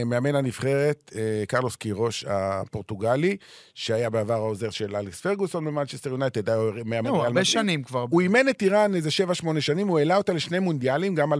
מאמן 0.07 0.35
הנבחרת, 0.35 1.13
קרלוס 1.49 1.77
קירוש 1.77 2.25
הפורטוגלי, 2.29 3.37
שהיה 3.75 4.11
בעבר 4.11 4.35
העוזר 4.35 4.71
של 4.71 4.97
אלכס 4.97 5.21
פרגוסון 5.21 5.65
במנצ'סטר 5.65 6.11
יונייטד, 6.11 6.49
היה 6.49 6.59
מאמן 6.85 7.09
נו, 7.09 7.15
ריאל 7.15 7.27
הרבה. 7.27 7.45
שנים 7.45 7.83
כבר. 7.83 8.07
הוא 8.11 8.21
אימן 8.21 8.49
את 8.49 8.63
איראן 8.63 8.95
איזה 8.95 9.09
7-8 9.45 9.61
שנים, 9.61 9.89
הוא 9.89 9.99
העלה 9.99 10.17
אותה 10.17 10.33
לשני 10.33 10.59
מונדיאלים, 10.59 11.15
גם 11.15 11.33
2014-2018, 11.33 11.37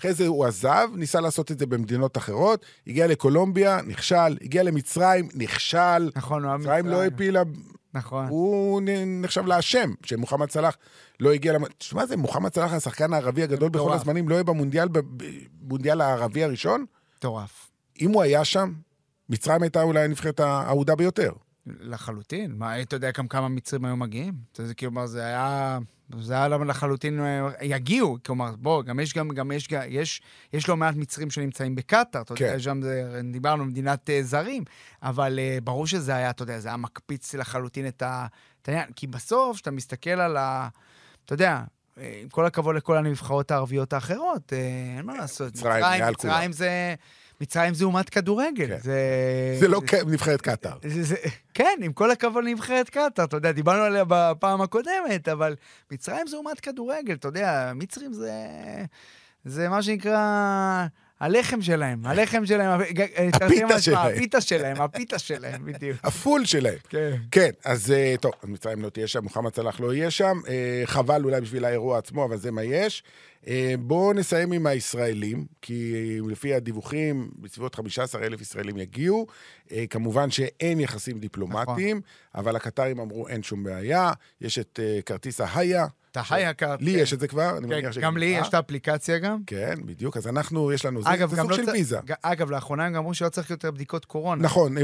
אחרי 0.00 0.14
זה 0.14 0.26
הוא 0.26 0.44
עזב, 0.44 0.88
ניסה 0.94 1.20
לעשות 1.20 1.50
את 1.50 1.58
זה 1.58 1.66
במדינות 1.66 2.16
אחרות, 2.16 2.66
הגיע 2.86 3.06
לקולומביה, 3.06 3.80
נכשל, 3.86 4.36
הגיע 4.42 4.62
למצרים, 4.62 5.28
נכשל. 5.34 6.10
נכון, 6.16 6.42
הוא 6.42 6.50
היה 6.50 6.58
מצרים 6.58 6.86
לא 6.86 7.04
הפילה, 7.04 7.42
נכון. 7.94 8.26
הוא 8.28 8.82
נחשב 9.06 9.46
לאשם, 9.46 9.92
שמוחמד 10.06 10.50
סלאח 10.50 10.76
לא 11.20 11.32
הגיע 11.32 11.52
למ... 11.52 11.64
תשמע, 11.78 12.06
זה 12.06 12.16
מוחמד 12.16 12.54
סלאח, 12.54 12.72
השחקן 12.72 13.12
הערבי 13.12 13.42
הגדול 13.42 13.68
בכל. 13.68 13.92
הזמנים, 13.92 14.28
לא 14.28 14.34
יהיה 14.34 14.44
במונדיאל, 14.44 14.88
במונדיאל 14.92 16.00
הערבי 16.00 16.44
הראשון? 16.44 16.84
מטורף. 17.16 17.70
אם 18.00 18.10
הוא 18.10 18.22
היה 18.22 18.44
שם, 18.44 18.72
מצרים 19.28 19.62
הייתה 19.62 19.82
אולי 19.82 20.04
הנבחרת 20.04 20.40
האהודה 20.40 20.96
ביותר. 20.96 21.32
לחלוטין. 21.80 22.54
מה, 22.58 22.82
אתה 22.82 22.96
יודע 22.96 23.10
גם 23.18 23.28
כמה 23.28 23.48
מצרים 23.48 23.84
היו 23.84 23.96
מגיעים? 23.96 24.34
אתה 24.52 24.62
יודע, 24.62 24.74
כלומר, 24.74 25.06
זה 25.06 25.24
היה... 25.24 25.78
זה 26.18 26.34
היה 26.34 26.48
לחלוטין, 26.48 27.20
אה, 27.20 27.48
יגיעו, 27.62 28.18
כלומר, 28.26 28.54
בוא, 28.58 28.82
גם 28.82 29.00
יש, 29.00 29.14
גם, 29.14 29.28
גם 29.28 29.52
יש, 29.52 29.68
יש, 29.88 30.22
יש 30.52 30.68
לא 30.68 30.76
מעט 30.76 30.94
מצרים 30.94 31.30
שנמצאים 31.30 31.74
בקטאר, 31.74 32.20
אתה 32.20 32.32
יודע, 32.32 32.52
כן. 32.52 32.58
שם 32.58 32.82
זה, 32.82 33.20
דיברנו, 33.32 33.64
מדינת 33.64 34.10
uh, 34.10 34.12
זרים, 34.22 34.64
אבל 35.02 35.38
uh, 35.38 35.64
ברור 35.64 35.86
שזה 35.86 36.16
היה, 36.16 36.30
אתה 36.30 36.42
יודע, 36.42 36.58
זה 36.58 36.68
היה 36.68 36.76
מקפיץ 36.76 37.34
לחלוטין 37.34 37.88
את 37.88 38.02
העניין, 38.68 38.92
כי 38.96 39.06
בסוף, 39.06 39.56
כשאתה 39.56 39.70
מסתכל 39.70 40.10
על 40.10 40.36
ה... 40.36 40.68
אתה 41.24 41.34
יודע, 41.34 41.62
עם 41.96 42.28
כל 42.28 42.46
הכבוד 42.46 42.76
לכל 42.76 42.96
הנבחרות 42.96 43.50
הערביות 43.50 43.92
האחרות, 43.92 44.52
אין 44.96 45.06
מה 45.06 45.16
לעשות. 45.16 45.52
מצרים, 45.52 45.84
כולם. 45.84 46.10
מצרים 46.12 46.52
זה... 46.52 46.94
מצרים 47.40 47.74
זה 47.74 47.84
אומת 47.84 48.08
כדורגל. 48.08 48.66
כן. 48.66 48.78
זה... 48.82 49.56
זה 49.60 49.68
לא 49.68 49.80
כ- 49.86 49.94
נבחרת 50.06 50.40
קטאר. 50.40 50.78
זה, 50.86 51.02
זה, 51.02 51.16
כן, 51.54 51.78
עם 51.82 51.92
כל 51.92 52.10
הכבוד 52.10 52.44
לנבחרת 52.44 52.88
קטאר, 52.90 53.24
אתה 53.24 53.36
יודע, 53.36 53.52
דיברנו 53.52 53.82
עליה 53.82 54.04
בפעם 54.08 54.60
הקודמת, 54.60 55.28
אבל 55.32 55.56
מצרים 55.90 56.26
זה 56.26 56.36
אומת 56.36 56.60
כדורגל, 56.60 57.14
אתה 57.14 57.28
יודע, 57.28 57.72
מצרים 57.74 58.12
זה, 58.12 58.32
זה 59.44 59.68
מה 59.68 59.82
שנקרא 59.82 60.86
הלחם 61.20 61.62
שלהם, 61.62 62.06
הלחם 62.06 62.46
שלהם, 62.46 62.80
משמע, 62.80 63.80
שלהם. 63.80 64.12
הפיתה 64.16 64.40
שלהם, 64.40 64.80
הפיתה 64.80 65.18
שלהם, 65.18 65.64
בדיוק. 65.64 65.98
הפול 66.04 66.44
שלהם. 66.44 66.78
כן. 66.88 67.16
כן, 67.30 67.50
אז 67.64 67.92
אה, 67.92 68.14
טוב, 68.20 68.32
מצרים 68.44 68.82
לא 68.82 68.88
תהיה 68.88 69.06
שם, 69.06 69.22
מוחמד 69.22 69.54
סלאח 69.54 69.80
לא 69.80 69.94
יהיה 69.94 70.10
שם. 70.10 70.40
אה, 70.48 70.82
חבל 70.84 71.24
אולי 71.24 71.40
בשביל 71.40 71.64
האירוע 71.64 71.98
עצמו, 71.98 72.24
אבל 72.24 72.36
זה 72.36 72.50
מה 72.50 72.62
יש. 72.64 73.02
אה, 73.48 73.74
בואו 73.78 74.12
נסיים 74.12 74.52
עם 74.52 74.66
הישראלים, 74.66 75.46
כי 75.62 75.94
לפי 76.28 76.54
הדיווחים, 76.54 77.30
בסביבות 77.38 77.74
15 77.74 78.22
אלף 78.22 78.40
ישראלים 78.40 78.78
יגיעו. 78.78 79.26
אה, 79.72 79.84
כמובן 79.90 80.30
שאין 80.30 80.80
יחסים 80.80 81.18
דיפלומטיים, 81.18 81.96
נכון. 81.96 82.40
אבל 82.42 82.56
הקטרים 82.56 83.00
אמרו 83.00 83.28
אין 83.28 83.42
שום 83.42 83.64
בעיה. 83.64 84.12
יש 84.40 84.58
את 84.58 84.80
אה, 84.82 85.02
כרטיס 85.06 85.40
ההיה. 85.40 85.86
אתה 86.12 86.22
חי 86.22 86.50
יקר. 86.50 86.76
לי 86.80 86.90
יש 86.90 87.12
את 87.12 87.20
זה 87.20 87.28
כבר, 87.28 87.58
אני 87.58 87.66
מניח 87.66 87.94
כן, 87.94 88.00
גם 88.00 88.16
לי. 88.16 88.26
יש 88.26 88.48
את 88.48 88.54
האפליקציה 88.54 89.18
גם. 89.18 89.38
כן, 89.46 89.74
בדיוק. 89.84 90.16
אז 90.16 90.26
אנחנו, 90.26 90.72
יש 90.72 90.84
לנו, 90.84 91.02
זה, 91.02 91.08
סוג 91.36 91.50
לא 91.50 91.56
של 91.56 91.70
ויזה. 91.70 91.98
אגב, 92.22 92.50
לאחרונה 92.50 92.86
הם 92.86 92.92
גם 92.92 92.98
אמרו 92.98 93.14
שלא 93.14 93.28
צריך 93.28 93.50
יותר 93.50 93.70
בדיקות 93.70 94.04
קורונה. 94.04 94.42
נכון, 94.42 94.74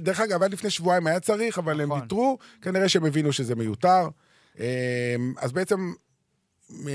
דרך 0.00 0.20
אגב, 0.20 0.42
עד 0.42 0.52
לפני 0.52 0.70
שבועיים 0.70 1.06
היה 1.06 1.20
צריך, 1.20 1.58
אבל 1.58 1.80
הם 1.80 1.88
נכון. 1.88 2.00
ויתרו, 2.02 2.38
כנראה 2.62 2.88
שהם 2.88 3.04
הבינו 3.04 3.32
שזה 3.32 3.54
מיותר. 3.54 4.08
אמ, 4.58 4.64
אז 5.38 5.52
בעצם, 5.52 5.92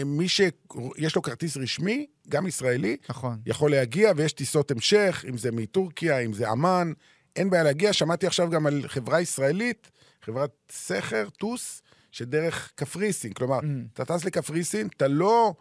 מי 0.06 0.28
שיש 0.28 1.16
לו 1.16 1.22
כרטיס 1.22 1.58
רשמי, 1.58 2.06
גם 2.30 2.48
ישראלי, 2.48 2.98
נכון. 3.10 3.38
יכול 3.46 3.72
להגיע, 3.72 4.12
ויש 4.16 4.34
טיסות 4.34 4.72
המשך, 4.72 5.26
אם 5.30 5.38
זה 5.38 5.52
מטורקיה, 5.52 6.20
אם 6.20 6.34
זה 6.34 6.50
עמאן, 6.50 6.92
אין 7.36 7.50
בעיה 7.50 7.64
להגיע. 7.64 7.94
שמעתי 7.94 8.28
עכשיו 8.28 8.50
גם 8.50 8.66
על 8.66 8.84
חברה 8.88 9.22
ישראלית, 9.22 9.92
חברת 10.22 10.52
סכר, 10.72 11.28
טוס, 11.38 11.82
שדרך 12.12 12.72
קפריסין. 12.76 13.34
כלומר, 13.34 13.60
Mm. 13.60 13.64
אתה 13.94 14.06
טס 14.06 14.26
לקפריסין, 14.26 14.88
אתה 14.88 15.08
לא... 15.08 15.54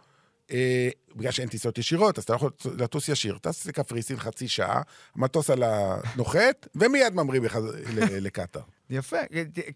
אה, 0.51 0.88
בגלל 1.16 1.30
שאין 1.30 1.49
טיסות 1.49 1.78
ישירות, 1.78 2.18
אז 2.18 2.24
אתה 2.24 2.32
לא 2.32 2.36
יכול 2.36 2.51
לטוס 2.78 3.09
ישיר. 3.09 3.38
טס 3.38 3.66
לקפריסין 3.66 4.16
חצי 4.16 4.49
שעה, 4.49 4.82
המטוס 5.16 5.51
על 5.51 5.62
הנוחת, 5.62 6.68
ומיד 6.74 7.14
ממריא 7.14 7.40
בחז... 7.40 7.64
לקטאר. 8.26 8.62
יפה. 8.90 9.16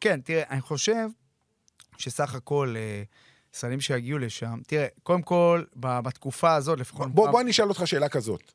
כן, 0.00 0.20
תראה, 0.20 0.42
אני 0.50 0.60
חושב 0.60 1.06
שסך 1.98 2.34
הכל 2.34 2.74
אה, 2.78 3.02
ישראלים 3.54 3.80
שיגיעו 3.80 4.18
לשם, 4.18 4.58
תראה, 4.66 4.86
קודם 5.02 5.22
כל, 5.22 5.64
בתקופה 5.76 6.54
הזאת, 6.54 6.78
לפחות... 6.78 7.14
בוא, 7.14 7.30
בוא 7.30 7.40
אני 7.40 7.50
אשאל 7.50 7.68
אותך 7.68 7.82
שאלה 7.86 8.08
כזאת. 8.08 8.52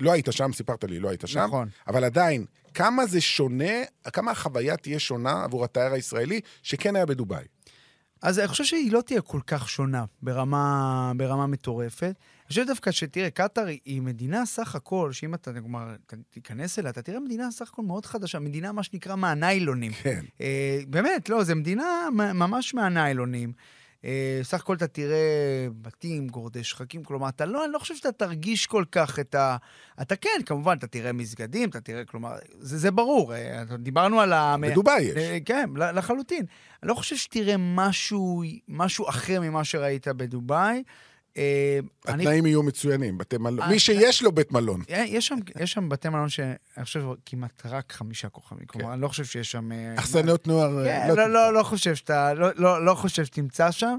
לא 0.00 0.12
היית 0.12 0.26
שם, 0.30 0.52
סיפרת 0.52 0.84
לי, 0.84 0.98
לא 0.98 1.08
היית 1.08 1.22
שם. 1.26 1.40
נכון. 1.40 1.68
אבל 1.86 2.04
עדיין, 2.04 2.44
כמה 2.74 3.06
זה 3.06 3.20
שונה, 3.20 3.72
כמה 4.12 4.30
החוויה 4.30 4.76
תהיה 4.76 4.98
שונה 4.98 5.44
עבור 5.44 5.64
התייר 5.64 5.92
הישראלי 5.92 6.40
שכן 6.62 6.96
היה 6.96 7.06
בדובאי? 7.06 7.44
אז 8.22 8.38
אני 8.38 8.48
חושב 8.48 8.64
שהיא 8.64 8.92
לא 8.92 9.00
תהיה 9.00 9.20
כל 9.20 9.40
כך 9.46 9.68
שונה 9.68 10.04
ברמה, 10.22 11.12
ברמה 11.16 11.46
מטורפת. 11.46 12.02
אני 12.04 12.48
חושב 12.48 12.64
דווקא 12.66 12.90
שתראה, 12.90 13.30
קטאר 13.30 13.66
היא- 13.66 14.02
מדינה 14.02 14.46
סך 14.46 14.74
הכל, 14.74 15.12
שאם 15.12 15.34
אתה, 15.34 15.52
כלומר, 15.52 15.94
תיכנס 16.30 16.78
אליה, 16.78 16.90
אתה 16.90 17.02
תראה 17.02 17.20
מדינה 17.20 17.50
סך 17.50 17.68
הכל 17.72 17.82
מאוד 17.82 18.06
חדשה, 18.06 18.38
מדינה 18.38 18.72
מה 18.72 18.82
שנקרא 18.82 19.16
מהניילונים. 19.16 19.92
כן. 19.92 20.24
אה, 20.40 20.80
באמת, 20.88 21.28
לא, 21.28 21.44
זו 21.44 21.56
מדינה 21.56 21.84
ממש 22.12 22.74
מהניילונים. 22.74 23.52
אה, 24.04 24.40
סך 24.42 24.60
הכל 24.60 24.76
אתה 24.76 24.86
תראה 24.86 25.66
בתים, 25.82 26.28
גורדי 26.28 26.64
שחקים, 26.64 27.04
כלומר, 27.04 27.28
אתה 27.28 27.46
לא, 27.46 27.64
אני 27.64 27.72
לא 27.72 27.78
חושב 27.78 27.94
שאתה 27.94 28.12
תרגיש 28.12 28.66
כל 28.66 28.84
כך 28.92 29.18
את 29.18 29.34
ה... 29.34 29.56
אתה 30.02 30.16
כן, 30.16 30.40
כמובן, 30.46 30.76
אתה 30.78 30.86
תראה 30.86 31.12
מסגדים, 31.12 31.68
אתה 31.68 31.80
תראה, 31.80 32.04
כלומר, 32.04 32.36
זה, 32.58 32.78
זה 32.78 32.90
ברור, 32.90 33.34
אה, 33.34 33.64
דיברנו 33.78 34.20
על 34.20 34.32
ה... 34.32 34.56
בדובאי 34.60 35.02
יש. 35.02 35.16
אה, 35.16 35.38
כן, 35.44 35.70
לחלוטין. 35.76 36.44
אני 36.82 36.88
לא 36.88 36.94
חושב 36.94 37.16
שתראה 37.16 37.54
משהו, 37.58 38.42
משהו 38.68 39.08
אחר 39.08 39.40
ממה 39.40 39.64
שראית 39.64 40.08
בדובאי. 40.08 40.82
אה, 41.38 41.78
אני- 42.08 42.22
התנאים 42.22 42.46
יהיו 42.46 42.62
מצוינים, 42.62 43.18
בתי 43.18 43.38
מלון. 43.38 43.60
אה, 43.60 43.68
מי 43.68 43.78
שיש 43.78 44.22
לו 44.22 44.32
בית 44.32 44.52
מלון. 44.52 44.82
אה, 44.90 45.04
יש 45.06 45.26
שם, 45.26 45.36
יש 45.60 45.72
שם 45.72 45.88
בתי 45.88 46.08
מלון 46.08 46.28
שאני 46.28 46.56
חושב 46.84 47.04
כמעט 47.26 47.62
רק 47.64 47.92
חמישה 47.92 48.28
כוכבים. 48.28 48.66
כלומר, 48.66 48.92
אני 48.92 49.00
לא 49.00 49.08
חושב 49.08 49.24
שיש 49.24 49.50
שם... 49.52 49.72
אה, 49.72 49.94
אכסניות 49.98 50.46
נוער... 50.46 50.84
כן, 50.84 51.08
לא 51.08 51.14
לא. 51.16 51.28
לא, 51.28 51.52
לא 51.54 51.62
חושב 51.62 51.94
שאתה, 51.94 52.34
לא, 52.34 52.48
לא, 52.56 52.84
לא 52.84 52.94
חושב 52.94 53.24
שתמצא 53.24 53.70
שם, 53.70 53.98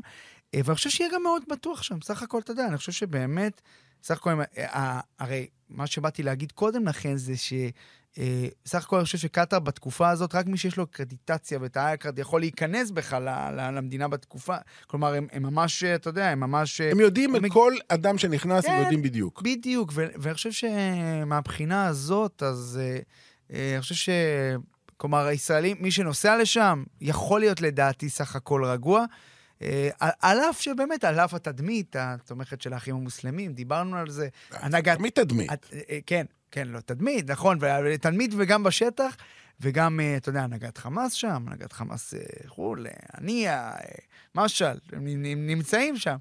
אה, 0.55 0.59
ואני 0.65 0.75
חושב 0.75 0.89
שיהיה 0.89 1.09
גם 1.13 1.23
מאוד 1.23 1.43
בטוח 1.49 1.83
שם. 1.83 2.01
סך 2.03 2.23
הכל, 2.23 2.39
אתה 2.39 2.51
יודע, 2.51 2.65
אני 2.67 2.77
חושב 2.77 2.91
שבאמת, 2.91 3.61
סך 4.03 4.17
הכל, 4.17 4.29
אה, 4.29 4.43
אה, 4.57 4.99
הרי 5.19 5.47
מה 5.69 5.87
שבאתי 5.87 6.23
להגיד 6.23 6.51
קודם 6.51 6.87
לכן 6.87 7.17
זה 7.17 7.37
ש... 7.37 7.53
אה, 8.17 8.47
סך 8.65 8.83
הכל 8.85 8.95
אני 8.95 9.05
חושב 9.05 9.17
שקטאר 9.17 9.59
בתקופה 9.59 10.09
הזאת, 10.09 10.35
רק 10.35 10.45
מי 10.45 10.57
שיש 10.57 10.77
לו 10.77 10.87
קרדיטציה 10.87 11.59
ואת 11.61 11.77
האייקרד 11.77 12.19
יכול 12.19 12.41
להיכנס 12.41 12.91
בכלל 12.91 13.71
למדינה 13.77 14.07
בתקופה. 14.07 14.55
כלומר, 14.87 15.13
הם, 15.13 15.27
הם 15.31 15.43
ממש, 15.43 15.83
אתה 15.83 16.09
יודע, 16.09 16.29
הם 16.29 16.39
ממש... 16.39 16.81
אה, 16.81 16.91
הם 16.91 16.99
יודעים, 16.99 17.35
הם- 17.35 17.49
כל 17.49 17.73
אדם 17.89 18.17
שנכנס, 18.17 18.65
הם 18.65 18.71
כן. 18.71 18.79
יודעים 18.81 19.01
בדיוק. 19.01 19.41
בדיוק, 19.41 19.91
ואני 19.95 20.33
חושב 20.33 20.51
שמהבחינה 20.51 21.85
הזאת, 21.87 22.43
אז 22.43 22.79
אה, 22.81 22.99
אה, 23.53 23.71
אני 23.73 23.81
חושב 23.81 23.95
ש... 23.95 24.09
כלומר, 24.97 25.25
הישראלים, 25.25 25.77
מי 25.79 25.91
שנוסע 25.91 26.37
לשם, 26.37 26.83
יכול 27.01 27.39
להיות 27.39 27.61
לדעתי 27.61 28.09
סך 28.09 28.35
הכל 28.35 28.63
רגוע. 28.65 29.05
על- 29.99 30.39
אף 30.49 30.61
שבאמת, 30.61 31.03
על 31.03 31.19
אף 31.19 31.33
התדמית 31.33 31.95
התומכת 31.99 32.61
של 32.61 32.73
האחים 32.73 32.95
המוסלמים, 32.95 33.53
דיברנו 33.53 33.97
על 33.97 34.09
זה. 34.09 34.27
הנהגת... 34.51 34.99
מי 34.99 35.09
תדמית? 35.11 35.51
כן, 36.05 36.25
כן, 36.51 36.67
לא, 36.67 36.79
תדמית, 36.79 37.29
נכון, 37.29 37.57
ותדמית 37.61 38.31
וגם 38.37 38.63
בשטח, 38.63 39.15
וגם, 39.61 39.99
אה, 39.99 40.17
אתה 40.17 40.29
יודע, 40.29 40.43
הנהגת 40.43 40.77
חמאס 40.77 41.13
שם, 41.13 41.43
הנהגת 41.47 41.71
חמאס 41.71 42.13
אה, 42.13 42.19
חו"ל, 42.47 42.85
הנייה, 43.13 43.71
אה, 43.71 43.75
משל, 44.35 44.77
הם 44.93 45.23
נמצאים 45.23 45.97
שם. 45.97 46.15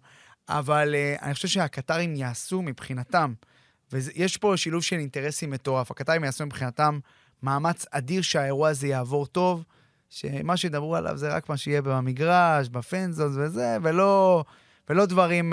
אבל 0.49 0.95
אני 1.23 1.35
חושב 1.35 1.49
שהקטרים 1.49 2.17
יעשו 2.17 2.63
מבחינתם, 2.63 3.33
ויש 3.93 4.37
פה 4.37 4.57
שילוב 4.57 4.83
של 4.83 4.97
אינטרסים 4.97 5.51
מטורף, 5.51 5.91
הקטרים 5.91 6.25
יעשו 6.25 6.47
מבחינתם 6.47 6.99
מאמץ 7.43 7.87
אדיר 7.91 8.23
שהאירוע 8.23 8.69
הזה 8.69 8.87
יעבור 8.87 9.27
טוב, 9.27 9.65
שמה 10.11 10.57
שידברו 10.57 10.97
עליו 10.97 11.17
זה 11.17 11.35
רק 11.35 11.49
מה 11.49 11.57
שיהיה 11.57 11.83
במגרש, 11.83 12.69
בפנזונס 12.69 13.37
וזה, 13.37 13.77
ולא, 13.83 14.45
ולא 14.89 15.07
דברים 15.07 15.53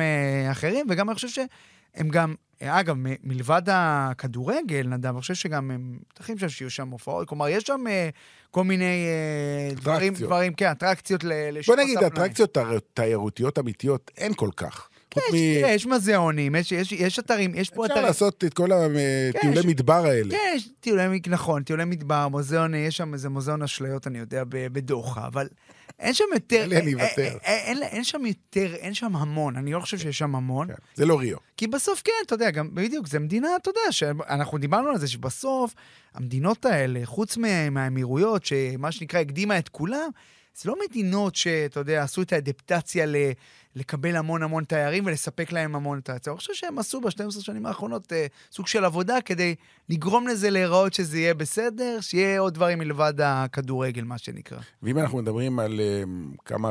אחרים, 0.52 0.88
וגם 0.90 1.10
אני 1.10 1.16
חושב 1.16 1.30
שהם 1.30 2.10
גם, 2.10 2.36
אגב, 2.64 2.96
מ- 2.98 3.16
מלבד 3.24 3.62
הכדורגל, 3.68 4.88
נדב, 4.88 5.10
אני 5.14 5.22
חושב 5.22 5.34
שגם 5.34 5.72
הם 5.72 5.98
בטוחים 6.14 6.38
שם 6.38 6.50
שיהיו 6.50 6.70
שם 6.70 6.90
הופעות, 6.90 7.28
כלומר, 7.30 7.48
יש 7.50 7.64
שם 7.64 7.84
אה, 7.90 8.10
כל 8.52 8.64
מיני 8.64 9.06
אה, 9.08 9.76
דברים. 9.76 10.14
דברים, 10.14 10.54
כן, 10.54 10.72
אטרקציות 10.72 11.22
לשעות 11.24 11.78
בוא 11.80 11.86
נגיד. 11.86 11.98
אטרקציות 11.98 12.58
תיירותיות 12.94 13.60
אמיתיות, 13.60 14.12
אין 14.18 14.34
כל 14.36 14.50
כך. 14.58 14.90
כן, 15.12 15.22
יש, 15.28 15.34
מ- 15.34 15.66
יש 15.68 15.86
מוזיאונים, 15.86 16.56
יש, 16.56 16.72
יש, 16.72 16.92
יש 16.92 17.20
אתרים, 17.20 17.56
יש 17.56 17.70
פה 17.70 17.84
אפשר 17.86 17.94
אתרים. 17.94 18.08
לעשות 18.08 18.44
את 18.44 18.54
כל 18.54 18.68
כן, 18.70 19.38
הטיולי 19.38 19.60
יש- 19.60 19.66
מדבר 19.66 20.06
האלה. 20.06 20.32
כן, 20.32 20.54
יש 20.56 20.70
טיולי, 20.80 21.20
נכון, 21.28 21.64
טיולי 21.64 21.86
מדבר, 21.86 22.28
מוזיאון, 22.28 22.74
יש 22.74 22.98
שם 22.98 23.14
איזה 23.14 23.30
מוזיאון 23.30 23.62
אשליות, 23.62 24.08
אני 24.08 24.18
יודע, 24.20 24.44
בדוחה, 24.50 25.28
אבל 25.28 25.48
אין 26.00 26.14
שם 26.14 26.24
יותר... 26.34 26.66
נראה 26.68 26.82
לי 26.82 26.94
אני 26.94 27.02
אה, 27.02 27.08
אוותר. 27.08 27.38
אה, 27.46 27.52
אה, 27.52 27.58
אין 27.58 27.84
אין 27.84 28.04
שם 28.04 28.26
יותר, 28.26 28.76
אין 28.76 28.94
שם 28.94 29.16
המון, 29.16 29.56
אני 29.56 29.74
לא 29.74 29.80
חושב 29.80 29.98
שיש 29.98 30.18
שם 30.18 30.36
המון. 30.36 30.68
כן, 30.68 30.74
זה 30.96 31.06
לא 31.06 31.20
ריו. 31.20 31.38
כי 31.58 31.68
בסוף 31.68 32.02
כן, 32.02 32.12
אתה 32.26 32.34
יודע, 32.34 32.52
גם 32.52 32.70
בדיוק, 32.76 33.08
זה 33.08 33.20
מדינה, 33.20 33.48
אתה 33.62 33.70
יודע, 33.70 33.92
שאנחנו 33.92 34.58
דיברנו 34.58 34.90
על 34.90 34.98
זה 34.98 35.08
שבסוף 35.08 35.74
המדינות 36.14 36.66
האלה, 36.66 37.00
חוץ 37.04 37.38
מה- 37.38 37.70
מהאמירויות, 37.70 38.46
שמה 38.46 38.92
שנקרא 38.92 39.20
הקדימה 39.20 39.58
את 39.60 39.70
כולם, 39.70 40.10
זה 40.58 40.70
לא 40.70 40.76
מדינות 40.90 41.36
שאתה 41.36 41.80
יודע, 41.80 42.04
עשו 42.04 42.22
את 42.22 42.34
האדפטציה. 42.34 43.06
לקבל 43.76 44.16
המון 44.16 44.44
המון 44.44 44.64
תיירים 44.64 45.06
ולספק 45.06 45.52
להם 45.52 45.76
המון 45.76 46.00
תיירים. 46.00 46.22
אני 46.28 46.38
חושב 46.38 46.54
שהם 46.54 46.80
עשו 46.80 47.02
ב-12 47.02 47.42
שנים 47.42 47.66
האחרונות 47.66 48.14
אה, 48.14 48.26
סוג 48.52 48.68
של 48.68 48.86
עבודה 48.86 49.22
כדי 49.22 49.56
לגרום 49.90 50.28
לזה 50.28 50.50
להיראות 50.50 50.94
שזה 50.94 51.18
יהיה 51.18 51.34
בסדר, 51.34 51.98
שיהיה 52.02 52.40
עוד 52.40 52.54
דברים 52.54 52.80
מלבד 52.80 53.14
הכדורגל, 53.24 54.04
מה 54.04 54.18
שנקרא. 54.18 54.60
ואם 54.84 55.00
אנחנו 55.00 55.18
מדברים 55.18 55.60
על 55.60 55.80
אה, 55.80 56.04
כמה 56.46 56.70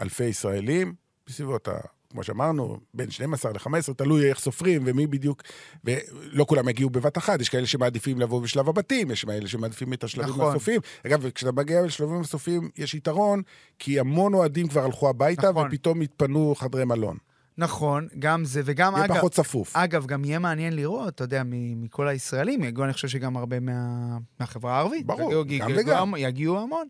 אלפי 0.00 0.24
ישראלים, 0.24 0.94
בסביבות, 1.26 1.68
ה, 1.68 1.72
כמו 2.12 2.22
שאמרנו, 2.22 2.78
בין 2.94 3.10
12 3.10 3.52
ל-15, 3.52 3.94
תלוי 3.96 4.28
איך 4.28 4.38
סופרים 4.38 4.82
ומי 4.84 5.06
בדיוק, 5.06 5.42
ולא 5.84 6.44
כולם 6.44 6.68
יגיעו 6.68 6.90
בבת 6.90 7.18
אחת, 7.18 7.40
יש 7.40 7.48
כאלה 7.48 7.66
שמעדיפים 7.66 8.20
לבוא 8.20 8.42
בשלב 8.42 8.68
הבתים, 8.68 9.10
יש 9.10 9.24
כאלה 9.24 9.48
שמעדיפים 9.48 9.92
את 9.92 10.04
השלבים 10.04 10.30
נכון. 10.30 10.56
הסופיים. 10.56 10.80
אגב, 11.06 11.30
כשאתה 11.30 11.52
מגיע 11.52 11.82
לשלבים 11.82 12.20
הסופיים, 12.20 12.70
יש 12.76 12.94
יתרון, 12.94 13.42
כי 13.78 14.00
המון 14.00 14.34
אוהדים 14.34 14.68
כבר 14.68 14.84
הלכו 14.84 15.08
הביתה, 15.08 15.50
נכון. 15.50 15.68
ופתאום 15.68 16.00
התפנו 16.00 16.54
חדרי 16.54 16.84
מלון. 16.84 17.16
נכון, 17.58 18.08
גם 18.18 18.44
זה, 18.44 18.62
וגם 18.64 18.92
יהיה 18.94 19.04
אגב... 19.04 19.16
פחות 19.16 19.32
צפוף. 19.32 19.76
אגב, 19.76 20.06
גם 20.06 20.24
יהיה 20.24 20.38
מעניין 20.38 20.76
לראות, 20.76 21.14
אתה 21.14 21.24
יודע, 21.24 21.42
מכל 21.46 22.08
הישראלים, 22.08 22.64
יגיעו, 22.64 22.84
אני 22.84 22.92
חושב 22.92 23.08
שגם 23.08 23.36
הרבה 23.36 23.60
מה, 23.60 24.18
מהחברה 24.40 24.76
הערבית. 24.76 25.06
ברור, 25.06 25.32
יגיעו, 25.32 25.44
גם 25.44 25.70
יגיעו, 25.70 25.86
וגם. 25.86 26.14
יגיעו 26.16 26.58
המון. 26.58 26.86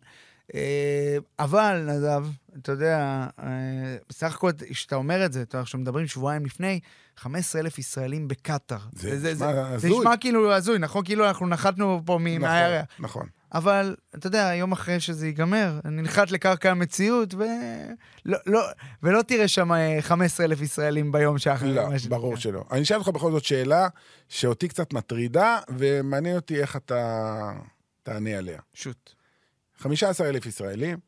אה, 0.54 1.16
אבל, 1.38 1.88
נדב, 1.88 2.26
אתה 2.58 2.72
יודע, 2.72 3.26
אה, 3.42 3.96
בסך 4.08 4.34
הכל, 4.34 4.50
כשאתה 4.70 4.96
אומר 4.96 5.24
את 5.24 5.32
זה, 5.32 5.42
אתה 5.42 5.56
יודע, 5.56 5.64
כשמדברים 5.64 6.06
שבועיים 6.06 6.46
לפני, 6.46 6.80
15,000 7.16 7.78
ישראלים 7.78 8.28
בקטאר. 8.28 8.78
זה 8.92 9.08
נשמע 9.08 9.20
זה, 9.20 9.34
זה 9.34 9.66
הזוי. 9.66 9.98
נשמע 9.98 10.16
כאילו 10.16 10.52
הזוי, 10.52 10.78
נכון? 10.78 11.04
כאילו 11.04 11.28
אנחנו 11.28 11.46
נחתנו 11.46 12.02
פה 12.04 12.18
מהירח. 12.18 12.84
נכון, 12.98 13.04
נכון. 13.04 13.26
אבל, 13.54 13.96
אתה 14.14 14.26
יודע, 14.26 14.52
יום 14.54 14.72
אחרי 14.72 15.00
שזה 15.00 15.26
ייגמר, 15.26 15.80
ננחת 15.84 16.30
לקרקע 16.30 16.70
המציאות, 16.70 17.34
ו... 17.34 17.42
לא, 18.26 18.38
לא, 18.46 18.60
ולא 19.02 19.22
תראה 19.22 19.48
שם 19.48 19.72
אה, 19.72 19.98
15,000 20.00 20.62
ישראלים 20.62 21.12
ביום 21.12 21.38
שאחרי. 21.38 21.74
לא. 21.74 21.88
ברור 22.08 22.36
שלא. 22.36 22.64
אני 22.70 22.82
אשאל 22.82 22.96
אותך 22.96 23.08
בכל 23.08 23.32
זאת 23.32 23.44
שאלה 23.44 23.88
שאותי 24.28 24.68
קצת 24.68 24.92
מטרידה, 24.92 25.58
ומעניין 25.68 26.36
אותי 26.36 26.60
איך 26.60 26.76
אתה 26.76 27.52
תענה 28.02 28.38
עליה. 28.38 28.60
שוט. 28.74 29.14
15,000 29.78 30.46
ישראלים, 30.46 30.98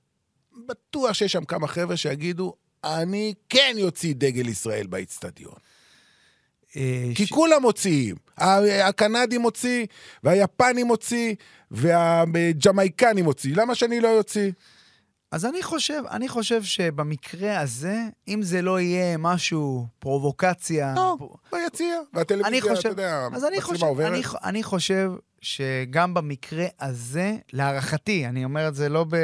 בטוח 0.69 1.13
שיש 1.13 1.33
שם 1.33 1.45
כמה 1.45 1.67
חבר'ה 1.67 1.97
שיגידו, 1.97 2.55
אני 2.85 3.35
כן 3.49 3.75
יוציא 3.79 4.15
דגל 4.17 4.49
ישראל 4.49 4.87
באיצטדיון. 4.87 5.55
אה, 6.77 7.11
כי 7.15 7.27
ש- 7.27 7.31
כולם 7.31 7.63
מוציאים. 7.63 8.17
הקנדי 8.85 9.39
מוציא, 9.39 9.87
והיפני 10.23 10.83
מוציא, 10.83 11.35
והג'מייקני 11.71 13.23
מוציא. 13.23 13.57
למה 13.57 13.75
שאני 13.75 14.01
לא 14.01 14.19
אוציא? 14.19 14.53
אז 15.31 15.45
אני 15.47 15.63
חושב, 15.63 16.03
אני 16.11 16.29
חושב 16.29 16.63
שבמקרה 16.63 17.61
הזה, 17.61 18.03
אם 18.29 18.43
זה 18.43 18.63
לא 18.63 18.81
יהיה 18.81 19.17
משהו, 19.17 19.87
פרובוקציה... 19.99 20.95
לא, 20.97 21.17
ביציע. 21.53 22.01
והטלוויזיה, 22.13 22.73
אתה 22.73 22.89
יודע, 22.89 23.29
חושב, 23.61 23.85
עוברת. 23.85 24.13
אני, 24.13 24.23
אני 24.45 24.63
חושב 24.63 25.11
שגם 25.41 26.15
במקרה 26.15 26.67
הזה, 26.81 27.37
להערכתי, 27.53 28.27
אני 28.27 28.45
אומר 28.45 28.69
את 28.69 28.75
זה 28.75 28.89
לא 28.89 29.05
ב... 29.11 29.17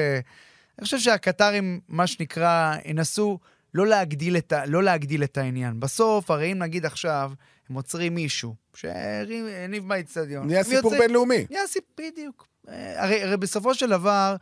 אני 0.79 0.85
חושב 0.85 0.99
שהקטרים, 0.99 1.81
מה 1.89 2.07
שנקרא, 2.07 2.75
ינסו 2.85 3.39
לא 3.75 3.87
להגדיל 3.87 4.37
את, 4.37 4.53
ה, 4.53 4.67
לא 4.67 4.83
להגדיל 4.83 5.25
את 5.25 5.39
העניין. 5.39 5.81
בסוף, 5.81 6.31
הרי 6.31 6.53
אם 6.53 6.59
נגיד 6.59 6.87
עכשיו, 6.87 7.33
הם 7.71 7.75
עוצרים 7.77 8.15
מישהו 8.15 8.55
שהניב 8.75 9.89
באיצטדיון. 9.89 10.47
נהיה 10.47 10.65
סיפור 10.65 10.77
יוצאים- 10.93 11.01
בינלאומי. 11.01 11.47
נהיה 11.51 11.67
סיפור, 11.67 11.91
בדיוק. 12.13 12.47
אה, 12.69 13.03
הרי, 13.05 13.23
הרי 13.23 13.37
בסופו 13.37 13.75
של 13.75 13.89
דבר, 13.91 14.37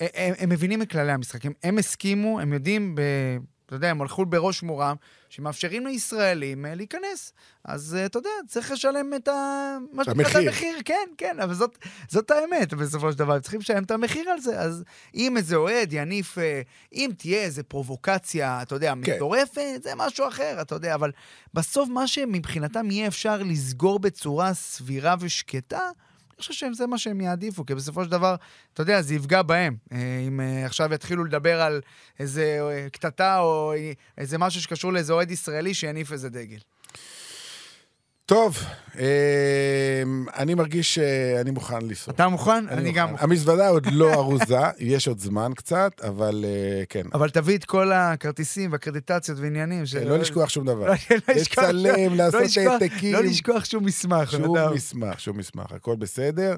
הם, 0.00 0.34
הם 0.38 0.48
מבינים 0.48 0.82
את 0.82 0.90
כללי 0.90 1.12
המשחק. 1.12 1.46
הם, 1.46 1.52
הם 1.62 1.78
הסכימו, 1.78 2.40
הם 2.40 2.52
יודעים, 2.52 2.94
ב, 2.94 3.00
אתה 3.68 3.76
יודע, 3.76 3.90
הם 3.90 4.02
הלכו 4.02 4.26
בראש 4.26 4.62
מורם, 4.62 4.96
שמאפשרים 5.28 5.86
לישראלים 5.86 6.66
אה, 6.66 6.74
להיכנס. 6.74 7.32
אז 7.64 7.96
אה, 7.98 8.06
אתה 8.06 8.18
יודע, 8.18 8.30
צריך 8.46 8.70
לשלם 8.70 9.14
את 9.14 9.28
ה... 9.28 9.32
מה 9.92 10.04
שנקרא, 10.04 10.22
את 10.22 10.26
המחיר. 10.26 10.48
המחיר, 10.48 10.78
כן, 10.84 11.08
כן, 11.18 11.40
אבל 11.40 11.54
זאת, 11.54 11.78
זאת 12.08 12.30
האמת, 12.30 12.74
בסופו 12.74 13.12
של 13.12 13.18
דבר, 13.18 13.34
הם 13.34 13.40
צריכים 13.40 13.60
לשלם 13.60 13.82
את 13.82 13.90
המחיר 13.90 14.30
על 14.30 14.40
זה. 14.40 14.60
אז 14.60 14.84
אם 15.14 15.36
איזה 15.36 15.56
אוהד 15.56 15.92
יניף, 15.92 16.38
אה, 16.38 16.62
אם 16.92 17.10
תהיה 17.18 17.42
איזה 17.42 17.62
פרובוקציה, 17.62 18.62
אתה 18.62 18.74
יודע, 18.74 18.94
כן. 19.02 19.14
מטורפת, 19.14 19.80
זה 19.82 19.92
משהו 19.96 20.28
אחר, 20.28 20.58
אתה 20.60 20.74
יודע, 20.74 20.94
אבל 20.94 21.12
בסוף 21.54 21.88
מה 21.88 22.06
שמבחינתם 22.06 22.90
יהיה 22.90 23.06
אפשר 23.06 23.42
לסגור 23.42 23.98
בצורה 23.98 24.54
סבירה 24.54 25.14
ושקטה, 25.20 25.90
חושב 26.38 26.54
שזה 26.54 26.86
מה 26.86 26.98
שהם 26.98 27.20
יעדיפו, 27.20 27.66
כי 27.66 27.74
בסופו 27.74 28.04
של 28.04 28.10
דבר, 28.10 28.34
אתה 28.72 28.82
יודע, 28.82 29.02
זה 29.02 29.14
יפגע 29.14 29.42
בהם. 29.42 29.76
אה, 29.92 30.24
אם 30.28 30.40
אה, 30.40 30.66
עכשיו 30.66 30.94
יתחילו 30.94 31.24
לדבר 31.24 31.60
על 31.60 31.80
איזה 32.18 32.58
אה, 32.60 32.90
קטטה 32.90 33.38
או 33.40 33.72
איזה 34.18 34.38
משהו 34.38 34.60
שקשור 34.60 34.92
לאיזה 34.92 35.12
אוהד 35.12 35.30
ישראלי 35.30 35.74
שיניף 35.74 36.12
איזה 36.12 36.28
דגל. 36.28 36.58
טוב, 38.28 38.58
אה, 38.98 39.04
אני 40.36 40.54
מרגיש 40.54 40.94
שאני 40.94 41.50
מוכן 41.50 41.82
לנסוע. 41.82 42.14
אתה 42.14 42.28
מוכן? 42.28 42.64
אני 42.68 42.92
גם 42.92 43.10
מוכן. 43.10 43.24
המזוודה 43.24 43.68
עוד 43.68 43.86
לא 43.92 44.12
ארוזה, 44.20 44.56
יש 44.78 45.08
עוד 45.08 45.18
זמן 45.18 45.52
קצת, 45.56 45.92
אבל 46.02 46.44
אה, 46.48 46.82
כן. 46.88 47.02
אבל 47.14 47.30
תביא 47.30 47.56
את 47.58 47.64
כל 47.64 47.92
הכרטיסים 47.92 48.72
והקרדיטציות 48.72 49.38
ועניינים. 49.40 49.86
של- 49.86 50.08
לא 50.08 50.18
לשכוח 50.18 50.48
שום 50.48 50.66
דבר. 50.66 50.86
לא 50.86 50.94
לשכוח- 51.34 51.64
לצלם, 51.64 52.10
לא 52.10 52.16
לעשות 52.16 52.42
העתקים. 52.66 53.12
לא 53.12 53.22
לשכוח 53.22 53.64
שום 53.64 53.84
מסמך. 53.84 54.30
שום. 54.30 54.56
מסמך, 54.74 55.20
שום 55.20 55.38
מסמך, 55.38 55.72
הכל 55.72 55.96
בסדר. 55.96 56.56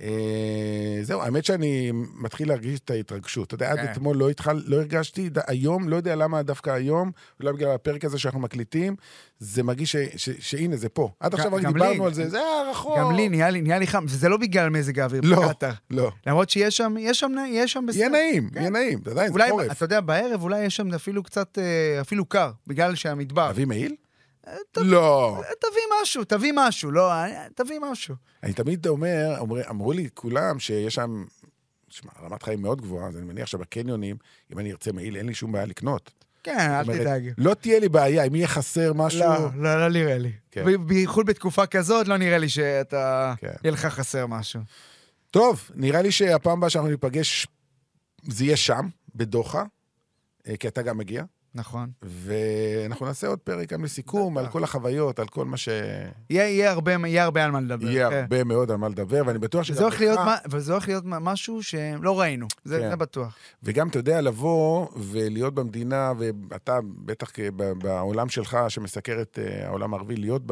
אה, 0.00 0.98
זהו, 1.02 1.22
האמת 1.22 1.44
שאני 1.44 1.90
מתחיל 1.94 2.48
להרגיש 2.48 2.80
את 2.80 2.90
ההתרגשות. 2.90 3.46
אתה 3.46 3.54
יודע, 3.54 3.72
עד 3.72 3.78
כן. 3.78 3.92
אתמול 3.92 4.16
לא 4.16 4.30
התחל, 4.30 4.62
לא 4.66 4.76
הרגשתי, 4.76 5.30
היום, 5.46 5.88
לא 5.88 5.96
יודע 5.96 6.16
למה 6.16 6.42
דווקא 6.42 6.70
היום, 6.70 7.10
אולי 7.40 7.52
בגלל 7.52 7.70
הפרק 7.70 8.04
הזה 8.04 8.18
שאנחנו 8.18 8.40
מקליטים, 8.40 8.96
זה 9.38 9.62
מרגיש 9.62 9.96
שהנה, 10.16 10.76
זה 10.76 10.88
פה. 10.88 11.10
עד 11.20 11.34
עכשיו 11.34 11.52
רק 11.54 11.66
דיברנו. 11.66 12.06
על 12.06 12.14
זה, 12.14 12.28
זה 12.28 12.36
היה 12.36 12.70
רחוק. 12.70 12.98
גם 12.98 13.12
לי, 13.12 13.28
נהיה 13.28 13.78
לי, 13.78 13.86
חם, 13.86 14.04
וזה 14.08 14.28
לא 14.28 14.36
בגלל 14.36 14.68
מזג 14.68 14.98
האוויר 14.98 15.20
לא. 15.24 15.50
לא. 15.90 16.10
למרות 16.26 16.50
שיש 16.50 16.76
שם, 16.76 16.94
יש 16.98 17.20
שם, 17.20 17.32
יש 17.48 17.72
שם 17.72 17.86
בסדר. 17.86 18.00
יהיה 18.00 18.08
נעים, 18.08 18.50
כן. 18.50 18.60
יהיה 18.60 18.70
נעים, 18.70 18.98
זה 19.04 19.10
עדיין, 19.10 19.32
זה 19.32 19.38
חורף. 19.50 19.72
אתה 19.72 19.84
יודע, 19.84 20.00
בערב 20.00 20.42
אולי 20.42 20.64
יש 20.64 20.76
שם 20.76 20.94
אפילו 20.94 21.22
קצת, 21.22 21.58
אה, 21.58 22.00
אפילו 22.00 22.24
קר, 22.24 22.50
בגלל 22.66 22.94
שהמדבר. 22.94 23.52
תביא 23.52 23.66
מעיל? 23.66 23.94
אה, 24.48 24.52
לא. 24.76 25.42
תביא 25.60 25.75
משהו, 26.06 26.24
תביא 26.24 26.52
משהו, 26.56 26.90
לא, 26.90 27.12
אה, 27.12 27.46
תביא 27.54 27.78
משהו. 27.90 28.14
אני 28.42 28.52
תמיד 28.52 28.86
אומר, 28.86 29.34
אומר, 29.38 29.70
אמרו 29.70 29.92
לי 29.92 30.08
כולם 30.14 30.58
שיש 30.58 30.94
שם, 30.94 31.24
שמע, 31.88 32.10
רמת 32.22 32.42
חיים 32.42 32.62
מאוד 32.62 32.80
גבוהה, 32.80 33.08
אז 33.08 33.16
אני 33.16 33.24
מניח 33.24 33.46
שבקניונים, 33.46 34.16
אם 34.52 34.58
אני 34.58 34.72
ארצה 34.72 34.92
מעיל, 34.92 35.16
אין 35.16 35.26
לי 35.26 35.34
שום 35.34 35.52
בעיה 35.52 35.66
לקנות. 35.66 36.10
כן, 36.42 36.58
אל 36.58 36.82
אומרת, 36.82 37.00
תדאג. 37.00 37.32
לא 37.38 37.54
תהיה 37.54 37.80
לי 37.80 37.88
בעיה, 37.88 38.24
אם 38.24 38.34
יהיה 38.34 38.48
חסר 38.48 38.92
משהו... 38.92 39.20
לא, 39.20 39.48
לא, 39.56 39.80
לא 39.80 39.88
נראה 39.88 40.18
לי. 40.18 40.32
כן. 40.50 40.86
בייחוד 40.86 41.26
בתקופה 41.26 41.66
כזאת, 41.66 42.08
לא 42.08 42.16
נראה 42.16 42.38
לי 42.38 42.48
שאתה... 42.48 43.34
כן. 43.38 43.52
יהיה 43.64 43.72
לך 43.72 43.86
חסר 43.86 44.26
משהו. 44.26 44.60
טוב, 45.30 45.70
נראה 45.74 46.02
לי 46.02 46.12
שהפעם 46.12 46.58
הבאה 46.58 46.70
שאנחנו 46.70 46.90
ניפגש, 46.90 47.46
זה 48.22 48.44
יהיה 48.44 48.56
שם, 48.56 48.88
בדוחה, 49.14 49.64
אה, 50.48 50.56
כי 50.56 50.68
אתה 50.68 50.82
גם 50.82 50.98
מגיע, 50.98 51.24
נכון. 51.56 51.90
ואנחנו 52.02 53.06
נעשה 53.06 53.26
עוד 53.26 53.38
פרק 53.38 53.72
גם 53.72 53.84
לסיכום. 53.84 54.38
על 54.38 54.46
כל 54.48 54.64
החוויות, 54.64 55.18
על 55.18 55.28
כל 55.28 55.44
מה 55.44 55.56
ש... 55.56 55.68
יהיה, 56.30 56.48
יהיה, 56.48 56.70
הרבה, 56.70 56.92
יהיה 56.92 57.24
הרבה 57.24 57.44
על 57.44 57.50
מה 57.50 57.60
לדבר. 57.60 57.90
יהיה 57.90 58.10
כן. 58.10 58.16
הרבה 58.16 58.44
מאוד 58.44 58.70
על 58.70 58.76
מה 58.76 58.88
לדבר, 58.88 59.22
ואני 59.26 59.38
בטוח 59.38 59.62
שגם 59.62 59.88
לך- 59.88 60.02
מה- 60.02 60.36
וזה 60.50 60.72
הולך 60.72 60.88
להיות 60.88 61.04
משהו 61.06 61.62
שלא 61.62 62.20
ראינו, 62.20 62.46
זה 62.64 62.78
כן. 62.80 62.90
זה 62.90 62.96
בטוח. 62.96 63.36
וגם, 63.62 63.88
אתה 63.88 63.98
יודע, 63.98 64.20
לבוא 64.20 64.86
ולהיות 64.96 65.54
במדינה, 65.54 66.12
ואתה 66.50 66.78
בטח 67.04 67.30
בעולם 67.78 68.28
שלך, 68.28 68.58
שמסקר 68.68 69.18
את 69.22 69.38
אה, 69.42 69.66
העולם 69.66 69.94
הערבי, 69.94 70.16
להיות 70.16 70.42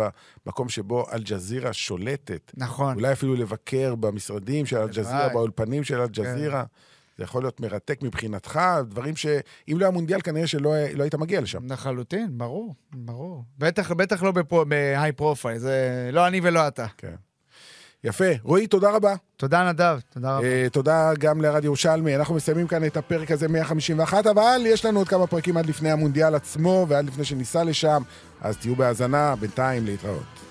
במקום 0.46 0.68
שבו 0.68 1.06
אל-ג'זירה 1.12 1.72
שולטת. 1.72 2.52
נכון. 2.56 2.94
אולי 2.94 3.12
אפילו 3.12 3.34
לבקר 3.34 3.94
במשרדים 3.94 4.66
של 4.66 4.76
אל-ג'זירה. 4.78 5.28
כן. 5.28 5.34
באולפנים 5.34 5.84
של 5.84 6.00
אל-ג'זירה. 6.00 6.64
זה 7.18 7.24
יכול 7.24 7.42
להיות 7.42 7.60
מרתק 7.60 8.02
מבחינתך, 8.02 8.60
דברים 8.88 9.16
שאם 9.16 9.76
לא 9.78 9.84
היה 9.84 9.90
מונדיאל, 9.90 10.20
כנראה 10.20 10.46
שלא 10.46 10.74
לא 10.94 11.02
היית 11.02 11.14
מגיע 11.14 11.40
לשם. 11.40 11.72
לחלוטין, 11.72 12.38
ברור, 12.38 12.74
ברור. 12.94 13.44
בטח, 13.58 13.92
בטח 13.92 14.22
לא 14.22 14.32
בהיי 14.68 15.12
פרופייל, 15.12 15.58
זה 15.58 16.10
לא 16.12 16.26
אני 16.26 16.40
ולא 16.42 16.68
אתה. 16.68 16.86
כן. 16.98 17.14
יפה. 18.04 18.24
רועי, 18.42 18.66
תודה 18.66 18.90
רבה. 18.90 19.14
תודה 19.36 19.72
נדב, 19.72 19.98
תודה 20.14 20.36
רבה. 20.36 20.46
אה, 20.46 20.66
תודה 20.72 21.10
גם 21.18 21.40
לרדיו 21.40 21.64
ירושלמי. 21.64 22.16
אנחנו 22.16 22.34
מסיימים 22.34 22.66
כאן 22.66 22.84
את 22.86 22.96
הפרק 22.96 23.30
הזה 23.30 23.48
151, 23.48 24.26
אבל 24.26 24.60
יש 24.64 24.84
לנו 24.84 24.98
עוד 24.98 25.08
כמה 25.08 25.26
פרקים 25.26 25.56
עד 25.56 25.66
לפני 25.66 25.90
המונדיאל 25.90 26.34
עצמו 26.34 26.86
ועד 26.88 27.04
לפני 27.04 27.24
שניסע 27.24 27.64
לשם, 27.64 28.02
אז 28.40 28.56
תהיו 28.56 28.76
בהאזנה, 28.76 29.36
בינתיים 29.36 29.84
להתראות. 29.84 30.43